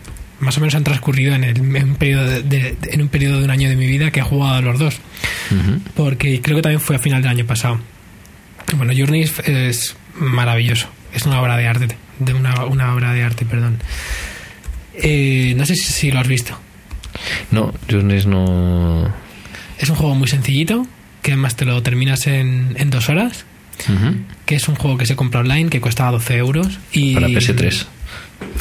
más 0.44 0.58
o 0.58 0.60
menos 0.62 0.76
han 0.76 0.84
transcurrido 0.84 1.34
en, 1.36 1.44
el, 1.44 1.58
en, 1.58 1.84
un 1.90 1.96
periodo 1.96 2.26
de, 2.28 2.42
de- 2.44 2.78
en 2.92 3.02
un 3.02 3.08
periodo 3.10 3.40
de 3.40 3.46
un 3.46 3.52
año 3.52 3.70
de 3.70 3.76
mi 3.76 3.88
vida 3.88 4.12
que 4.12 4.20
he 4.20 4.24
jugado 4.24 4.56
a 4.56 4.62
los 4.62 4.78
dos. 4.80 4.96
Porque 5.96 6.42
creo 6.42 6.58
que 6.58 6.62
también 6.62 6.80
fue 6.82 6.96
a 6.96 7.00
final 7.00 7.22
del 7.22 7.32
año 7.32 7.46
pasado. 7.46 7.80
Bueno, 8.76 8.94
Journeys 8.96 9.40
es 9.46 9.96
maravilloso. 10.16 10.88
Es 11.14 11.26
una 11.26 11.42
obra 11.42 11.58
de 11.58 11.68
arte. 11.68 11.98
De 12.20 12.34
una, 12.34 12.66
una 12.66 12.94
obra 12.94 13.14
de 13.14 13.24
arte, 13.24 13.46
perdón. 13.46 13.80
Eh, 14.96 15.54
no 15.58 15.66
sé 15.66 15.76
si, 15.76 15.92
si 15.92 16.12
lo 16.12 16.20
has 16.20 16.28
visto. 16.28 16.58
No, 17.52 17.74
Journeys 17.90 18.26
no. 18.26 19.12
Es 19.80 19.90
un 19.90 19.96
juego 19.96 20.16
muy 20.16 20.28
sencillito, 20.28 20.88
que 21.22 21.32
además 21.32 21.56
te 21.56 21.66
lo 21.66 21.82
terminas 21.84 22.28
en, 22.28 22.76
en 22.78 22.90
dos 22.90 23.10
horas. 23.10 23.46
Que 24.46 24.56
es 24.56 24.68
un 24.68 24.76
juego 24.76 24.98
que 24.98 25.06
se 25.06 25.16
compra 25.16 25.42
online, 25.42 25.70
que 25.70 25.82
cuesta 25.82 26.10
12 26.10 26.38
euros. 26.38 26.80
Y, 26.92 27.14
Para 27.16 27.28
PS3, 27.28 27.86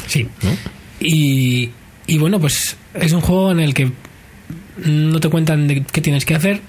Sí. 0.07 0.29
¿no? 0.43 0.51
Y, 1.03 1.71
y 2.07 2.19
bueno, 2.19 2.41
pues 2.41 2.77
es 2.95 3.13
un 3.13 3.21
juego 3.21 3.53
en 3.53 3.61
el 3.61 3.75
que 3.75 3.91
no 4.85 5.21
te 5.21 5.29
cuentan 5.29 5.67
de 5.69 5.83
qué 5.83 6.01
tienes 6.01 6.25
que 6.25 6.35
hacer. 6.35 6.61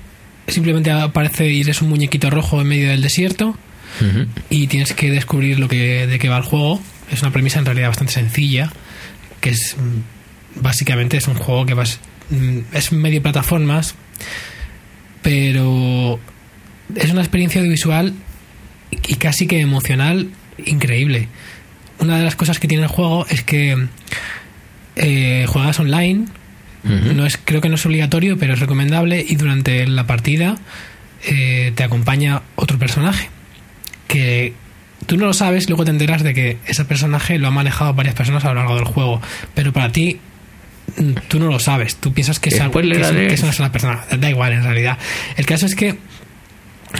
Simplemente 0.48 0.92
aparece 0.92 1.50
y 1.50 1.62
eres 1.62 1.82
un 1.82 1.90
muñequito 1.90 2.30
rojo 2.30 2.62
en 2.62 2.68
medio 2.68 2.90
del 2.90 3.02
desierto 3.02 3.58
y 4.50 4.68
tienes 4.68 4.94
que 4.94 5.12
descubrir 5.12 5.60
lo 5.60 5.68
que 5.68 6.08
de 6.08 6.20
qué 6.20 6.30
va 6.30 6.38
el 6.38 6.44
juego. 6.44 6.82
Es 7.12 7.22
una 7.22 7.32
premisa 7.32 7.60
en 7.60 7.66
realidad 7.66 7.90
bastante 7.90 8.14
sencilla, 8.14 8.72
que 9.40 9.52
es 9.52 9.76
básicamente 10.56 11.18
es 11.18 11.28
un 11.28 11.36
juego 11.36 11.66
que 11.66 11.74
vas 11.74 12.00
mm, 12.30 12.60
es 12.74 12.92
medio 12.92 13.22
plataformas, 13.22 13.96
pero 15.22 16.20
es 16.96 17.12
una 17.12 17.22
experiencia 17.22 17.62
audiovisual 17.62 18.14
y 19.08 19.16
casi 19.16 19.48
que 19.48 19.60
emocional 19.60 20.30
increíble. 20.66 21.30
Una 22.00 22.18
de 22.18 22.24
las 22.24 22.36
cosas 22.36 22.60
que 22.60 22.68
tiene 22.68 22.84
el 22.84 22.90
juego 22.90 23.26
es 23.30 23.44
que 23.44 23.88
eh, 24.96 25.46
juegas 25.48 25.80
online, 25.80 26.26
no 27.16 27.26
es, 27.26 27.38
creo 27.44 27.62
que 27.62 27.70
no 27.70 27.76
es 27.76 27.86
obligatorio, 27.86 28.38
pero 28.38 28.54
es 28.56 28.60
recomendable 28.60 29.26
y 29.26 29.36
durante 29.38 29.88
la 29.88 30.06
partida 30.06 30.58
eh, 31.26 31.72
te 31.76 31.84
acompaña 31.84 32.42
otro 32.56 32.78
personaje 32.78 33.30
que 34.10 34.54
tú 35.06 35.16
no 35.18 35.26
lo 35.28 35.34
sabes, 35.34 35.70
luego 35.70 35.86
te 35.86 35.92
enteras 35.92 36.24
de 36.24 36.34
que 36.34 36.58
ese 36.68 36.84
personaje 36.84 37.38
lo 37.40 37.48
han 37.48 37.54
manejado 37.54 37.94
varias 37.94 38.16
personas 38.16 38.44
a 38.44 38.50
lo 38.50 38.56
largo 38.56 38.76
del 38.76 38.84
juego, 38.84 39.22
pero 39.54 39.72
para 39.72 39.92
ti 39.94 40.20
mm, 40.98 41.12
tú 41.30 41.40
no 41.40 41.48
lo 41.48 41.60
sabes, 41.60 41.96
tú 41.96 42.12
piensas 42.14 42.40
que 42.40 42.50
es, 42.50 42.56
algo- 42.60 42.74
que 42.98 43.02
es, 43.02 43.08
que 43.30 43.34
es 43.36 43.44
una 43.44 43.54
sola 43.54 43.72
persona, 43.72 44.04
da 44.20 44.30
igual 44.30 44.52
en 44.52 44.64
realidad. 44.64 44.98
El 45.38 45.46
caso 45.46 45.66
es 45.66 45.76
que 45.76 45.96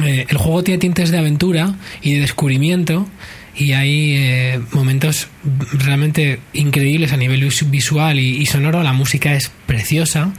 eh, 0.04 0.26
el 0.30 0.38
juego 0.38 0.64
tiene 0.64 0.80
tintes 0.80 1.12
de 1.12 1.18
aventura 1.18 1.74
y 2.02 2.14
de 2.14 2.22
descubrimiento 2.22 3.08
y 3.56 3.74
hay 3.74 4.16
eh, 4.16 4.60
momentos 4.72 5.28
realmente 5.74 6.40
increíbles 6.54 7.12
a 7.14 7.18
nivel 7.18 7.44
vis- 7.44 7.70
visual 7.70 8.20
y, 8.20 8.38
y 8.38 8.46
sonoro, 8.46 8.82
la 8.84 8.94
música 8.94 9.34
es 9.34 9.52
preciosa 9.68 10.32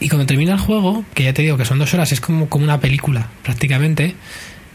y 0.00 0.08
cuando 0.08 0.26
termina 0.26 0.52
el 0.52 0.58
juego, 0.58 1.04
que 1.14 1.24
ya 1.24 1.32
te 1.32 1.42
digo 1.42 1.56
que 1.56 1.64
son 1.64 1.78
dos 1.78 1.92
horas, 1.94 2.12
es 2.12 2.20
como, 2.20 2.48
como 2.48 2.64
una 2.64 2.80
película 2.80 3.28
prácticamente, 3.42 4.14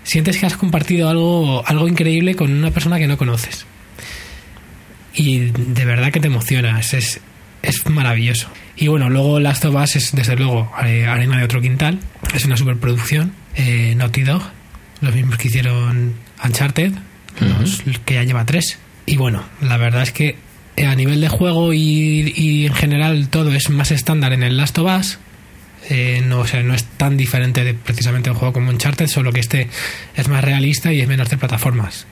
sientes 0.04 0.38
que 0.38 0.46
has 0.46 0.58
compartido 0.58 1.10
algo, 1.10 1.64
algo 1.68 1.88
increíble 1.88 2.36
con 2.36 2.52
una 2.52 2.72
persona 2.72 2.98
que 2.98 3.08
no 3.08 3.18
conoces. 3.18 3.66
Y 5.14 5.40
de 5.52 5.86
verdad 5.86 6.12
que 6.12 6.20
te 6.20 6.28
emociona, 6.28 6.80
es, 6.80 6.94
es, 6.94 7.20
es 7.62 7.86
maravilloso. 7.90 8.48
Y 8.78 8.88
bueno, 8.88 9.10
luego 9.10 9.40
Last 9.40 9.66
of 9.66 9.76
Us 9.76 9.96
es 9.98 10.12
desde 10.16 10.36
luego 10.36 10.72
eh, 10.86 11.06
Arena 11.06 11.38
de 11.38 11.44
otro 11.44 11.62
quintal, 11.62 12.00
es 12.34 12.46
una 12.46 12.56
superproducción, 12.58 13.34
eh, 13.56 13.94
Naughty 13.98 14.22
Dog, 14.22 14.42
los 15.02 15.14
mismos 15.14 15.38
que 15.38 15.50
hicieron 15.50 16.14
Uncharted, 16.44 16.94
los, 17.40 17.82
que 18.06 18.16
ya 18.16 18.24
lleva 18.24 18.46
tres. 18.46 18.80
Y 19.06 19.18
bueno, 19.18 19.44
la 19.62 19.78
verdad 19.78 20.04
es 20.04 20.12
que 20.12 20.36
eh, 20.76 20.86
a 20.86 20.96
nivel 20.96 21.22
de 21.22 21.30
juego 21.30 21.74
y, 21.74 22.34
y 22.36 22.66
en 22.66 22.74
general 22.74 23.30
todo 23.30 23.54
es 23.54 23.70
más 23.70 23.92
estándar 23.92 24.34
en 24.34 24.44
el 24.44 24.58
Last 24.58 24.78
of 24.78 25.00
Us. 25.00 25.20
Eh, 25.90 26.22
no, 26.26 26.40
o 26.40 26.48
sea, 26.48 26.62
no 26.62 26.74
es 26.74 26.84
tan 26.84 27.18
diferente 27.18 27.64
de 27.64 27.74
precisamente 27.74 28.30
un 28.30 28.36
juego 28.36 28.54
como 28.54 28.70
Uncharted, 28.70 29.08
solo 29.08 29.32
que 29.32 29.40
este 29.40 29.70
es 30.16 30.28
más 30.28 30.44
realista 30.44 30.92
y 30.92 31.02
es 31.02 31.08
menos 31.08 31.30
de 31.30 31.38
plataformas. 31.38 32.06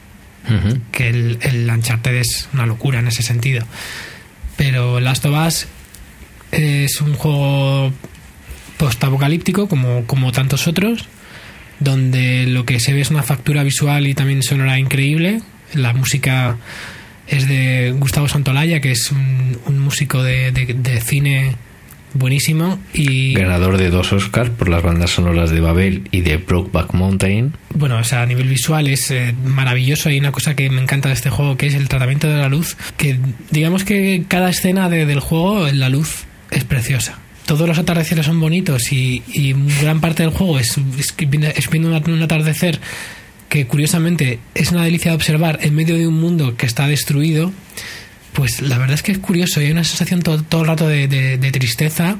Que 0.93 1.09
el, 1.09 1.39
el 1.41 1.69
Uncharted 1.69 2.15
es 2.15 2.47
una 2.53 2.65
locura 2.65 2.99
en 2.99 3.07
ese 3.07 3.21
sentido. 3.21 3.65
Pero 4.55 5.01
Last 5.01 5.25
of 5.25 5.35
Us 5.45 5.67
es 6.51 7.01
un 7.01 7.15
juego 7.15 7.91
post-apocalíptico 8.77 9.67
como, 9.67 10.05
como 10.05 10.31
tantos 10.31 10.67
otros, 10.67 11.07
donde 11.79 12.45
lo 12.47 12.65
que 12.65 12.79
se 12.79 12.93
ve 12.93 13.01
es 13.01 13.09
una 13.11 13.23
factura 13.23 13.63
visual 13.63 14.07
y 14.07 14.13
también 14.13 14.43
sonora 14.43 14.79
increíble. 14.79 15.41
La 15.73 15.93
música 15.93 16.57
es 17.27 17.47
de 17.47 17.93
Gustavo 17.97 18.27
Santolaya, 18.27 18.79
que 18.81 18.91
es 18.91 19.11
un, 19.11 19.57
un 19.65 19.79
músico 19.79 20.23
de, 20.23 20.51
de- 20.51 20.73
de 20.73 21.01
cine 21.01 21.55
buenísimo 22.13 22.79
y 22.93 23.33
Ganador 23.33 23.77
de 23.77 23.89
dos 23.89 24.11
Oscars 24.13 24.49
por 24.49 24.69
las 24.69 24.81
bandas 24.81 25.11
sonoras 25.11 25.51
de 25.51 25.59
Babel 25.59 26.07
y 26.11 26.21
de 26.21 26.37
Brokeback 26.37 26.93
Mountain. 26.93 27.53
bueno, 27.75 27.97
o 27.99 28.03
sea, 28.03 28.21
a 28.23 28.25
nivel 28.25 28.47
visual 28.47 28.87
es 28.87 29.11
eh, 29.11 29.35
maravilloso. 29.45 30.09
Hay 30.09 30.17
una 30.17 30.31
cosa 30.31 30.55
que 30.55 30.69
me 30.69 30.81
encanta 30.81 31.09
de 31.09 31.15
este 31.15 31.29
juego 31.29 31.57
que 31.57 31.67
es 31.67 31.75
el 31.75 31.89
tratamiento 31.89 32.27
de 32.27 32.37
la 32.37 32.47
luz, 32.49 32.75
que 32.97 33.19
digamos 33.51 33.83
que 33.83 34.23
cada 34.27 34.49
escena 34.49 34.89
de- 34.89 35.05
del 35.05 35.19
juego, 35.19 35.67
la 35.71 35.89
luz 35.89 36.23
es 36.49 36.63
preciosa. 36.63 37.19
Todos 37.47 37.67
los 37.67 37.79
atardeceres 37.79 38.27
son 38.27 38.39
bonitos 38.39 38.91
y, 38.91 39.23
y 39.33 39.53
gran 39.81 39.99
parte 39.99 40.21
del 40.21 40.31
juego 40.31 40.59
es, 40.59 40.77
es, 40.99 41.15
viendo 41.71 41.89
un, 41.89 42.21
atardecer 42.21 42.79
que 43.49 43.65
curiosamente 43.65 44.37
es 44.53 44.71
una 44.71 44.83
delicia 44.83 45.09
de 45.11 45.15
observar 45.15 45.57
en 45.63 45.73
medio 45.73 45.95
de 45.95 46.05
un 46.07 46.19
mundo 46.19 46.55
que 46.55 46.67
está 46.67 46.87
destruido. 46.87 47.51
Pues 48.33 48.61
la 48.61 48.77
verdad 48.77 48.93
es 48.93 49.01
que 49.01 49.13
es 49.13 49.17
curioso 49.17 49.59
y 49.59 49.65
hay 49.65 49.71
una 49.71 49.83
sensación 49.83 50.21
todo, 50.21 50.43
todo 50.43 50.61
el 50.61 50.67
rato 50.67 50.87
de, 50.87 51.07
de- 51.07 51.51
tristeza, 51.51 52.17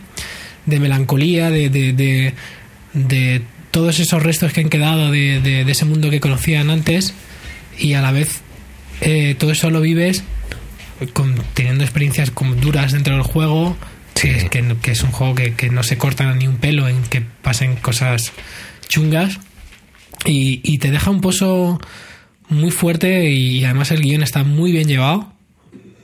de 0.65 0.79
melancolía, 0.79 1.51
de, 1.51 1.69
de, 1.69 3.43
todos 3.69 3.99
esos 3.99 4.23
restos 4.23 4.51
que 4.53 4.61
han 4.61 4.69
quedado 4.69 5.11
de 5.11 5.61
ese 5.69 5.85
mundo 5.85 6.09
que 6.09 6.19
conocían 6.19 6.71
antes 6.71 7.13
y 7.77 7.93
a 7.93 8.01
la 8.01 8.11
vez 8.11 8.41
eh, 9.01 9.35
todo 9.37 9.51
eso 9.51 9.69
lo 9.69 9.81
vives 9.81 10.23
con, 11.13 11.35
teniendo 11.53 11.83
experiencias 11.83 12.31
como 12.31 12.55
duras 12.55 12.91
dentro 12.91 13.13
del 13.13 13.23
juego, 13.23 13.77
Sí. 14.17 14.30
que, 14.49 14.60
es- 14.60 14.73
que, 14.82 14.91
es 14.91 15.03
un 15.03 15.12
juego 15.12 15.36
que, 15.36 15.69
no 15.69 15.84
se 15.84 15.97
corta 15.97 16.34
ni 16.34 16.47
un 16.47 16.58
pelo 16.58 16.88
en 16.88 17.01
que 17.03 17.21
pasen 17.21 17.75
cosas 17.75 18.34
chungas 18.89 19.39
y, 20.25 20.77
te 20.80 20.91
deja 20.91 21.12
un 21.12 21.21
pozo 21.21 21.80
muy 22.49 22.71
fuerte 22.71 23.30
y 23.30 23.63
además 23.63 23.91
el 23.91 24.01
guion 24.01 24.23
está 24.23 24.43
muy 24.43 24.71
bien 24.71 24.88
llevado. 24.88 25.32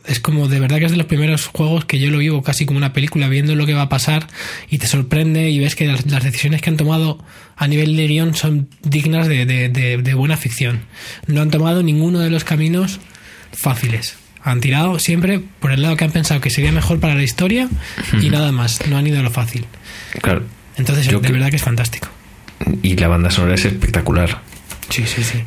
Es 0.05 0.19
como 0.19 0.49
de 0.49 0.59
verdad 0.59 0.79
que 0.79 0.85
es 0.85 0.91
de 0.91 0.97
los 0.97 1.05
primeros 1.07 1.47
juegos 1.47 1.85
que 1.85 1.97
yo 1.97 2.09
lo 2.11 2.17
vivo 2.17 2.43
casi 2.43 2.65
como 2.65 2.77
una 2.77 2.91
película, 2.93 3.29
viendo 3.29 3.55
lo 3.55 3.65
que 3.65 3.73
va 3.73 3.83
a 3.83 3.89
pasar 3.89 4.27
y 4.69 4.77
te 4.77 4.87
sorprende 4.87 5.49
y 5.49 5.59
ves 5.59 5.75
que 5.75 5.87
las, 5.87 6.05
decisiones 6.05 6.61
que 6.61 6.69
han 6.69 6.77
tomado 6.77 7.23
a 7.55 7.67
nivel 7.67 7.95
de 7.95 8.07
guion 8.07 8.35
son 8.35 8.67
dignas 8.83 9.27
de- 9.29 9.45
de 9.45 10.13
buena 10.13 10.35
ficción. 10.37 10.81
No 11.27 11.41
han 11.41 11.49
tomado 11.51 11.83
ninguno 11.83 12.19
de 12.19 12.29
los 12.29 12.43
caminos 12.43 12.99
fáciles. 13.53 14.17
Han 14.43 14.59
tirado 14.59 14.99
siempre 14.99 15.39
por 15.59 15.71
el 15.71 15.81
lado 15.81 15.95
que 15.95 16.03
han 16.03 16.11
pensado 16.11 16.41
que 16.41 16.49
sería 16.49 16.71
mejor 16.71 16.99
para 16.99 17.15
la 17.15 17.23
historia 17.23 17.69
y 18.21 18.29
nada 18.29 18.51
más. 18.51 18.85
No 18.87 18.97
han 18.97 19.07
ido 19.07 19.19
a 19.19 19.23
lo 19.23 19.29
fácil. 19.31 19.65
Claro. 20.21 20.43
Entonces, 20.77 21.07
Yo 21.07 21.19
de 21.19 21.27
que- 21.27 21.33
verdad 21.33 21.49
que 21.49 21.55
es 21.57 21.63
fantástico. 21.63 22.09
Y 22.81 22.95
la 22.95 23.07
banda 23.07 23.29
sonora 23.31 23.55
es 23.55 23.65
espectacular. 23.65 24.41
Sí, 24.89 25.03
sí, 25.05 25.23
sí. 25.23 25.43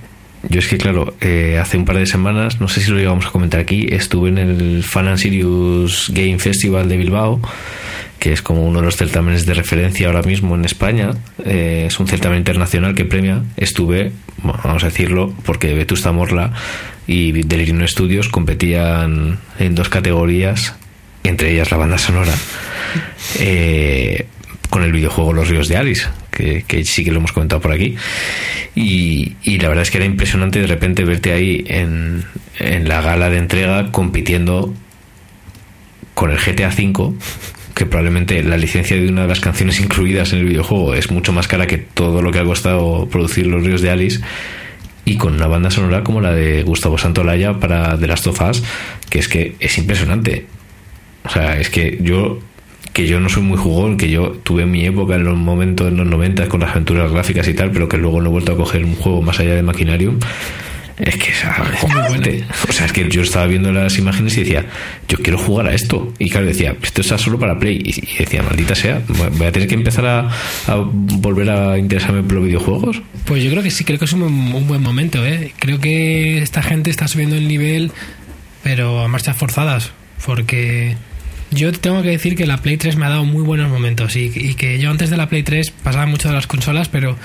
Yo 0.49 0.61
es 0.61 0.69
que, 0.69 0.77
claro, 0.79 1.17
eh, 1.21 1.59
hace 1.61 1.77
un 1.77 1.85
par 1.85 1.97
de 1.97 2.07
semanas, 2.07 2.61
no 2.61 2.69
sé 2.69 2.81
si 2.81 2.91
lo 2.91 3.01
íbamos 3.01 3.27
a 3.27 3.31
comentar 3.31 3.59
aquí, 3.61 3.87
estuve 3.91 4.29
en 4.29 4.39
el 4.39 4.85
Fan 4.85 5.09
and 5.09 5.19
Serious 5.19 6.11
Game 6.15 6.39
Festival 6.39 6.89
de 6.89 6.97
Bilbao, 6.97 7.41
que 8.21 8.33
es 8.33 8.43
como 8.43 8.65
uno 8.65 8.79
de 8.81 8.85
los 8.85 8.97
certámenes 8.97 9.45
de 9.45 9.55
referencia 9.55 10.07
ahora 10.07 10.23
mismo 10.23 10.55
en 10.55 10.65
España. 10.65 11.11
Eh, 11.45 11.85
es 11.89 11.99
un 11.99 12.07
certamen 12.07 12.39
internacional 12.39 12.95
que 12.95 13.05
premia. 13.05 13.43
Estuve, 13.57 14.13
bueno, 14.43 14.61
vamos 14.63 14.85
a 14.85 14.87
decirlo, 14.87 15.35
porque 15.45 15.75
Vetusta 15.75 16.13
Morla 16.13 16.53
y 17.07 17.33
Delirium 17.33 17.87
Studios 17.87 18.29
competían 18.29 19.39
en 19.59 19.75
dos 19.75 19.89
categorías, 19.89 20.75
entre 21.25 21.53
ellas 21.53 21.71
la 21.71 21.77
banda 21.77 21.99
sonora, 21.99 22.35
eh, 23.39 24.27
con 24.71 24.83
el 24.83 24.93
videojuego 24.93 25.33
Los 25.33 25.49
Ríos 25.49 25.69
de 25.69 25.77
Alice, 25.77 26.07
que, 26.31 26.65
que 26.67 26.85
sí 26.85 27.05
que 27.05 27.11
lo 27.13 27.19
hemos 27.19 27.33
comentado 27.33 27.61
por 27.61 27.73
aquí. 27.73 27.97
Y, 28.75 29.37
y 29.43 29.59
la 29.59 29.69
verdad 29.69 29.83
es 29.83 29.91
que 29.91 29.99
era 29.99 30.07
impresionante 30.07 30.61
de 30.61 30.67
repente 30.67 31.05
verte 31.05 31.33
ahí 31.33 31.65
en, 31.69 32.25
en 32.59 32.89
la 32.89 33.01
gala 33.01 33.31
de 33.31 33.39
entrega 33.39 33.91
compitiendo 33.93 34.75
con 36.15 36.31
el 36.31 36.39
GTA 36.39 36.69
V, 36.69 37.15
que 37.75 37.87
probablemente 37.87 38.43
la 38.43 38.57
licencia 38.57 38.97
de 38.97 39.09
una 39.09 39.23
de 39.23 39.29
las 39.29 39.41
canciones 39.41 39.81
incluidas 39.81 40.33
en 40.33 40.41
el 40.41 40.47
videojuego 40.47 40.95
es 40.95 41.11
mucho 41.11 41.33
más 41.33 41.47
cara 41.47 41.67
que 41.67 41.79
todo 41.79 42.23
lo 42.23 42.33
que 42.33 42.39
ha 42.39 42.45
costado 42.45 43.07
producir 43.09 43.47
Los 43.47 43.63
Ríos 43.63 43.83
de 43.83 43.91
Alice. 43.91 44.21
Y 45.07 45.17
con 45.17 45.35
una 45.35 45.47
banda 45.47 45.71
sonora 45.71 46.05
como 46.05 46.21
la 46.21 46.35
de 46.35 46.63
Gustavo 46.65 46.99
Santolaya 46.99 47.59
para 47.59 47.99
The 47.99 48.07
Last 48.07 48.27
of 48.27 48.43
Us, 48.43 48.63
que 49.09 49.21
es 49.21 49.29
que 49.29 49.57
es 49.61 49.79
impresionante. 49.79 50.47
O 51.25 51.31
sea, 51.31 51.59
es 51.59 51.71
que 51.71 51.99
yo 52.03 52.41
que 52.93 53.07
yo 53.07 53.21
no 53.21 53.29
soy 53.29 53.43
muy 53.43 53.59
jugón, 53.59 53.99
que 53.99 54.09
yo 54.09 54.31
tuve 54.43 54.65
mi 54.65 54.87
época 54.87 55.17
en 55.17 55.25
los 55.25 55.37
momentos 55.37 55.89
en 55.89 55.99
los 55.99 56.07
90 56.07 56.49
con 56.49 56.61
las 56.61 56.71
aventuras 56.71 57.13
gráficas 57.13 57.47
y 57.47 57.53
tal, 57.53 57.71
pero 57.71 57.91
que 57.91 57.99
luego 57.99 58.23
no 58.23 58.31
he 58.31 58.33
vuelto 58.33 58.53
a 58.53 58.57
coger 58.57 58.87
un 58.87 58.95
juego 58.95 59.21
más 59.21 59.39
allá 59.39 59.55
de 59.55 59.63
Machinarium. 59.63 60.19
Es 60.99 61.17
que 61.17 61.31
es 61.31 61.45
acojonante. 61.45 62.45
O 62.69 62.73
sea, 62.73 62.87
es 62.87 62.93
que 62.93 63.07
yo 63.11 63.23
estaba 63.23 63.47
viendo 63.47 63.71
las 63.71 63.99
imágenes 63.99 64.37
y 64.37 64.45
decía, 64.45 64.65
yo 65.09 65.19
quiero 65.19 65.39
jugar 65.39 65.67
a 65.67 65.75
esto. 65.75 66.13
Y 66.19 66.31
claro, 66.31 66.47
decía, 66.47 66.75
esto 66.83 67.03
está 67.03 67.19
solo 67.19 67.39
para 67.39 67.59
Play. 67.59 67.83
Y 67.85 68.17
decía, 68.19 68.43
maldita 68.43 68.75
sea, 68.75 69.03
voy 69.09 69.47
a 69.47 69.53
tener 69.53 69.69
que 69.69 69.75
empezar 69.75 70.07
a, 70.07 70.31
a 70.67 70.75
volver 70.77 71.51
a 71.51 71.77
interesarme 71.77 72.23
por 72.23 72.35
los 72.35 72.47
videojuegos. 72.47 73.03
Pues 73.27 73.43
yo 73.43 73.51
creo 73.51 73.63
que 73.63 73.71
sí, 73.71 73.85
creo 73.85 73.99
que 73.99 74.07
es 74.07 74.13
un, 74.13 74.23
un 74.23 74.67
buen 74.67 74.83
momento, 74.83 75.25
¿eh? 75.27 75.53
Creo 75.59 75.81
que 75.81 76.39
esta 76.39 76.63
gente 76.63 76.91
está 76.91 77.09
subiendo 77.09 77.37
el 77.37 77.47
nivel, 77.47 77.93
pero 78.63 79.01
a 79.01 79.09
marchas 79.09 79.37
forzadas, 79.37 79.93
porque 80.25 80.97
yo 81.51 81.73
tengo 81.73 82.03
que 82.03 82.09
decir 82.09 82.37
que 82.37 82.47
la 82.47 82.59
Play 82.59 82.79
3 82.79 82.97
me 82.97 83.05
ha 83.05 83.11
dado 83.11 83.25
muy 83.25 83.43
buenos 83.43 83.71
momentos 83.71 84.17
y, 84.17 84.33
y 84.35 84.55
que 84.55 84.79
yo 84.79 84.91
antes 84.91 85.11
de 85.11 85.19
la 85.19 85.29
Play 85.29 85.43
3 85.43 85.73
pasaba 85.83 86.07
mucho 86.07 86.29
de 86.29 86.35
las 86.35 86.47
consolas, 86.47 86.89
pero 86.89 87.19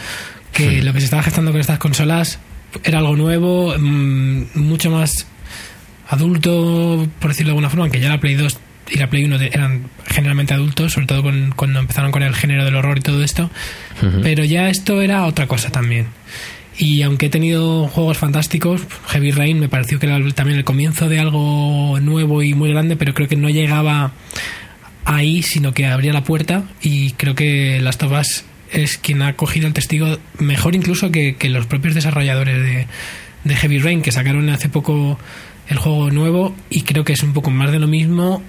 que 0.52 0.84
lo 0.84 0.92
que 0.92 1.00
se 1.00 1.06
estaba 1.06 1.24
gestando 1.24 1.52
con 1.52 1.62
estas 1.62 1.80
consolas 1.80 2.40
era 2.84 3.00
algo 3.00 3.16
nuevo, 3.16 3.74
mm, 3.78 4.44
mucho 4.56 4.90
más 4.92 5.28
adulto, 6.10 7.08
por 7.20 7.30
decirlo 7.32 7.50
de 7.50 7.52
alguna 7.52 7.70
forma, 7.70 7.86
aunque 7.86 8.00
ya 8.00 8.10
la 8.10 8.20
Play 8.20 8.36
2 8.36 8.58
y 8.90 8.98
la 8.98 9.10
Play 9.10 9.24
1 9.24 9.38
de- 9.38 9.48
eran 9.54 9.84
generalmente 10.08 10.54
adultos, 10.54 10.92
sobre 10.94 11.08
todo 11.08 11.24
con- 11.24 11.54
cuando 11.56 11.80
empezaron 11.80 12.12
con 12.12 12.24
el 12.24 12.36
género 12.36 12.66
del 12.66 12.76
horror 12.76 12.98
y 12.98 13.02
todo 13.02 13.24
esto, 13.24 13.50
pero 14.22 14.44
ya 14.44 14.70
esto 14.70 15.02
era 15.02 15.26
otra 15.26 15.48
cosa 15.48 15.70
también. 15.70 16.08
Y 16.78 17.02
aunque 17.04 17.28
he 17.28 17.30
tenido 17.30 17.88
juegos 17.88 18.18
fantásticos, 18.18 18.82
Heavy 19.10 19.32
Rain 19.32 19.60
me 19.60 19.70
pareció 19.70 20.00
que 20.00 20.08
era 20.08 20.18
también 20.34 20.58
el 20.58 20.64
comienzo 20.66 21.08
de 21.10 21.20
algo 21.20 22.00
nuevo 22.02 22.42
y 22.44 22.54
muy 22.54 22.70
grande, 22.72 22.96
pero 22.96 23.14
creo 23.14 23.28
que 23.28 23.36
no 23.36 23.50
llegaba 23.50 24.14
ahí, 25.06 25.44
sino 25.44 25.74
que 25.74 25.86
abría 25.86 26.12
la 26.14 26.24
puerta 26.24 26.64
y 26.82 27.12
creo 27.12 27.36
que 27.36 27.80
Last 27.82 28.04
of 28.04 28.12
Us 28.14 28.44
es 28.72 28.98
quien 28.98 29.22
ha 29.22 29.34
cogido 29.34 29.68
el 29.68 29.74
testigo 29.74 30.18
mejor 30.40 30.76
incluso 30.76 31.12
que, 31.12 31.36
que 31.36 31.50
los 31.50 31.66
propios 31.66 31.94
desarrolladores 31.94 32.58
de, 32.58 32.88
de 33.44 33.56
Heavy 33.56 33.80
Rain, 33.80 34.02
que 34.02 34.12
sacaron 34.12 34.50
hace 34.50 34.70
poco 34.70 35.20
el 35.68 35.78
juego 35.78 36.12
nuevo 36.12 36.56
y 36.70 36.82
creo 36.84 37.04
que 37.04 37.14
es 37.14 37.24
un 37.24 37.34
poco 37.34 37.50
más 37.50 37.72
de 37.72 37.80
lo 37.80 37.88
mismo 37.88 38.42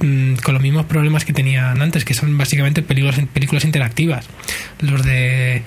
mm, 0.00 0.34
con 0.36 0.54
los 0.54 0.62
mismos 0.62 0.86
problemas 0.86 1.24
que 1.24 1.32
tenían 1.32 1.80
antes, 1.80 2.04
que 2.04 2.14
son 2.14 2.36
básicamente 2.36 2.82
películas, 2.82 3.20
películas 3.32 3.64
interactivas. 3.64 4.26
Los 4.80 5.04
de 5.04 5.62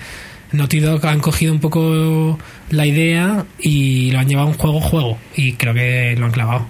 Naughty 0.52 0.80
Dog 0.80 1.04
han 1.06 1.20
cogido 1.20 1.52
un 1.52 1.60
poco 1.60 2.38
la 2.70 2.86
idea 2.86 3.44
y 3.58 4.10
lo 4.12 4.18
han 4.18 4.28
llevado 4.28 4.48
a 4.48 4.50
un 4.50 4.58
juego-juego 4.58 5.18
y 5.36 5.54
creo 5.54 5.74
que 5.74 6.14
lo 6.18 6.26
han 6.26 6.32
clavado. 6.32 6.66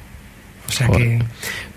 O 0.69 0.73
sea 0.73 0.87
Joder. 0.87 1.19
que... 1.19 1.25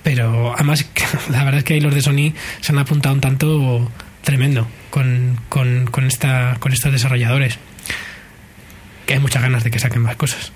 Pero 0.04 0.54
además, 0.56 0.86
la 1.30 1.44
verdad 1.44 1.60
es 1.60 1.64
que 1.66 1.74
ahí 1.74 1.82
los 1.82 1.94
de 1.94 2.02
Sony 2.02 2.34
se 2.62 2.72
han 2.72 2.80
apuntado 2.80 3.14
un 3.14 3.22
tanto 3.22 3.92
tremendo 4.24 4.68
con, 4.90 5.40
con, 5.50 5.86
con, 5.88 6.06
esta, 6.06 6.58
con 6.60 6.74
estos 6.74 6.92
desarrolladores. 6.92 7.58
Que 9.06 9.14
hay 9.14 9.20
muchas 9.20 9.42
ganas 9.42 9.64
de 9.64 9.72
que 9.72 9.80
saquen 9.80 10.02
más 10.02 10.16
cosas. 10.16 10.52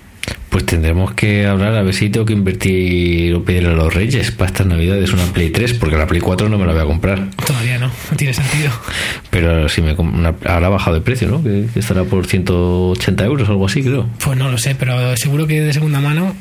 Pues 0.50 0.66
tendremos 0.66 1.14
que 1.14 1.46
hablar 1.46 1.74
a 1.74 1.82
ver 1.82 1.94
si 1.94 2.10
tengo 2.10 2.26
que 2.26 2.34
invertir 2.34 3.34
o 3.34 3.42
pedirle 3.42 3.70
a 3.70 3.72
los 3.72 3.92
Reyes 3.92 4.30
para 4.30 4.50
estas 4.50 4.66
navidades 4.66 5.10
una 5.12 5.24
Play 5.32 5.48
3, 5.50 5.74
porque 5.74 5.96
la 5.96 6.06
Play 6.06 6.20
4 6.20 6.48
no 6.50 6.58
me 6.58 6.66
la 6.66 6.72
voy 6.74 6.82
a 6.82 6.84
comprar. 6.84 7.30
Todavía 7.46 7.78
no, 7.78 7.86
no 7.88 8.16
tiene 8.16 8.34
sentido. 8.34 8.70
Pero 9.30 9.68
si 9.70 9.80
me 9.80 9.94
una- 9.94 10.34
ahora 10.46 10.66
ha 10.66 10.70
bajado 10.70 10.96
de 10.96 11.00
precio, 11.02 11.28
¿no? 11.28 11.42
Que, 11.42 11.66
que 11.72 11.80
estará 11.80 12.04
por 12.04 12.26
180 12.26 13.24
euros 13.24 13.48
o 13.48 13.52
algo 13.52 13.66
así, 13.66 13.82
creo. 13.82 14.08
Pues 14.22 14.38
no 14.38 14.50
lo 14.50 14.58
sé, 14.58 14.74
pero 14.74 15.16
seguro 15.16 15.46
que 15.46 15.60
de 15.62 15.72
segunda 15.72 16.00
mano 16.00 16.36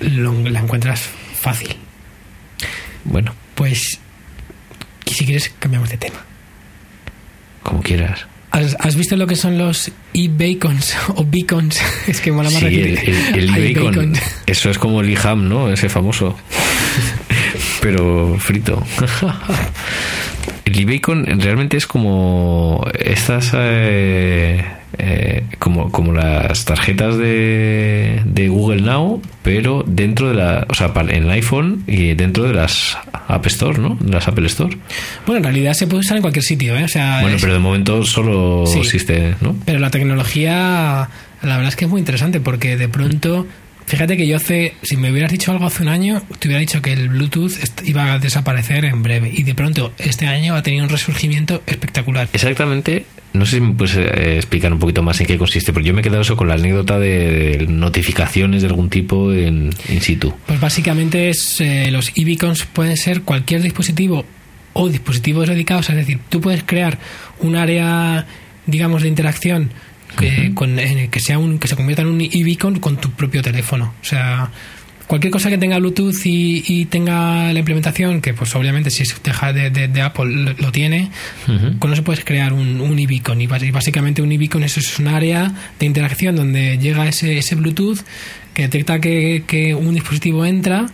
lo- 0.00 0.48
la 0.50 0.60
encuentras 0.60 1.00
fácil. 1.40 1.74
Bueno, 3.04 3.34
Pues, 3.54 3.98
si 5.06 5.24
quieres, 5.24 5.52
cambiamos 5.58 5.88
de 5.90 5.96
tema. 5.96 6.16
Como 7.64 7.82
quieras. 7.82 8.26
¿Has, 8.52 8.76
has 8.78 8.94
visto 8.94 9.16
lo 9.16 9.26
que 9.26 9.34
son 9.34 9.58
los 9.58 9.90
e-bacons 10.12 10.94
o 11.16 11.24
beacons? 11.24 11.80
Es 12.06 12.20
que 12.20 12.30
mola 12.30 12.50
más 12.50 12.60
Sí, 12.60 12.66
el, 12.66 12.98
el, 12.98 13.34
el 13.34 13.50
Hay 13.54 13.74
bacon. 13.74 13.86
bacon. 13.96 14.12
Eso 14.46 14.70
es 14.70 14.78
como 14.78 15.00
el 15.00 15.10
e-ham, 15.10 15.48
¿no? 15.48 15.72
Ese 15.72 15.88
famoso. 15.88 16.36
Pero 17.80 18.36
frito. 18.38 18.80
El 20.64 20.78
e-bacon 20.78 21.26
realmente 21.40 21.76
es 21.76 21.86
como 21.86 22.86
estas. 22.98 23.52
eh, 23.54 24.64
eh, 24.96 25.42
como, 25.58 25.90
como 25.90 26.12
las 26.12 26.64
tarjetas 26.64 27.18
de, 27.18 28.22
de 28.24 28.48
Google 28.48 28.80
Now, 28.82 29.20
pero 29.42 29.84
dentro 29.86 30.28
de 30.28 30.34
la. 30.34 30.66
O 30.68 30.74
sea, 30.74 30.92
en 30.96 31.10
el 31.24 31.30
iPhone 31.30 31.82
y 31.86 32.14
dentro 32.14 32.44
de 32.44 32.54
las 32.54 32.96
App 33.26 33.44
Store, 33.46 33.78
¿no? 33.78 33.96
De 34.00 34.12
las 34.12 34.28
Apple 34.28 34.46
Store. 34.46 34.76
Bueno, 35.26 35.38
en 35.38 35.44
realidad 35.44 35.74
se 35.74 35.86
puede 35.88 36.00
usar 36.00 36.16
en 36.16 36.22
cualquier 36.22 36.44
sitio, 36.44 36.76
¿eh? 36.76 36.84
O 36.84 36.88
sea, 36.88 37.20
Bueno, 37.22 37.36
es- 37.36 37.42
pero 37.42 37.54
de 37.54 37.58
momento 37.58 38.04
solo 38.04 38.64
Sí. 38.66 38.78
existe, 38.78 39.34
¿no? 39.40 39.56
Pero 39.66 39.80
la 39.80 39.90
tecnología, 39.90 41.08
la 41.42 41.56
verdad 41.56 41.68
es 41.68 41.76
que 41.76 41.84
es 41.86 41.90
muy 41.90 41.98
interesante 42.00 42.40
porque 42.40 42.76
de 42.76 42.88
pronto 42.88 43.46
Fíjate 43.86 44.16
que 44.16 44.26
yo 44.26 44.36
hace, 44.36 44.74
si 44.82 44.96
me 44.96 45.10
hubieras 45.10 45.30
dicho 45.30 45.52
algo 45.52 45.66
hace 45.66 45.82
un 45.82 45.88
año, 45.88 46.22
te 46.38 46.48
hubiera 46.48 46.60
dicho 46.60 46.80
que 46.80 46.92
el 46.92 47.08
Bluetooth 47.08 47.52
iba 47.84 48.14
a 48.14 48.18
desaparecer 48.18 48.84
en 48.84 49.02
breve. 49.02 49.30
Y 49.32 49.42
de 49.42 49.54
pronto, 49.54 49.92
este 49.98 50.26
año 50.26 50.54
ha 50.54 50.62
tenido 50.62 50.84
un 50.84 50.90
resurgimiento 50.90 51.62
espectacular. 51.66 52.28
Exactamente. 52.32 53.04
No 53.34 53.44
sé 53.46 53.56
si 53.56 53.60
me 53.60 53.74
puedes 53.74 53.96
eh, 53.96 54.36
explicar 54.36 54.72
un 54.72 54.78
poquito 54.78 55.02
más 55.02 55.20
en 55.20 55.26
qué 55.26 55.36
consiste, 55.36 55.72
porque 55.72 55.88
yo 55.88 55.94
me 55.94 56.00
he 56.00 56.04
quedado 56.04 56.22
eso 56.22 56.36
con 56.36 56.48
la 56.48 56.54
anécdota 56.54 56.98
de 56.98 57.66
notificaciones 57.68 58.62
de 58.62 58.68
algún 58.68 58.88
tipo 58.88 59.32
en 59.32 59.70
in 59.88 60.00
situ. 60.00 60.32
Pues 60.46 60.60
básicamente 60.60 61.30
es 61.30 61.60
eh, 61.60 61.90
los 61.90 62.12
e-beacons 62.14 62.64
pueden 62.66 62.96
ser 62.96 63.22
cualquier 63.22 63.60
dispositivo 63.60 64.24
o 64.72 64.88
dispositivos 64.88 65.48
dedicados, 65.48 65.90
es 65.90 65.96
decir, 65.96 66.20
tú 66.28 66.40
puedes 66.40 66.62
crear 66.62 66.98
un 67.40 67.56
área, 67.56 68.26
digamos, 68.66 69.02
de 69.02 69.08
interacción 69.08 69.70
que, 70.18 70.52
con, 70.54 70.76
que 70.76 71.20
sea 71.20 71.38
un 71.38 71.58
que 71.58 71.68
se 71.68 71.76
convierta 71.76 72.02
en 72.02 72.08
un 72.08 72.20
e-beacon 72.20 72.78
con 72.78 72.96
tu 72.96 73.10
propio 73.10 73.42
teléfono. 73.42 73.94
O 74.00 74.04
sea, 74.04 74.50
cualquier 75.06 75.30
cosa 75.30 75.50
que 75.50 75.58
tenga 75.58 75.78
Bluetooth 75.78 76.24
y, 76.24 76.86
tenga 76.86 77.52
la 77.52 77.58
implementación, 77.58 78.20
que 78.20 78.34
pues 78.34 78.54
obviamente 78.54 78.90
si 78.90 79.02
es 79.02 79.14
de, 79.22 79.88
de, 79.88 80.02
Apple 80.02 80.54
lo, 80.58 80.72
tiene, 80.72 81.10
con 81.78 81.92
eso 81.92 82.04
puedes 82.04 82.24
crear 82.24 82.52
un, 82.52 82.80
un 82.80 82.98
e-beacon. 82.98 83.40
Y 83.40 83.46
básicamente 83.46 84.22
un 84.22 84.32
e-beacon 84.32 84.64
eso 84.64 84.80
es 84.80 84.98
un 84.98 85.08
área 85.08 85.52
de 85.78 85.86
interacción 85.86 86.36
donde 86.36 86.78
llega 86.78 87.06
ese, 87.06 87.38
ese 87.38 87.54
Bluetooth 87.54 88.00
que 88.54 88.62
detecta 88.62 89.00
que, 89.00 89.44
que 89.46 89.74
un 89.74 89.94
dispositivo 89.94 90.44
entra 90.46 90.86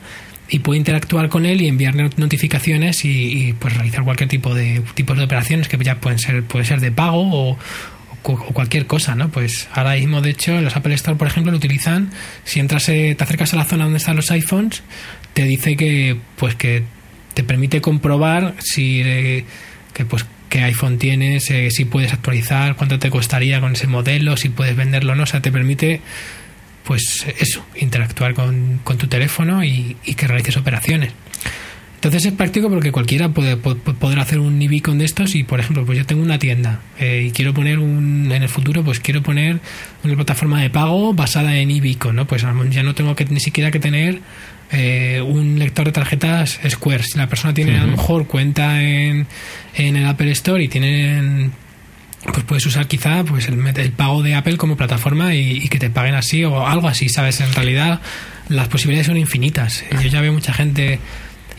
y 0.50 0.58
puede 0.58 0.78
interactuar 0.78 1.28
con 1.28 1.46
él 1.46 1.62
y 1.62 1.68
enviarle 1.68 2.10
notificaciones 2.16 3.04
y, 3.04 3.54
pues 3.58 3.74
realizar 3.74 4.02
cualquier 4.02 4.28
tipo 4.28 4.54
de 4.54 4.82
tipos 4.94 5.16
de 5.16 5.24
operaciones 5.24 5.68
que 5.68 5.78
ya 5.78 6.00
pueden 6.00 6.18
ser 6.18 6.42
puede 6.42 6.64
ser 6.64 6.80
de 6.80 6.90
pago 6.90 7.22
o, 7.22 7.58
o 8.22 8.36
cualquier 8.52 8.86
cosa, 8.86 9.14
¿no? 9.14 9.30
Pues 9.30 9.68
ahora 9.72 9.94
mismo, 9.94 10.20
de 10.20 10.30
hecho, 10.30 10.60
los 10.60 10.76
Apple 10.76 10.94
Store, 10.94 11.16
por 11.16 11.26
ejemplo, 11.26 11.52
lo 11.52 11.58
utilizan. 11.58 12.10
Si 12.44 12.60
entras, 12.60 12.88
eh, 12.88 13.14
te 13.16 13.24
acercas 13.24 13.52
a 13.54 13.56
la 13.56 13.64
zona 13.64 13.84
donde 13.84 13.98
están 13.98 14.16
los 14.16 14.30
iPhones, 14.30 14.82
te 15.32 15.44
dice 15.44 15.76
que, 15.76 16.16
pues, 16.36 16.54
que 16.54 16.84
te 17.34 17.42
permite 17.42 17.80
comprobar 17.80 18.54
si, 18.58 19.02
eh, 19.04 19.44
que, 19.92 20.04
pues, 20.04 20.26
qué 20.48 20.62
iPhone 20.62 20.98
tienes, 20.98 21.50
eh, 21.50 21.70
si 21.70 21.84
puedes 21.84 22.12
actualizar, 22.12 22.76
cuánto 22.76 22.98
te 22.98 23.10
costaría 23.10 23.60
con 23.60 23.72
ese 23.72 23.86
modelo, 23.86 24.36
si 24.36 24.48
puedes 24.48 24.76
venderlo 24.76 25.12
o 25.12 25.16
no. 25.16 25.22
O 25.22 25.26
sea, 25.26 25.40
te 25.40 25.52
permite, 25.52 26.00
pues, 26.84 27.26
eso, 27.38 27.64
interactuar 27.76 28.34
con, 28.34 28.80
con 28.84 28.98
tu 28.98 29.06
teléfono 29.06 29.64
y, 29.64 29.96
y 30.04 30.14
que 30.14 30.26
realices 30.26 30.56
operaciones. 30.56 31.12
Entonces 32.00 32.24
es 32.24 32.32
práctico 32.32 32.70
porque 32.70 32.92
cualquiera 32.92 33.28
puede, 33.28 33.58
poder 33.58 34.18
hacer 34.20 34.38
un 34.38 34.60
e-beacon 34.62 34.96
de 34.96 35.04
estos 35.04 35.34
y, 35.34 35.44
por 35.44 35.60
ejemplo, 35.60 35.84
pues 35.84 35.98
yo 35.98 36.06
tengo 36.06 36.22
una 36.22 36.38
tienda 36.38 36.80
eh, 36.98 37.24
y 37.26 37.30
quiero 37.30 37.52
poner 37.52 37.78
un, 37.78 38.32
en 38.32 38.42
el 38.42 38.48
futuro, 38.48 38.82
pues 38.82 39.00
quiero 39.00 39.22
poner 39.22 39.60
una 40.02 40.14
plataforma 40.14 40.62
de 40.62 40.70
pago 40.70 41.12
basada 41.12 41.58
en 41.58 41.70
e-beacon, 41.70 42.16
¿no? 42.16 42.26
Pues 42.26 42.40
ya 42.70 42.82
no 42.82 42.94
tengo 42.94 43.14
que 43.14 43.26
ni 43.26 43.38
siquiera 43.38 43.70
que 43.70 43.80
tener 43.80 44.20
eh, 44.72 45.20
un 45.20 45.58
lector 45.58 45.84
de 45.84 45.92
tarjetas 45.92 46.58
Square. 46.66 47.02
Si 47.02 47.18
la 47.18 47.28
persona 47.28 47.52
tiene 47.52 47.76
a 47.76 47.84
lo 47.84 47.88
mejor 47.88 48.26
cuenta 48.26 48.82
en, 48.82 49.26
en 49.74 49.96
el 49.96 50.06
Apple 50.06 50.30
Store 50.30 50.64
y 50.64 50.68
tienen 50.68 51.52
pues 52.32 52.44
puedes 52.44 52.64
usar 52.64 52.86
quizá 52.86 53.24
pues 53.24 53.46
el, 53.48 53.58
el, 53.66 53.92
pago 53.92 54.22
de 54.22 54.34
Apple 54.34 54.56
como 54.56 54.74
plataforma 54.74 55.34
y, 55.34 55.64
y, 55.64 55.68
que 55.68 55.78
te 55.78 55.90
paguen 55.90 56.14
así 56.14 56.44
o 56.44 56.66
algo 56.66 56.88
así, 56.88 57.10
¿sabes? 57.10 57.40
En 57.40 57.52
realidad 57.52 58.00
las 58.48 58.68
posibilidades 58.68 59.06
son 59.06 59.18
infinitas. 59.18 59.84
Yo 60.02 60.08
ya 60.08 60.22
veo 60.22 60.32
mucha 60.32 60.54
gente 60.54 60.98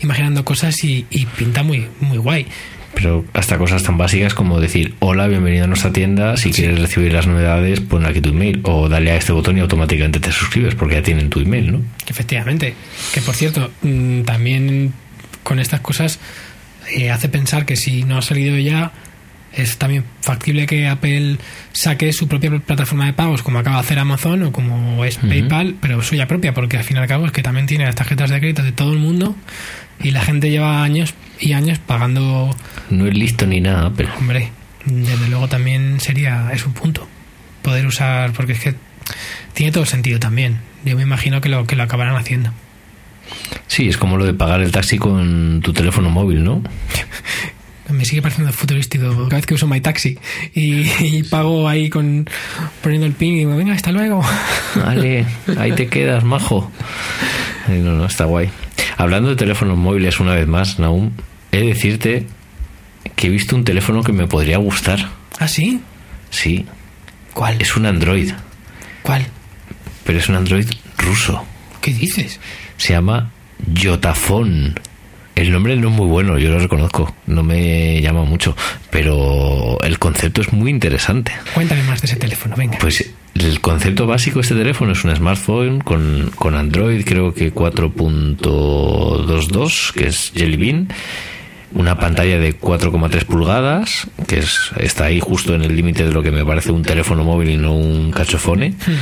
imaginando 0.02 0.44
cosas 0.44 0.82
y, 0.84 1.06
pinta 1.36 1.62
muy, 1.62 1.86
muy 2.00 2.18
guay. 2.18 2.46
Pero 2.94 3.24
hasta 3.32 3.56
cosas 3.56 3.82
tan 3.82 3.96
básicas 3.96 4.34
como 4.34 4.60
decir, 4.60 4.94
hola, 4.98 5.26
bienvenido 5.26 5.64
a 5.64 5.66
nuestra 5.66 5.92
tienda, 5.92 6.36
si 6.36 6.50
quieres 6.50 6.78
recibir 6.78 7.12
las 7.12 7.26
novedades, 7.26 7.80
pon 7.80 8.04
aquí 8.04 8.20
tu 8.20 8.30
email 8.30 8.60
o 8.64 8.88
dale 8.88 9.12
a 9.12 9.16
este 9.16 9.32
botón 9.32 9.56
y 9.56 9.60
automáticamente 9.60 10.20
te 10.20 10.30
suscribes 10.30 10.74
porque 10.74 10.96
ya 10.96 11.02
tienen 11.02 11.30
tu 11.30 11.40
email, 11.40 11.72
¿no? 11.72 11.80
Efectivamente. 12.06 12.74
Que 13.14 13.22
por 13.22 13.34
cierto, 13.34 13.70
mm, 13.80 14.22
también 14.22 14.92
con 15.42 15.58
estas 15.58 15.80
cosas 15.80 16.20
eh, 16.94 17.10
hace 17.10 17.28
pensar 17.28 17.64
que 17.64 17.76
si 17.76 18.04
no 18.04 18.18
ha 18.18 18.22
salido 18.22 18.58
ya, 18.58 18.92
es 19.54 19.76
también 19.76 20.04
factible 20.20 20.66
que 20.66 20.88
Apple 20.88 21.36
saque 21.72 22.12
su 22.12 22.26
propia 22.26 22.50
plataforma 22.58 23.06
de 23.06 23.12
pagos 23.12 23.42
como 23.42 23.58
acaba 23.58 23.76
de 23.76 23.80
hacer 23.82 23.98
Amazon 23.98 24.44
o 24.44 24.52
como 24.52 25.04
es 25.04 25.18
PayPal, 25.18 25.76
pero 25.80 26.02
suya 26.02 26.26
propia, 26.26 26.54
porque 26.54 26.78
al 26.78 26.84
fin 26.84 26.96
y 26.96 27.00
al 27.00 27.06
cabo 27.06 27.26
es 27.26 27.32
que 27.32 27.42
también 27.42 27.66
tiene 27.66 27.84
las 27.84 27.94
tarjetas 27.94 28.30
de 28.30 28.38
crédito 28.38 28.62
de 28.62 28.72
todo 28.72 28.92
el 28.92 28.98
mundo 28.98 29.36
y 30.02 30.10
la 30.10 30.20
gente 30.22 30.50
lleva 30.50 30.82
años 30.82 31.14
y 31.40 31.52
años 31.52 31.78
pagando. 31.78 32.54
No 32.90 33.06
es 33.06 33.16
listo 33.16 33.46
ni 33.46 33.60
nada, 33.60 33.92
pero. 33.96 34.10
Hombre, 34.16 34.50
desde 34.84 35.28
luego 35.28 35.48
también 35.48 36.00
sería. 36.00 36.50
Es 36.52 36.66
un 36.66 36.72
punto. 36.72 37.06
Poder 37.62 37.86
usar. 37.86 38.32
Porque 38.32 38.52
es 38.52 38.60
que 38.60 38.74
tiene 39.54 39.72
todo 39.72 39.86
sentido 39.86 40.18
también. 40.18 40.58
Yo 40.84 40.96
me 40.96 41.02
imagino 41.02 41.40
que 41.40 41.48
lo, 41.48 41.66
que 41.66 41.76
lo 41.76 41.82
acabarán 41.82 42.16
haciendo. 42.16 42.52
Sí, 43.66 43.88
es 43.88 43.96
como 43.96 44.16
lo 44.16 44.24
de 44.24 44.34
pagar 44.34 44.60
el 44.60 44.72
taxi 44.72 44.98
con 44.98 45.60
tu 45.62 45.72
teléfono 45.72 46.10
móvil, 46.10 46.44
¿no? 46.44 46.62
me 47.92 48.04
sigue 48.04 48.22
pareciendo 48.22 48.52
futurístico 48.52 49.04
cada 49.24 49.36
vez 49.36 49.46
que 49.46 49.54
uso 49.54 49.66
My 49.66 49.80
Taxi 49.80 50.18
y, 50.54 51.22
pago 51.24 51.68
ahí 51.68 51.90
con 51.90 52.28
poniendo 52.82 53.06
el 53.06 53.12
pin 53.12 53.34
y 53.34 53.38
digo, 53.40 53.56
venga, 53.56 53.74
hasta 53.74 53.92
luego. 53.92 54.24
Vale, 54.74 55.26
ahí 55.58 55.72
te 55.72 55.88
quedas, 55.88 56.24
majo. 56.24 56.70
No, 57.68 57.92
no, 57.92 58.06
está 58.06 58.24
guay. 58.24 58.50
Hablando 58.96 59.30
de 59.30 59.36
teléfonos 59.36 59.76
móviles 59.76 60.20
una 60.20 60.34
vez 60.34 60.46
más, 60.46 60.78
Naum, 60.78 61.12
he 61.50 61.58
de 61.58 61.66
decirte 61.66 62.26
que 63.16 63.26
he 63.26 63.30
visto 63.30 63.56
un 63.56 63.64
teléfono 63.64 64.02
que 64.02 64.12
me 64.12 64.26
podría 64.26 64.58
gustar. 64.58 65.10
¿Ah, 65.38 65.48
sí? 65.48 65.80
Sí. 66.30 66.66
¿Cuál? 67.34 67.60
Es 67.60 67.76
un 67.76 67.86
Android. 67.86 68.32
¿Cuál? 69.02 69.26
Pero 70.04 70.18
es 70.18 70.28
un 70.28 70.36
Android 70.36 70.66
ruso. 70.98 71.44
¿Qué 71.80 71.92
dices? 71.92 72.40
Se 72.76 72.92
llama 72.92 73.30
Yotafone. 73.72 74.74
El 75.34 75.50
nombre 75.50 75.76
no 75.76 75.88
es 75.88 75.94
muy 75.94 76.06
bueno, 76.06 76.38
yo 76.38 76.50
lo 76.50 76.58
reconozco, 76.58 77.14
no 77.26 77.42
me 77.42 78.00
llama 78.02 78.24
mucho, 78.24 78.54
pero 78.90 79.78
el 79.82 79.98
concepto 79.98 80.42
es 80.42 80.52
muy 80.52 80.70
interesante. 80.70 81.32
Cuéntame 81.54 81.82
más 81.84 82.02
de 82.02 82.06
ese 82.06 82.16
teléfono, 82.16 82.54
venga. 82.54 82.76
Pues 82.78 83.10
el 83.34 83.60
concepto 83.60 84.06
básico 84.06 84.38
de 84.38 84.42
este 84.42 84.54
teléfono 84.54 84.92
es 84.92 85.02
un 85.04 85.16
smartphone 85.16 85.80
con, 85.80 86.30
con 86.36 86.54
Android, 86.54 87.04
creo 87.04 87.34
que 87.34 87.52
4.22, 87.52 89.92
que 89.92 90.06
es 90.08 90.32
Jelly 90.34 90.56
Bean, 90.56 90.88
una 91.74 91.98
pantalla 91.98 92.38
de 92.38 92.58
4,3 92.58 93.24
pulgadas, 93.24 94.06
que 94.26 94.40
es, 94.40 94.70
está 94.78 95.04
ahí 95.06 95.20
justo 95.20 95.54
en 95.54 95.62
el 95.62 95.74
límite 95.74 96.04
de 96.04 96.12
lo 96.12 96.22
que 96.22 96.30
me 96.30 96.44
parece 96.44 96.70
un 96.72 96.82
teléfono 96.82 97.24
móvil 97.24 97.48
y 97.50 97.56
no 97.56 97.74
un 97.74 98.10
cachofone. 98.10 98.70
Hmm. 98.70 98.92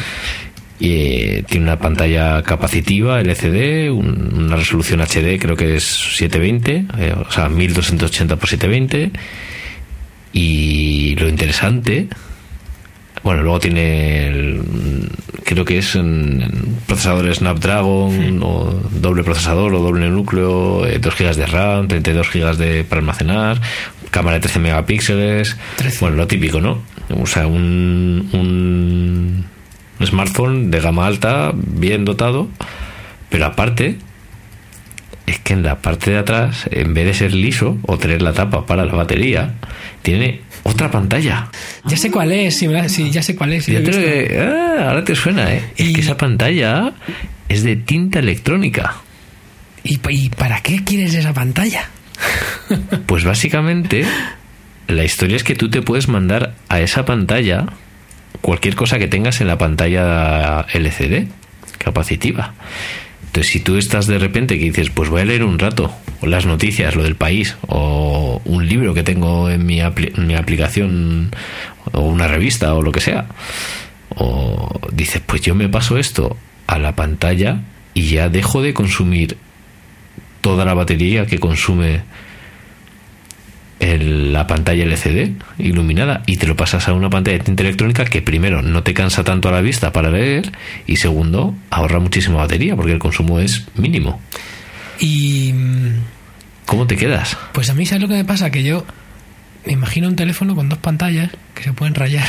Y 0.79 0.93
eh, 0.93 1.45
tiene 1.47 1.65
una 1.65 1.79
pantalla 1.79 2.43
capacitiva 2.43 3.21
LCD, 3.21 3.93
una 3.93 4.57
resolución 4.57 5.03
HD, 5.03 5.39
creo 5.39 5.55
que 5.55 5.77
es 5.77 5.85
720, 5.85 6.87
eh, 6.99 7.15
o 7.15 7.31
sea, 7.31 7.51
1280 7.51 8.35
x 8.35 8.49
720. 8.49 9.11
Y 10.33 11.17
lo 11.17 11.29
interesante 11.29 12.09
bueno, 13.23 13.43
luego 13.43 13.59
tiene, 13.59 14.29
el, 14.29 14.63
creo 15.45 15.65
que 15.65 15.79
es 15.79 15.95
un 15.95 16.79
procesador 16.87 17.35
Snapdragon, 17.35 18.41
o 18.43 18.71
doble 18.93 19.23
procesador 19.23 19.75
o 19.75 19.81
doble 19.81 20.09
núcleo, 20.09 20.83
2 20.83 20.89
eh, 20.89 20.99
GB 21.01 21.37
de 21.37 21.47
RAM, 21.47 21.89
32 21.89 22.31
GB 22.33 22.57
de, 22.57 22.85
para 22.85 23.01
almacenar, 23.01 23.61
cámara 24.11 24.37
de 24.37 24.41
13 24.41 24.59
megapíxeles. 24.61 25.57
Bueno, 26.01 26.17
lo 26.17 26.27
típico, 26.27 26.61
¿no? 26.61 26.83
O 27.21 27.27
sea, 27.27 27.47
un, 27.47 28.29
un 28.33 30.07
smartphone 30.07 30.71
de 30.71 30.81
gama 30.81 31.07
alta, 31.07 31.53
bien 31.55 32.05
dotado, 32.05 32.49
pero 33.29 33.47
aparte, 33.47 33.99
es 35.27 35.39
que 35.39 35.53
en 35.53 35.63
la 35.63 35.81
parte 35.81 36.11
de 36.11 36.19
atrás, 36.19 36.69
en 36.71 36.95
vez 36.95 37.07
de 37.07 37.15
ser 37.15 37.35
liso 37.35 37.79
o 37.87 37.99
tener 37.99 38.23
la 38.23 38.33
tapa 38.33 38.67
para 38.67 38.85
la 38.85 38.95
batería, 38.95 39.55
tiene 40.03 40.41
otra 40.71 40.91
pantalla. 40.91 41.49
Ya 41.85 41.97
sé 41.97 42.11
cuál 42.11 42.33
es, 42.33 42.57
sí, 42.57 42.69
ya 43.11 43.23
sé 43.23 43.37
cuál 43.37 43.53
es. 43.53 43.69
Ah, 43.69 44.89
ahora 44.89 45.05
te 45.05 45.15
suena, 45.15 45.53
¿eh? 45.53 45.63
Es 45.77 45.93
que 45.93 46.01
esa 46.01 46.17
pantalla 46.17 46.93
es 47.49 47.63
de 47.63 47.77
tinta 47.77 48.19
electrónica. 48.19 48.97
¿Y, 49.83 49.99
para 50.31 50.61
qué 50.61 50.85
quieres 50.85 51.15
esa 51.15 51.33
pantalla? 51.33 51.89
Pues 53.07 53.25
básicamente, 53.25 54.05
la 54.87 55.03
historia 55.03 55.37
es 55.37 55.43
que 55.43 55.57
tú 55.57 55.71
te 55.71 55.83
puedes 55.83 56.07
mandar 56.07 56.55
a 56.69 56.81
esa 56.81 57.05
pantalla 57.05 57.67
cualquier 58.41 58.77
cosa 58.77 59.01
que 59.01 59.09
tengas 59.09 59.41
en 59.41 59.49
la 59.49 59.59
pantalla 59.59 60.67
LCD 60.73 61.27
capacitiva. 61.79 62.55
Entonces, 63.31 63.53
si 63.53 63.61
tú 63.61 63.77
estás 63.77 64.09
de 64.09 64.19
repente 64.19 64.59
que 64.59 64.65
dices, 64.65 64.91
pues 64.91 65.09
voy 65.09 65.21
a 65.21 65.25
leer 65.25 65.45
un 65.45 65.61
rato, 65.61 65.95
las 66.21 66.47
noticias, 66.47 66.97
lo 66.97 67.05
del 67.05 67.15
país, 67.15 67.57
o 67.69 68.43
un 68.45 68.69
libro 68.69 68.93
que 68.93 69.05
tengo 69.05 69.49
en 69.49 69.65
mi, 69.65 69.79
mi 70.17 70.35
aplicación, 70.35 71.31
o 71.93 72.01
una 72.01 72.27
revista, 72.27 72.75
o 72.75 72.83
lo 72.83 72.91
que 72.91 73.01
sea, 73.01 73.29
o 74.17 74.81
dices, 74.91 75.23
pues 75.25 75.43
yo 75.43 75.55
me 75.55 75.69
paso 75.69 75.97
esto 75.97 76.37
a 76.67 76.81
la 76.81 76.97
pantalla 76.97 77.61
y 77.95 78.09
ya 78.09 78.29
dejo 78.29 78.63
de 78.63 78.75
consumir 78.75 79.37
toda 80.41 80.65
la 80.65 80.75
batería 80.75 81.27
que 81.27 81.39
consume 81.39 82.01
el- 83.81 84.33
la 84.33 84.47
pantalla 84.47 84.85
LCD 84.85 85.33
iluminada 85.59 86.23
y 86.27 86.37
te 86.37 86.47
lo 86.47 86.55
pasas 86.57 86.87
a 86.89 86.93
una 86.93 87.11
pantalla 87.11 87.39
de 87.39 87.45
tinta 87.45 87.63
electrónica 87.63 88.05
que 88.05 88.23
primero 88.23 88.63
no 88.63 88.83
te 88.83 88.95
cansa 88.95 89.25
tanto 89.25 89.49
a 89.49 89.53
la 89.53 89.61
vista 89.63 89.93
para 89.93 90.11
leer 90.11 90.53
y 90.87 90.97
segundo 90.97 91.55
ahorra 91.71 91.99
muchísima 91.99 92.37
batería 92.37 92.77
porque 92.77 92.93
el 92.93 92.99
consumo 92.99 93.41
es 93.41 93.67
mínimo. 93.77 94.21
Y 94.99 95.53
¿Cómo 96.67 96.87
te 96.87 96.97
quedas? 96.97 97.37
pues 97.53 97.69
a 97.71 97.75
mí, 97.75 97.87
¿sabes 97.87 98.03
lo 98.03 98.09
que 98.09 98.15
me 98.15 98.25
pasa? 98.25 98.51
Que 98.51 98.63
yo 98.63 98.85
me 99.67 99.73
imagino 99.73 100.09
un 100.09 100.17
teléfono 100.17 100.55
con 100.55 100.69
dos 100.69 100.79
pantallas 100.79 101.31
que 101.55 101.63
se 101.65 101.73
pueden 101.73 101.95
rayar. 101.95 102.27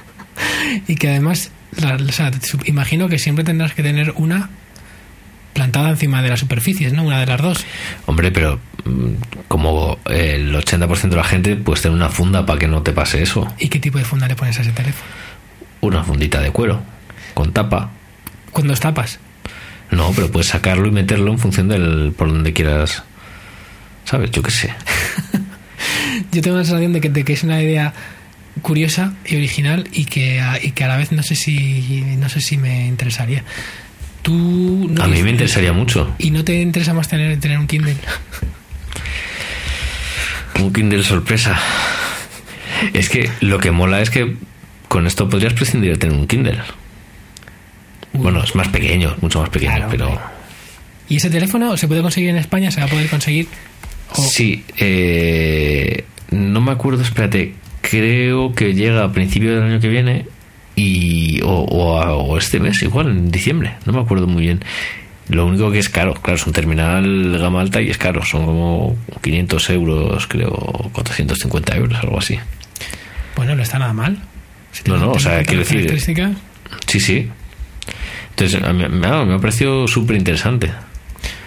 y 0.88 0.94
que 0.96 1.08
además, 1.08 1.50
la- 1.80 1.96
o 1.96 2.12
sea, 2.12 2.30
su- 2.42 2.58
imagino 2.66 3.08
que 3.08 3.18
siempre 3.18 3.44
tendrás 3.44 3.74
que 3.74 3.82
tener 3.82 4.12
una 4.16 4.50
plantada 5.54 5.90
encima 5.90 6.20
de 6.20 6.28
las 6.28 6.40
superficies, 6.40 6.92
¿no? 6.92 7.04
Una 7.04 7.20
de 7.20 7.26
las 7.26 7.40
dos. 7.40 7.64
Hombre, 8.04 8.30
pero 8.30 8.60
mm, 8.84 9.14
como 9.48 9.98
el 10.04 10.54
80% 10.54 11.08
de 11.08 11.16
la 11.16 11.24
gente, 11.24 11.56
pues 11.56 11.80
tener 11.80 11.96
una 11.96 12.10
funda 12.10 12.44
para 12.44 12.58
que 12.58 12.68
no 12.68 12.82
te 12.82 12.92
pase 12.92 13.22
eso. 13.22 13.50
¿Y 13.58 13.68
qué 13.68 13.78
tipo 13.78 13.96
de 13.96 14.04
funda 14.04 14.28
le 14.28 14.36
pones 14.36 14.58
a 14.58 14.62
ese 14.62 14.72
teléfono? 14.72 15.10
Una 15.80 16.04
fundita 16.04 16.40
de 16.40 16.50
cuero, 16.50 16.82
con 17.32 17.52
tapa. 17.52 17.90
Cuando 18.52 18.74
os 18.74 18.80
tapas. 18.80 19.18
No, 19.90 20.12
pero 20.14 20.30
puedes 20.30 20.48
sacarlo 20.48 20.88
y 20.88 20.90
meterlo 20.90 21.30
en 21.30 21.38
función 21.38 21.68
del 21.68 22.12
por 22.16 22.28
donde 22.28 22.52
quieras. 22.52 23.04
¿Sabes? 24.04 24.30
Yo 24.30 24.42
qué 24.42 24.50
sé. 24.50 24.74
Yo 26.32 26.42
tengo 26.42 26.56
la 26.56 26.64
sensación 26.64 26.92
de 26.92 27.00
que, 27.00 27.08
de 27.08 27.24
que 27.24 27.32
es 27.32 27.42
una 27.42 27.62
idea 27.62 27.92
curiosa 28.62 29.14
y 29.26 29.36
original 29.36 29.88
y 29.92 30.04
que 30.04 30.40
a, 30.40 30.62
y 30.62 30.72
que 30.72 30.84
a 30.84 30.88
la 30.88 30.96
vez 30.96 31.12
no 31.12 31.22
sé 31.22 31.34
si 31.34 32.02
no 32.18 32.28
sé 32.28 32.40
si 32.40 32.56
me 32.56 32.86
interesaría. 32.86 33.44
Tú 34.24 34.88
no- 34.90 35.02
A 35.02 35.06
mí 35.06 35.22
me 35.22 35.30
interesaría 35.30 35.72
mucho. 35.72 36.12
y 36.18 36.30
no 36.32 36.42
te 36.44 36.60
interesa 36.60 36.92
más 36.94 37.08
tener 37.08 37.38
tener 37.38 37.58
un 37.58 37.66
Kindle. 37.68 37.94
Un 40.60 40.72
Kindle 40.72 41.02
sorpresa. 41.02 41.58
Es 42.92 43.08
que 43.08 43.30
lo 43.40 43.58
que 43.58 43.70
mola 43.70 44.00
es 44.00 44.10
que 44.10 44.36
con 44.88 45.06
esto 45.06 45.28
podrías 45.28 45.52
prescindir 45.52 45.92
de 45.92 45.98
tener 45.98 46.16
un 46.16 46.26
Kindle. 46.26 46.58
Bueno, 48.12 48.42
es 48.42 48.54
más 48.54 48.68
pequeño, 48.68 49.14
mucho 49.20 49.40
más 49.40 49.50
pequeño, 49.50 49.72
Claro, 49.74 49.88
pero... 49.90 50.20
¿Y 51.08 51.16
ese 51.16 51.28
teléfono 51.30 51.76
se 51.76 51.86
puede 51.88 52.00
conseguir 52.00 52.30
en 52.30 52.36
España? 52.36 52.70
¿Se 52.70 52.80
va 52.80 52.86
a 52.86 52.88
poder 52.88 53.08
conseguir? 53.10 53.46
O- 54.14 54.22
Sí, 54.22 54.64
eh, 54.78 56.04
no 56.30 56.60
me 56.60 56.72
acuerdo, 56.72 57.02
espérate, 57.02 57.54
creo 57.82 58.54
que 58.54 58.72
llega 58.74 59.04
a 59.04 59.12
principios 59.12 59.56
del 59.56 59.64
año 59.70 59.80
que 59.80 59.88
viene 59.88 60.26
y 60.76 61.40
o, 61.42 61.48
o 61.50 62.00
o 62.24 62.38
este 62.38 62.58
mes, 62.60 62.82
igual, 62.82 63.08
en 63.08 63.30
diciembre, 63.30 63.74
no 63.86 63.92
me 63.92 64.00
acuerdo 64.00 64.26
muy 64.26 64.42
bien. 64.42 64.60
Lo 65.28 65.46
único 65.46 65.70
que 65.70 65.78
es 65.78 65.88
caro, 65.88 66.12
claro, 66.14 66.34
es 66.36 66.46
un 66.46 66.52
terminal 66.52 67.38
gama 67.38 67.60
alta 67.62 67.80
y 67.80 67.88
es 67.88 67.96
caro, 67.96 68.22
son 68.24 68.44
como 68.44 68.96
500 69.22 69.70
euros, 69.70 70.26
creo, 70.26 70.50
450 70.92 71.76
euros, 71.76 71.98
algo 71.98 72.18
así. 72.18 72.38
Bueno, 73.36 73.54
no 73.54 73.62
está 73.62 73.78
nada 73.78 73.92
mal. 73.94 74.18
Si 74.72 74.82
No, 74.90 74.98
no, 74.98 75.12
o 75.12 75.18
sea, 75.18 75.42
quiero 75.44 75.62
decir- 75.64 75.86
Sí, 76.86 77.00
sí. 77.00 77.28
Entonces, 78.30 78.60
me 78.60 79.06
ha, 79.06 79.24
me 79.24 79.34
ha 79.34 79.38
parecido 79.38 79.86
súper 79.88 80.16
interesante. 80.16 80.70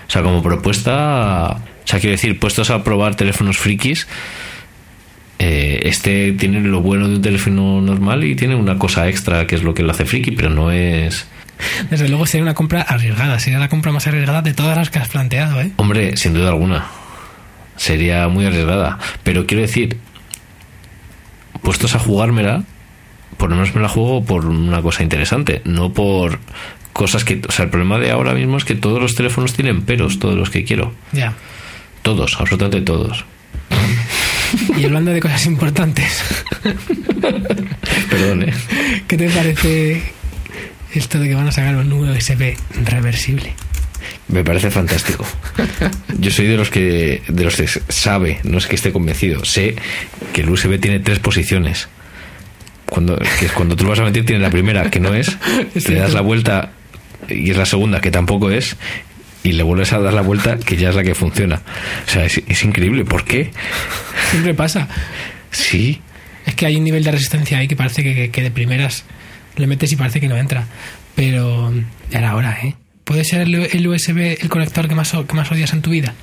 O 0.08 0.10
sea, 0.10 0.24
como 0.24 0.42
propuesta, 0.42 1.50
o 1.52 1.60
sea, 1.88 2.00
quiero 2.00 2.14
decir, 2.14 2.40
puestos 2.40 2.70
a 2.70 2.84
probar 2.84 3.16
teléfonos 3.16 3.58
frikis, 3.58 4.08
eh, 5.40 5.82
este 5.84 6.32
tiene 6.34 6.62
lo 6.62 6.82
bueno 6.82 7.08
de 7.08 7.16
un 7.16 7.22
teléfono 7.22 7.82
normal 7.82 8.24
y 8.24 8.36
tiene 8.36 8.56
una 8.56 8.78
cosa 8.80 9.08
extra 9.08 9.46
que 9.46 9.56
es 9.56 9.64
lo 9.64 9.74
que 9.74 9.84
lo 9.84 9.92
hace 9.92 10.06
friki, 10.06 10.32
pero 10.32 10.50
no 10.50 10.72
es... 10.72 11.28
Desde 11.90 12.08
luego 12.08 12.26
sería 12.26 12.44
una 12.44 12.54
compra 12.54 12.82
arriesgada. 12.82 13.40
Sería 13.40 13.60
la 13.60 13.70
compra 13.70 13.92
más 13.92 14.08
arriesgada 14.08 14.42
de 14.42 14.54
todas 14.54 14.78
las 14.78 14.90
que 14.90 15.00
has 15.00 15.10
planteado, 15.10 15.62
¿eh? 15.62 15.72
Hombre, 15.78 16.16
sin 16.18 16.34
duda 16.34 16.50
alguna. 16.50 16.86
Sería 17.76 18.28
muy 18.28 18.46
arriesgada. 18.46 19.00
Pero 19.24 19.46
quiero 19.46 19.62
decir, 19.62 19.98
puestos 21.62 21.96
a 21.96 22.00
jugármela, 22.00 22.64
por 23.38 23.50
lo 23.50 23.56
menos 23.56 23.74
me 23.76 23.82
la 23.82 23.90
juego 23.90 24.24
por 24.24 24.46
una 24.46 24.82
cosa 24.82 25.04
interesante, 25.04 25.62
no 25.66 25.94
por 25.94 26.40
cosas 26.94 27.24
que... 27.24 27.42
O 27.48 27.52
sea, 27.52 27.66
el 27.66 27.72
problema 27.72 28.00
de 28.00 28.12
ahora 28.12 28.34
mismo 28.34 28.58
es 28.58 28.66
que 28.66 28.76
todos 28.76 29.02
los 29.02 29.16
teléfonos 29.16 29.54
tienen 29.54 29.82
peros, 29.82 30.20
todos 30.20 30.36
los 30.36 30.50
que 30.50 30.64
quiero. 30.64 30.94
Ya. 31.12 31.34
Todos, 32.04 32.40
absolutamente 32.40 32.82
todos. 32.82 33.26
Y 34.78 34.86
hablando 34.86 35.12
de 35.12 35.20
cosas 35.20 35.46
importantes, 35.46 36.24
Perdón, 38.10 38.44
¿eh? 38.44 38.54
¿qué 39.08 39.18
te 39.18 39.30
parece 39.30 40.02
esto 40.94 41.20
de 41.20 41.28
que 41.28 41.36
van 41.36 41.48
a 41.48 41.52
sacar 41.52 41.76
un 41.76 41.92
USB 41.92 42.56
reversible? 42.86 43.54
Me 44.28 44.44
parece 44.44 44.70
fantástico. 44.72 45.26
Yo 46.20 46.32
soy 46.32 46.48
de 46.48 46.58
los 46.58 46.70
que 46.70 47.22
de 47.28 47.44
los 47.44 47.56
que 47.56 47.68
sabe, 47.68 48.40
no 48.44 48.58
es 48.58 48.68
que 48.68 48.76
esté 48.76 48.92
convencido, 48.92 49.46
sé 49.46 49.76
que 50.34 50.42
el 50.42 50.50
USB 50.50 50.80
tiene 50.80 51.00
tres 51.00 51.20
posiciones. 51.20 51.88
Cuando 52.86 53.18
que 53.18 53.46
es 53.46 53.52
cuando 53.52 53.76
tú 53.76 53.84
lo 53.84 53.92
vas 53.92 54.00
a 54.00 54.04
meter 54.04 54.26
tiene 54.26 54.42
la 54.42 54.50
primera 54.50 54.90
que 54.90 55.00
no 55.00 55.14
es, 55.14 55.38
Es 55.76 55.90
le 55.90 56.00
das 56.00 56.14
la 56.14 56.22
vuelta 56.22 56.72
y 57.30 57.52
es 57.52 57.58
la 57.58 57.66
segunda 57.66 58.00
que 58.00 58.12
tampoco 58.12 58.50
es 58.50 58.78
y 59.48 59.54
le 59.54 59.64
vuelves 59.64 59.94
a 59.94 60.00
dar 60.00 60.14
la 60.14 60.22
vuelta 60.22 60.58
que 60.58 60.76
ya 60.76 60.90
es 60.90 60.96
la 60.96 61.04
que 61.04 61.16
funciona. 61.16 61.62
O 62.06 62.10
sea, 62.10 62.26
es, 62.26 62.42
es 62.46 62.64
increíble, 62.66 63.06
¿por 63.06 63.24
qué? 63.24 63.52
Siempre 64.32 64.54
pasa. 64.54 64.90
Sí, 65.52 66.02
Es 66.46 66.54
que 66.56 66.66
hay 66.66 66.76
un 66.76 66.84
nivel 66.84 67.04
de 67.04 67.12
resistencia 67.12 67.58
ahí 67.58 67.68
que 67.70 67.78
parece 67.78 68.04
que, 68.04 68.30
que 68.30 68.42
de 68.42 68.52
primeras 68.52 69.06
le 69.56 69.66
metes 69.68 69.90
y 69.92 69.96
parece 69.96 70.20
que 70.20 70.28
no 70.28 70.36
entra. 70.36 70.66
Pero 71.16 71.74
ya 72.12 72.20
era 72.20 72.36
hora, 72.36 72.58
¿eh? 72.62 72.76
¿Puede 73.06 73.24
ser 73.24 73.42
el, 73.42 73.56
el 73.56 73.88
USB 73.88 74.38
el 74.42 74.50
conector 74.50 74.90
que 74.90 74.96
más, 74.96 75.12
que 75.12 75.34
más 75.34 75.50
odias 75.50 75.72
en 75.72 75.82
tu 75.82 75.92
vida? 75.92 76.14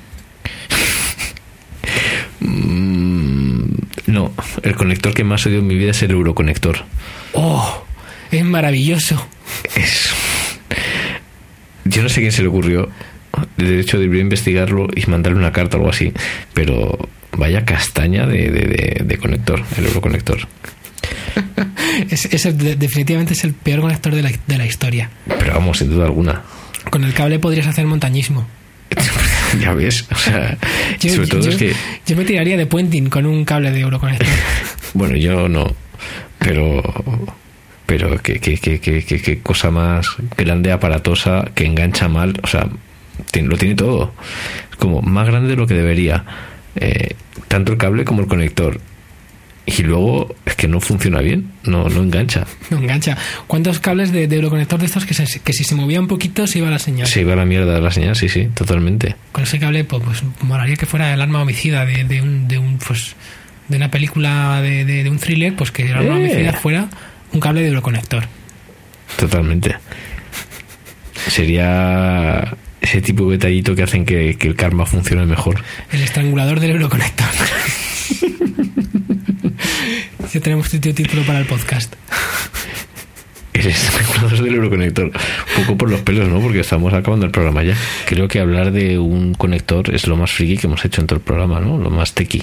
Mm, 2.40 3.64
no, 4.06 4.32
el 4.62 4.74
conector 4.76 5.14
que 5.14 5.24
más 5.24 5.46
odio 5.46 5.60
en 5.60 5.66
mi 5.66 5.76
vida 5.76 5.92
es 5.92 6.02
el 6.02 6.10
Euroconector. 6.10 6.84
¡Oh! 7.32 7.84
Es 8.30 8.44
maravilloso. 8.44 9.26
Es. 9.76 10.12
Yo 11.84 12.02
no 12.02 12.08
sé 12.08 12.20
quién 12.20 12.32
se 12.32 12.42
le 12.42 12.48
ocurrió. 12.48 12.90
De 13.56 13.80
hecho, 13.80 13.98
debería 13.98 14.22
investigarlo 14.22 14.88
y 14.94 15.04
mandarle 15.10 15.38
una 15.38 15.52
carta 15.52 15.76
o 15.76 15.80
algo 15.80 15.90
así. 15.90 16.12
Pero 16.52 17.08
vaya 17.36 17.64
castaña 17.64 18.26
de, 18.26 18.50
de- 18.50 18.66
de- 18.66 19.02
de 19.04 19.18
conector, 19.18 19.62
el 19.78 19.86
Euroconector. 19.86 20.38
Es, 22.10 22.24
es 22.26 22.46
el- 22.46 22.58
de- 22.58 22.76
definitivamente 22.76 23.34
es 23.34 23.44
el 23.44 23.52
peor 23.54 23.80
conector 23.80 24.14
de 24.14 24.22
la, 24.22 24.32
de 24.46 24.58
la 24.58 24.66
historia. 24.66 25.10
Pero 25.38 25.54
vamos, 25.54 25.78
sin 25.78 25.90
duda 25.90 26.06
alguna. 26.06 26.42
Con 26.90 27.04
el 27.04 27.12
cable 27.14 27.38
podrías 27.38 27.66
hacer 27.66 27.86
montañismo. 27.86 28.46
ya 29.60 29.72
ves, 29.74 30.06
o 30.10 30.14
sea, 30.16 30.56
Yo, 31.00 31.14
sobre 31.14 31.28
todo 31.28 31.40
yo- 31.42 31.50
es 31.50 31.56
que. 31.56 31.72
yo 32.06 32.16
me 32.16 32.24
tiraría 32.24 32.56
de 32.56 32.66
puenting 32.66 33.08
con 33.10 33.26
un 33.26 33.44
cable 33.44 33.70
de 33.70 33.80
Euroconector. 33.80 34.26
Bueno, 34.94 35.16
yo 35.16 35.48
no. 35.48 35.74
Pero. 36.38 36.82
Pero 37.86 38.16
qué, 38.22 38.40
qué, 38.40 38.56
qué, 38.58 38.80
qué, 38.80 39.38
cosa 39.40 39.70
más 39.70 40.06
grande, 40.38 40.72
aparatosa, 40.72 41.44
que 41.54 41.66
engancha 41.66 42.08
mal. 42.08 42.34
O 42.42 42.46
sea, 42.46 42.68
lo 43.42 43.56
tiene 43.56 43.74
todo. 43.74 44.12
Es 44.70 44.76
como 44.76 45.02
más 45.02 45.26
grande 45.26 45.50
de 45.50 45.56
lo 45.56 45.66
que 45.66 45.74
debería. 45.74 46.24
Eh, 46.76 47.14
tanto 47.48 47.72
el 47.72 47.78
cable 47.78 48.04
como 48.04 48.20
el 48.22 48.26
conector. 48.26 48.80
Y 49.66 49.82
luego 49.82 50.34
es 50.44 50.56
que 50.56 50.68
no 50.68 50.78
funciona 50.78 51.20
bien, 51.20 51.52
no, 51.62 51.88
no 51.88 52.02
engancha. 52.02 52.44
No 52.70 52.76
engancha. 52.78 53.16
¿Cuántos 53.46 53.78
cables 53.80 54.12
de, 54.12 54.26
de 54.28 54.36
Euroconector 54.36 54.78
de 54.78 54.86
estos 54.86 55.06
que, 55.06 55.14
se- 55.14 55.40
que 55.40 55.52
si 55.54 55.64
se 55.64 55.74
movía 55.74 56.00
un 56.00 56.06
poquito 56.08 56.46
se 56.46 56.58
iba 56.58 56.68
la 56.68 56.78
señal? 56.78 57.06
Se 57.06 57.22
iba 57.22 57.32
a 57.32 57.36
la 57.36 57.46
mierda 57.46 57.80
la 57.80 57.90
señal, 57.90 58.14
sí, 58.14 58.28
sí, 58.28 58.48
totalmente. 58.54 59.16
Con 59.32 59.44
ese 59.44 59.58
cable, 59.58 59.84
pues, 59.84 60.02
pues 60.02 60.22
molaría 60.42 60.76
que 60.76 60.84
fuera 60.84 61.14
el 61.14 61.20
arma 61.22 61.40
homicida 61.40 61.86
de, 61.86 62.04
de 62.04 62.20
un, 62.20 62.46
de 62.46 62.58
un 62.58 62.76
pues 62.78 63.16
de 63.68 63.76
una 63.78 63.90
película 63.90 64.60
de, 64.60 64.84
de- 64.84 65.02
de 65.04 65.08
un 65.10 65.18
thriller, 65.18 65.56
pues 65.56 65.70
que 65.70 65.84
el 65.84 65.94
arma 65.94 66.18
Eh. 66.18 66.24
homicida 66.26 66.52
fuera 66.52 66.88
un 67.32 67.40
cable 67.40 67.62
de 67.62 67.68
Euroconector. 67.68 68.24
Totalmente. 69.18 69.76
Sería 71.28 72.54
ese 72.84 73.00
tipo 73.02 73.24
de 73.26 73.32
detallito 73.38 73.74
que 73.74 73.82
hacen 73.82 74.04
que, 74.04 74.36
que 74.38 74.46
el 74.48 74.54
karma 74.56 74.86
funcione 74.86 75.24
mejor. 75.26 75.62
El 75.90 76.02
estrangulador 76.02 76.60
del 76.60 76.70
Euroconector. 76.72 77.26
ya 80.32 80.40
tenemos 80.40 80.70
tu 80.70 80.78
título 80.78 81.22
para 81.22 81.40
el 81.40 81.46
podcast. 81.46 81.94
El 83.52 83.66
especulador 83.68 84.42
del 84.42 84.54
Euroconector. 84.54 85.04
Un 85.06 85.62
poco 85.64 85.78
por 85.78 85.90
los 85.90 86.00
pelos, 86.00 86.28
¿no? 86.28 86.40
Porque 86.40 86.60
estamos 86.60 86.92
acabando 86.92 87.24
el 87.26 87.32
programa 87.32 87.62
ya. 87.62 87.76
Creo 88.06 88.28
que 88.28 88.40
hablar 88.40 88.72
de 88.72 88.98
un 88.98 89.34
conector 89.34 89.94
es 89.94 90.06
lo 90.06 90.16
más 90.16 90.30
friki 90.32 90.56
que 90.58 90.66
hemos 90.66 90.84
hecho 90.84 91.00
en 91.00 91.06
todo 91.06 91.18
el 91.18 91.24
programa, 91.24 91.60
¿no? 91.60 91.78
Lo 91.78 91.90
más 91.90 92.12
tequi, 92.14 92.42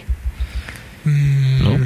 Mm, 1.03 1.63
¿no? 1.63 1.79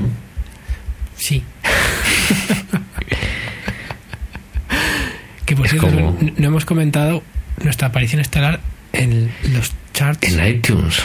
Sí. 1.17 1.41
que 5.45 5.55
por 5.55 5.65
Es 5.65 5.71
cierto, 5.71 5.89
como- 5.89 6.17
no 6.37 6.47
hemos 6.47 6.65
comentado 6.65 7.23
nuestra 7.63 7.87
aparición 7.87 8.21
estelar 8.21 8.59
en 8.93 9.31
los 9.53 9.71
charts. 9.93 10.27
En 10.31 10.45
iTunes. 10.47 10.97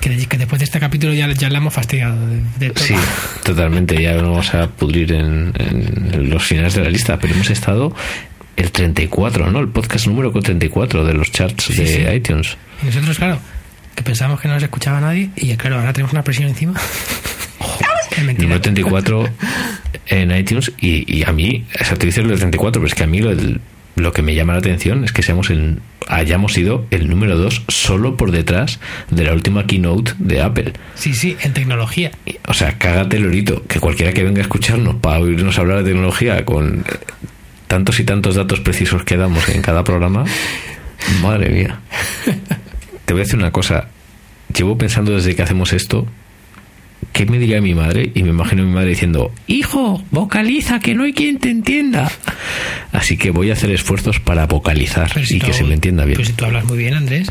Que, 0.00 0.16
que 0.26 0.38
después 0.38 0.58
de 0.58 0.64
este 0.64 0.80
capítulo 0.80 1.12
ya, 1.12 1.30
ya 1.32 1.50
la 1.50 1.58
hemos 1.58 1.74
fastidiado 1.74 2.16
de, 2.26 2.40
de 2.58 2.70
todo. 2.70 2.84
Sí, 2.84 2.94
totalmente. 3.44 4.00
Ya 4.02 4.14
no 4.14 4.30
vamos 4.30 4.54
a 4.54 4.66
pudrir 4.68 5.12
en, 5.12 5.52
en 5.58 6.30
los 6.30 6.42
finales 6.42 6.74
de 6.74 6.82
la 6.84 6.88
lista, 6.90 7.18
pero 7.18 7.34
hemos 7.34 7.50
estado 7.50 7.94
el 8.56 8.70
34, 8.72 9.50
¿no? 9.50 9.58
El 9.60 9.68
podcast 9.68 10.06
número 10.06 10.32
34 10.32 11.04
de 11.04 11.12
los 11.14 11.30
charts 11.32 11.64
Sí, 11.64 11.74
de 11.74 11.86
sí. 11.86 12.14
iTunes. 12.16 12.56
Y 12.82 12.86
nosotros, 12.86 13.18
claro, 13.18 13.38
que 13.94 14.02
pensábamos 14.02 14.40
que 14.40 14.48
no 14.48 14.54
nos 14.54 14.62
escuchaba 14.62 15.00
nadie 15.00 15.30
y 15.36 15.54
claro, 15.56 15.78
ahora 15.78 15.92
tenemos 15.92 16.12
una 16.12 16.24
presión 16.24 16.48
encima. 16.48 16.80
Número 18.38 18.60
34 18.60 19.28
en 20.08 20.30
iTunes 20.36 20.72
y, 20.78 21.04
y 21.20 21.24
a 21.24 21.32
mí, 21.32 21.64
o 21.80 21.84
sea, 21.84 21.96
tú 21.96 22.06
dices 22.06 22.22
lo 22.24 22.30
del 22.30 22.38
34, 22.38 22.80
pero 22.80 22.86
es 22.88 22.94
que 22.94 23.04
a 23.04 23.06
mí 23.06 23.20
lo, 23.20 23.34
del- 23.34 23.60
lo 23.96 24.12
que 24.12 24.22
me 24.22 24.34
llama 24.34 24.54
la 24.54 24.60
atención 24.60 25.04
es 25.04 25.12
que 25.12 25.22
seamos 25.22 25.50
el, 25.50 25.80
hayamos 26.08 26.52
sido 26.52 26.86
el 26.90 27.08
número 27.08 27.36
2 27.36 27.64
solo 27.68 28.16
por 28.16 28.32
detrás 28.32 28.80
de 29.10 29.24
la 29.24 29.32
última 29.32 29.66
keynote 29.66 30.12
de 30.18 30.42
Apple. 30.42 30.72
Sí, 30.94 31.14
sí, 31.14 31.36
en 31.42 31.52
tecnología. 31.52 32.10
O 32.48 32.54
sea, 32.54 32.78
cágate 32.78 33.18
lorito, 33.18 33.64
que 33.66 33.80
cualquiera 33.80 34.12
que 34.12 34.24
venga 34.24 34.40
a 34.40 34.42
escucharnos 34.42 34.96
para 34.96 35.20
oírnos 35.20 35.58
hablar 35.58 35.78
de 35.78 35.90
tecnología 35.90 36.44
con 36.44 36.80
eh, 36.80 36.82
tantos 37.68 38.00
y 38.00 38.04
tantos 38.04 38.34
datos 38.34 38.60
precisos 38.60 39.04
que 39.04 39.16
damos 39.16 39.48
en 39.48 39.62
cada 39.62 39.84
programa, 39.84 40.24
madre 41.22 41.50
mía. 41.50 41.80
Te 43.04 43.12
voy 43.12 43.22
a 43.22 43.24
decir 43.24 43.38
una 43.38 43.52
cosa, 43.52 43.88
llevo 44.54 44.78
pensando 44.78 45.12
desde 45.12 45.34
que 45.34 45.42
hacemos 45.42 45.72
esto, 45.72 46.06
¿qué 47.12 47.26
me 47.26 47.38
diría 47.38 47.60
mi 47.60 47.74
madre? 47.74 48.10
Y 48.14 48.22
me 48.22 48.30
imagino 48.30 48.62
a 48.62 48.66
mi 48.66 48.72
madre 48.72 48.90
diciendo, 48.90 49.32
hijo, 49.46 50.02
vocaliza, 50.10 50.80
que 50.80 50.94
no 50.94 51.04
hay 51.04 51.12
quien 51.12 51.38
te 51.38 51.50
entienda. 51.50 52.10
Así 52.92 53.16
que 53.16 53.30
voy 53.30 53.50
a 53.50 53.54
hacer 53.54 53.70
esfuerzos 53.70 54.20
para 54.20 54.46
vocalizar 54.46 55.10
si 55.24 55.36
y 55.36 55.38
tú- 55.38 55.46
que 55.46 55.52
se 55.52 55.64
me 55.64 55.74
entienda 55.74 56.04
bien. 56.04 56.24
Si 56.24 56.32
tú 56.32 56.44
hablas 56.44 56.64
muy 56.64 56.78
bien, 56.78 56.94
Andrés. 56.94 57.28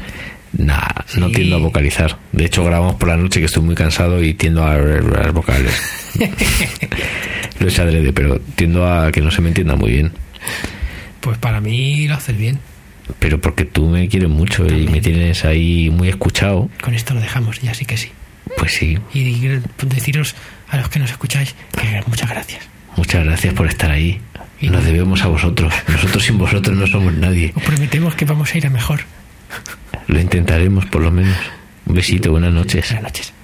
Nah, 0.58 0.80
no 1.18 1.30
tiendo 1.30 1.58
a 1.58 1.60
vocalizar. 1.60 2.18
De 2.32 2.46
hecho, 2.46 2.64
grabamos 2.66 2.96
por 2.96 3.08
la 3.10 3.18
noche 3.18 3.40
que 3.40 3.46
estoy 3.46 3.62
muy 3.62 3.76
cansado 3.76 4.24
y 4.24 4.34
tiendo 4.34 4.66
a 4.66 4.78
las 4.78 5.32
vocales. 5.32 5.74
Lo 7.60 7.68
he 7.68 7.70
hecho 7.70 7.84
adrede, 7.84 8.14
pero 8.14 8.40
tiendo 8.56 8.88
a 8.92 9.12
que 9.12 9.22
no 9.22 9.32
se 9.32 9.42
me 9.42 9.50
entienda 9.50 9.76
muy 9.76 9.92
bien. 9.92 10.12
Pues 11.22 11.38
para 11.38 11.60
mí 11.62 12.08
lo 12.08 12.16
haces 12.16 12.38
bien. 12.38 12.60
Pero 13.20 13.40
porque 13.42 13.66
tú 13.66 13.88
me 13.88 14.08
quieres 14.08 14.30
mucho 14.30 14.66
y 14.68 14.88
me 14.88 15.02
tienes 15.02 15.44
ahí 15.46 15.90
muy 15.92 16.08
escuchado, 16.10 16.70
Con 16.82 16.94
esto 16.94 17.14
lo 17.14 17.20
dejamos, 17.22 17.60
ya 17.62 17.74
sí 17.74 17.86
que 17.86 17.98
sí. 17.98 18.10
Pues 18.58 18.74
sí. 18.74 18.98
Y 19.14 19.48
deciros 19.86 20.36
a 20.70 20.78
los 20.78 20.90
que 20.90 21.00
nos 21.00 21.12
escucháis 21.12 21.56
que 21.72 22.02
muchas 22.08 22.30
gracias. 22.30 22.68
Muchas 22.96 23.24
gracias 23.24 23.54
por 23.54 23.68
estar 23.68 23.92
ahí. 23.92 24.20
Nos 24.62 24.84
debemos 24.84 25.24
a 25.24 25.28
vosotros. 25.28 25.74
Nosotros 25.88 26.24
sin 26.24 26.38
vosotros 26.38 26.78
no 26.78 26.86
somos 26.86 27.14
nadie. 27.14 27.54
Os 27.56 27.64
prometemos 27.64 28.16
que 28.16 28.26
vamos 28.26 28.54
a 28.54 28.58
ir 28.58 28.68
a 28.68 28.70
mejor. 28.70 29.02
Lo 30.08 30.20
intentaremos 30.20 30.86
por 30.86 31.02
lo 31.02 31.12
menos. 31.12 31.38
Un 31.86 31.96
besito, 31.96 32.32
buenas 32.32 32.54
noches. 32.54 32.86
Buenas 32.90 33.04
noches. 33.04 33.39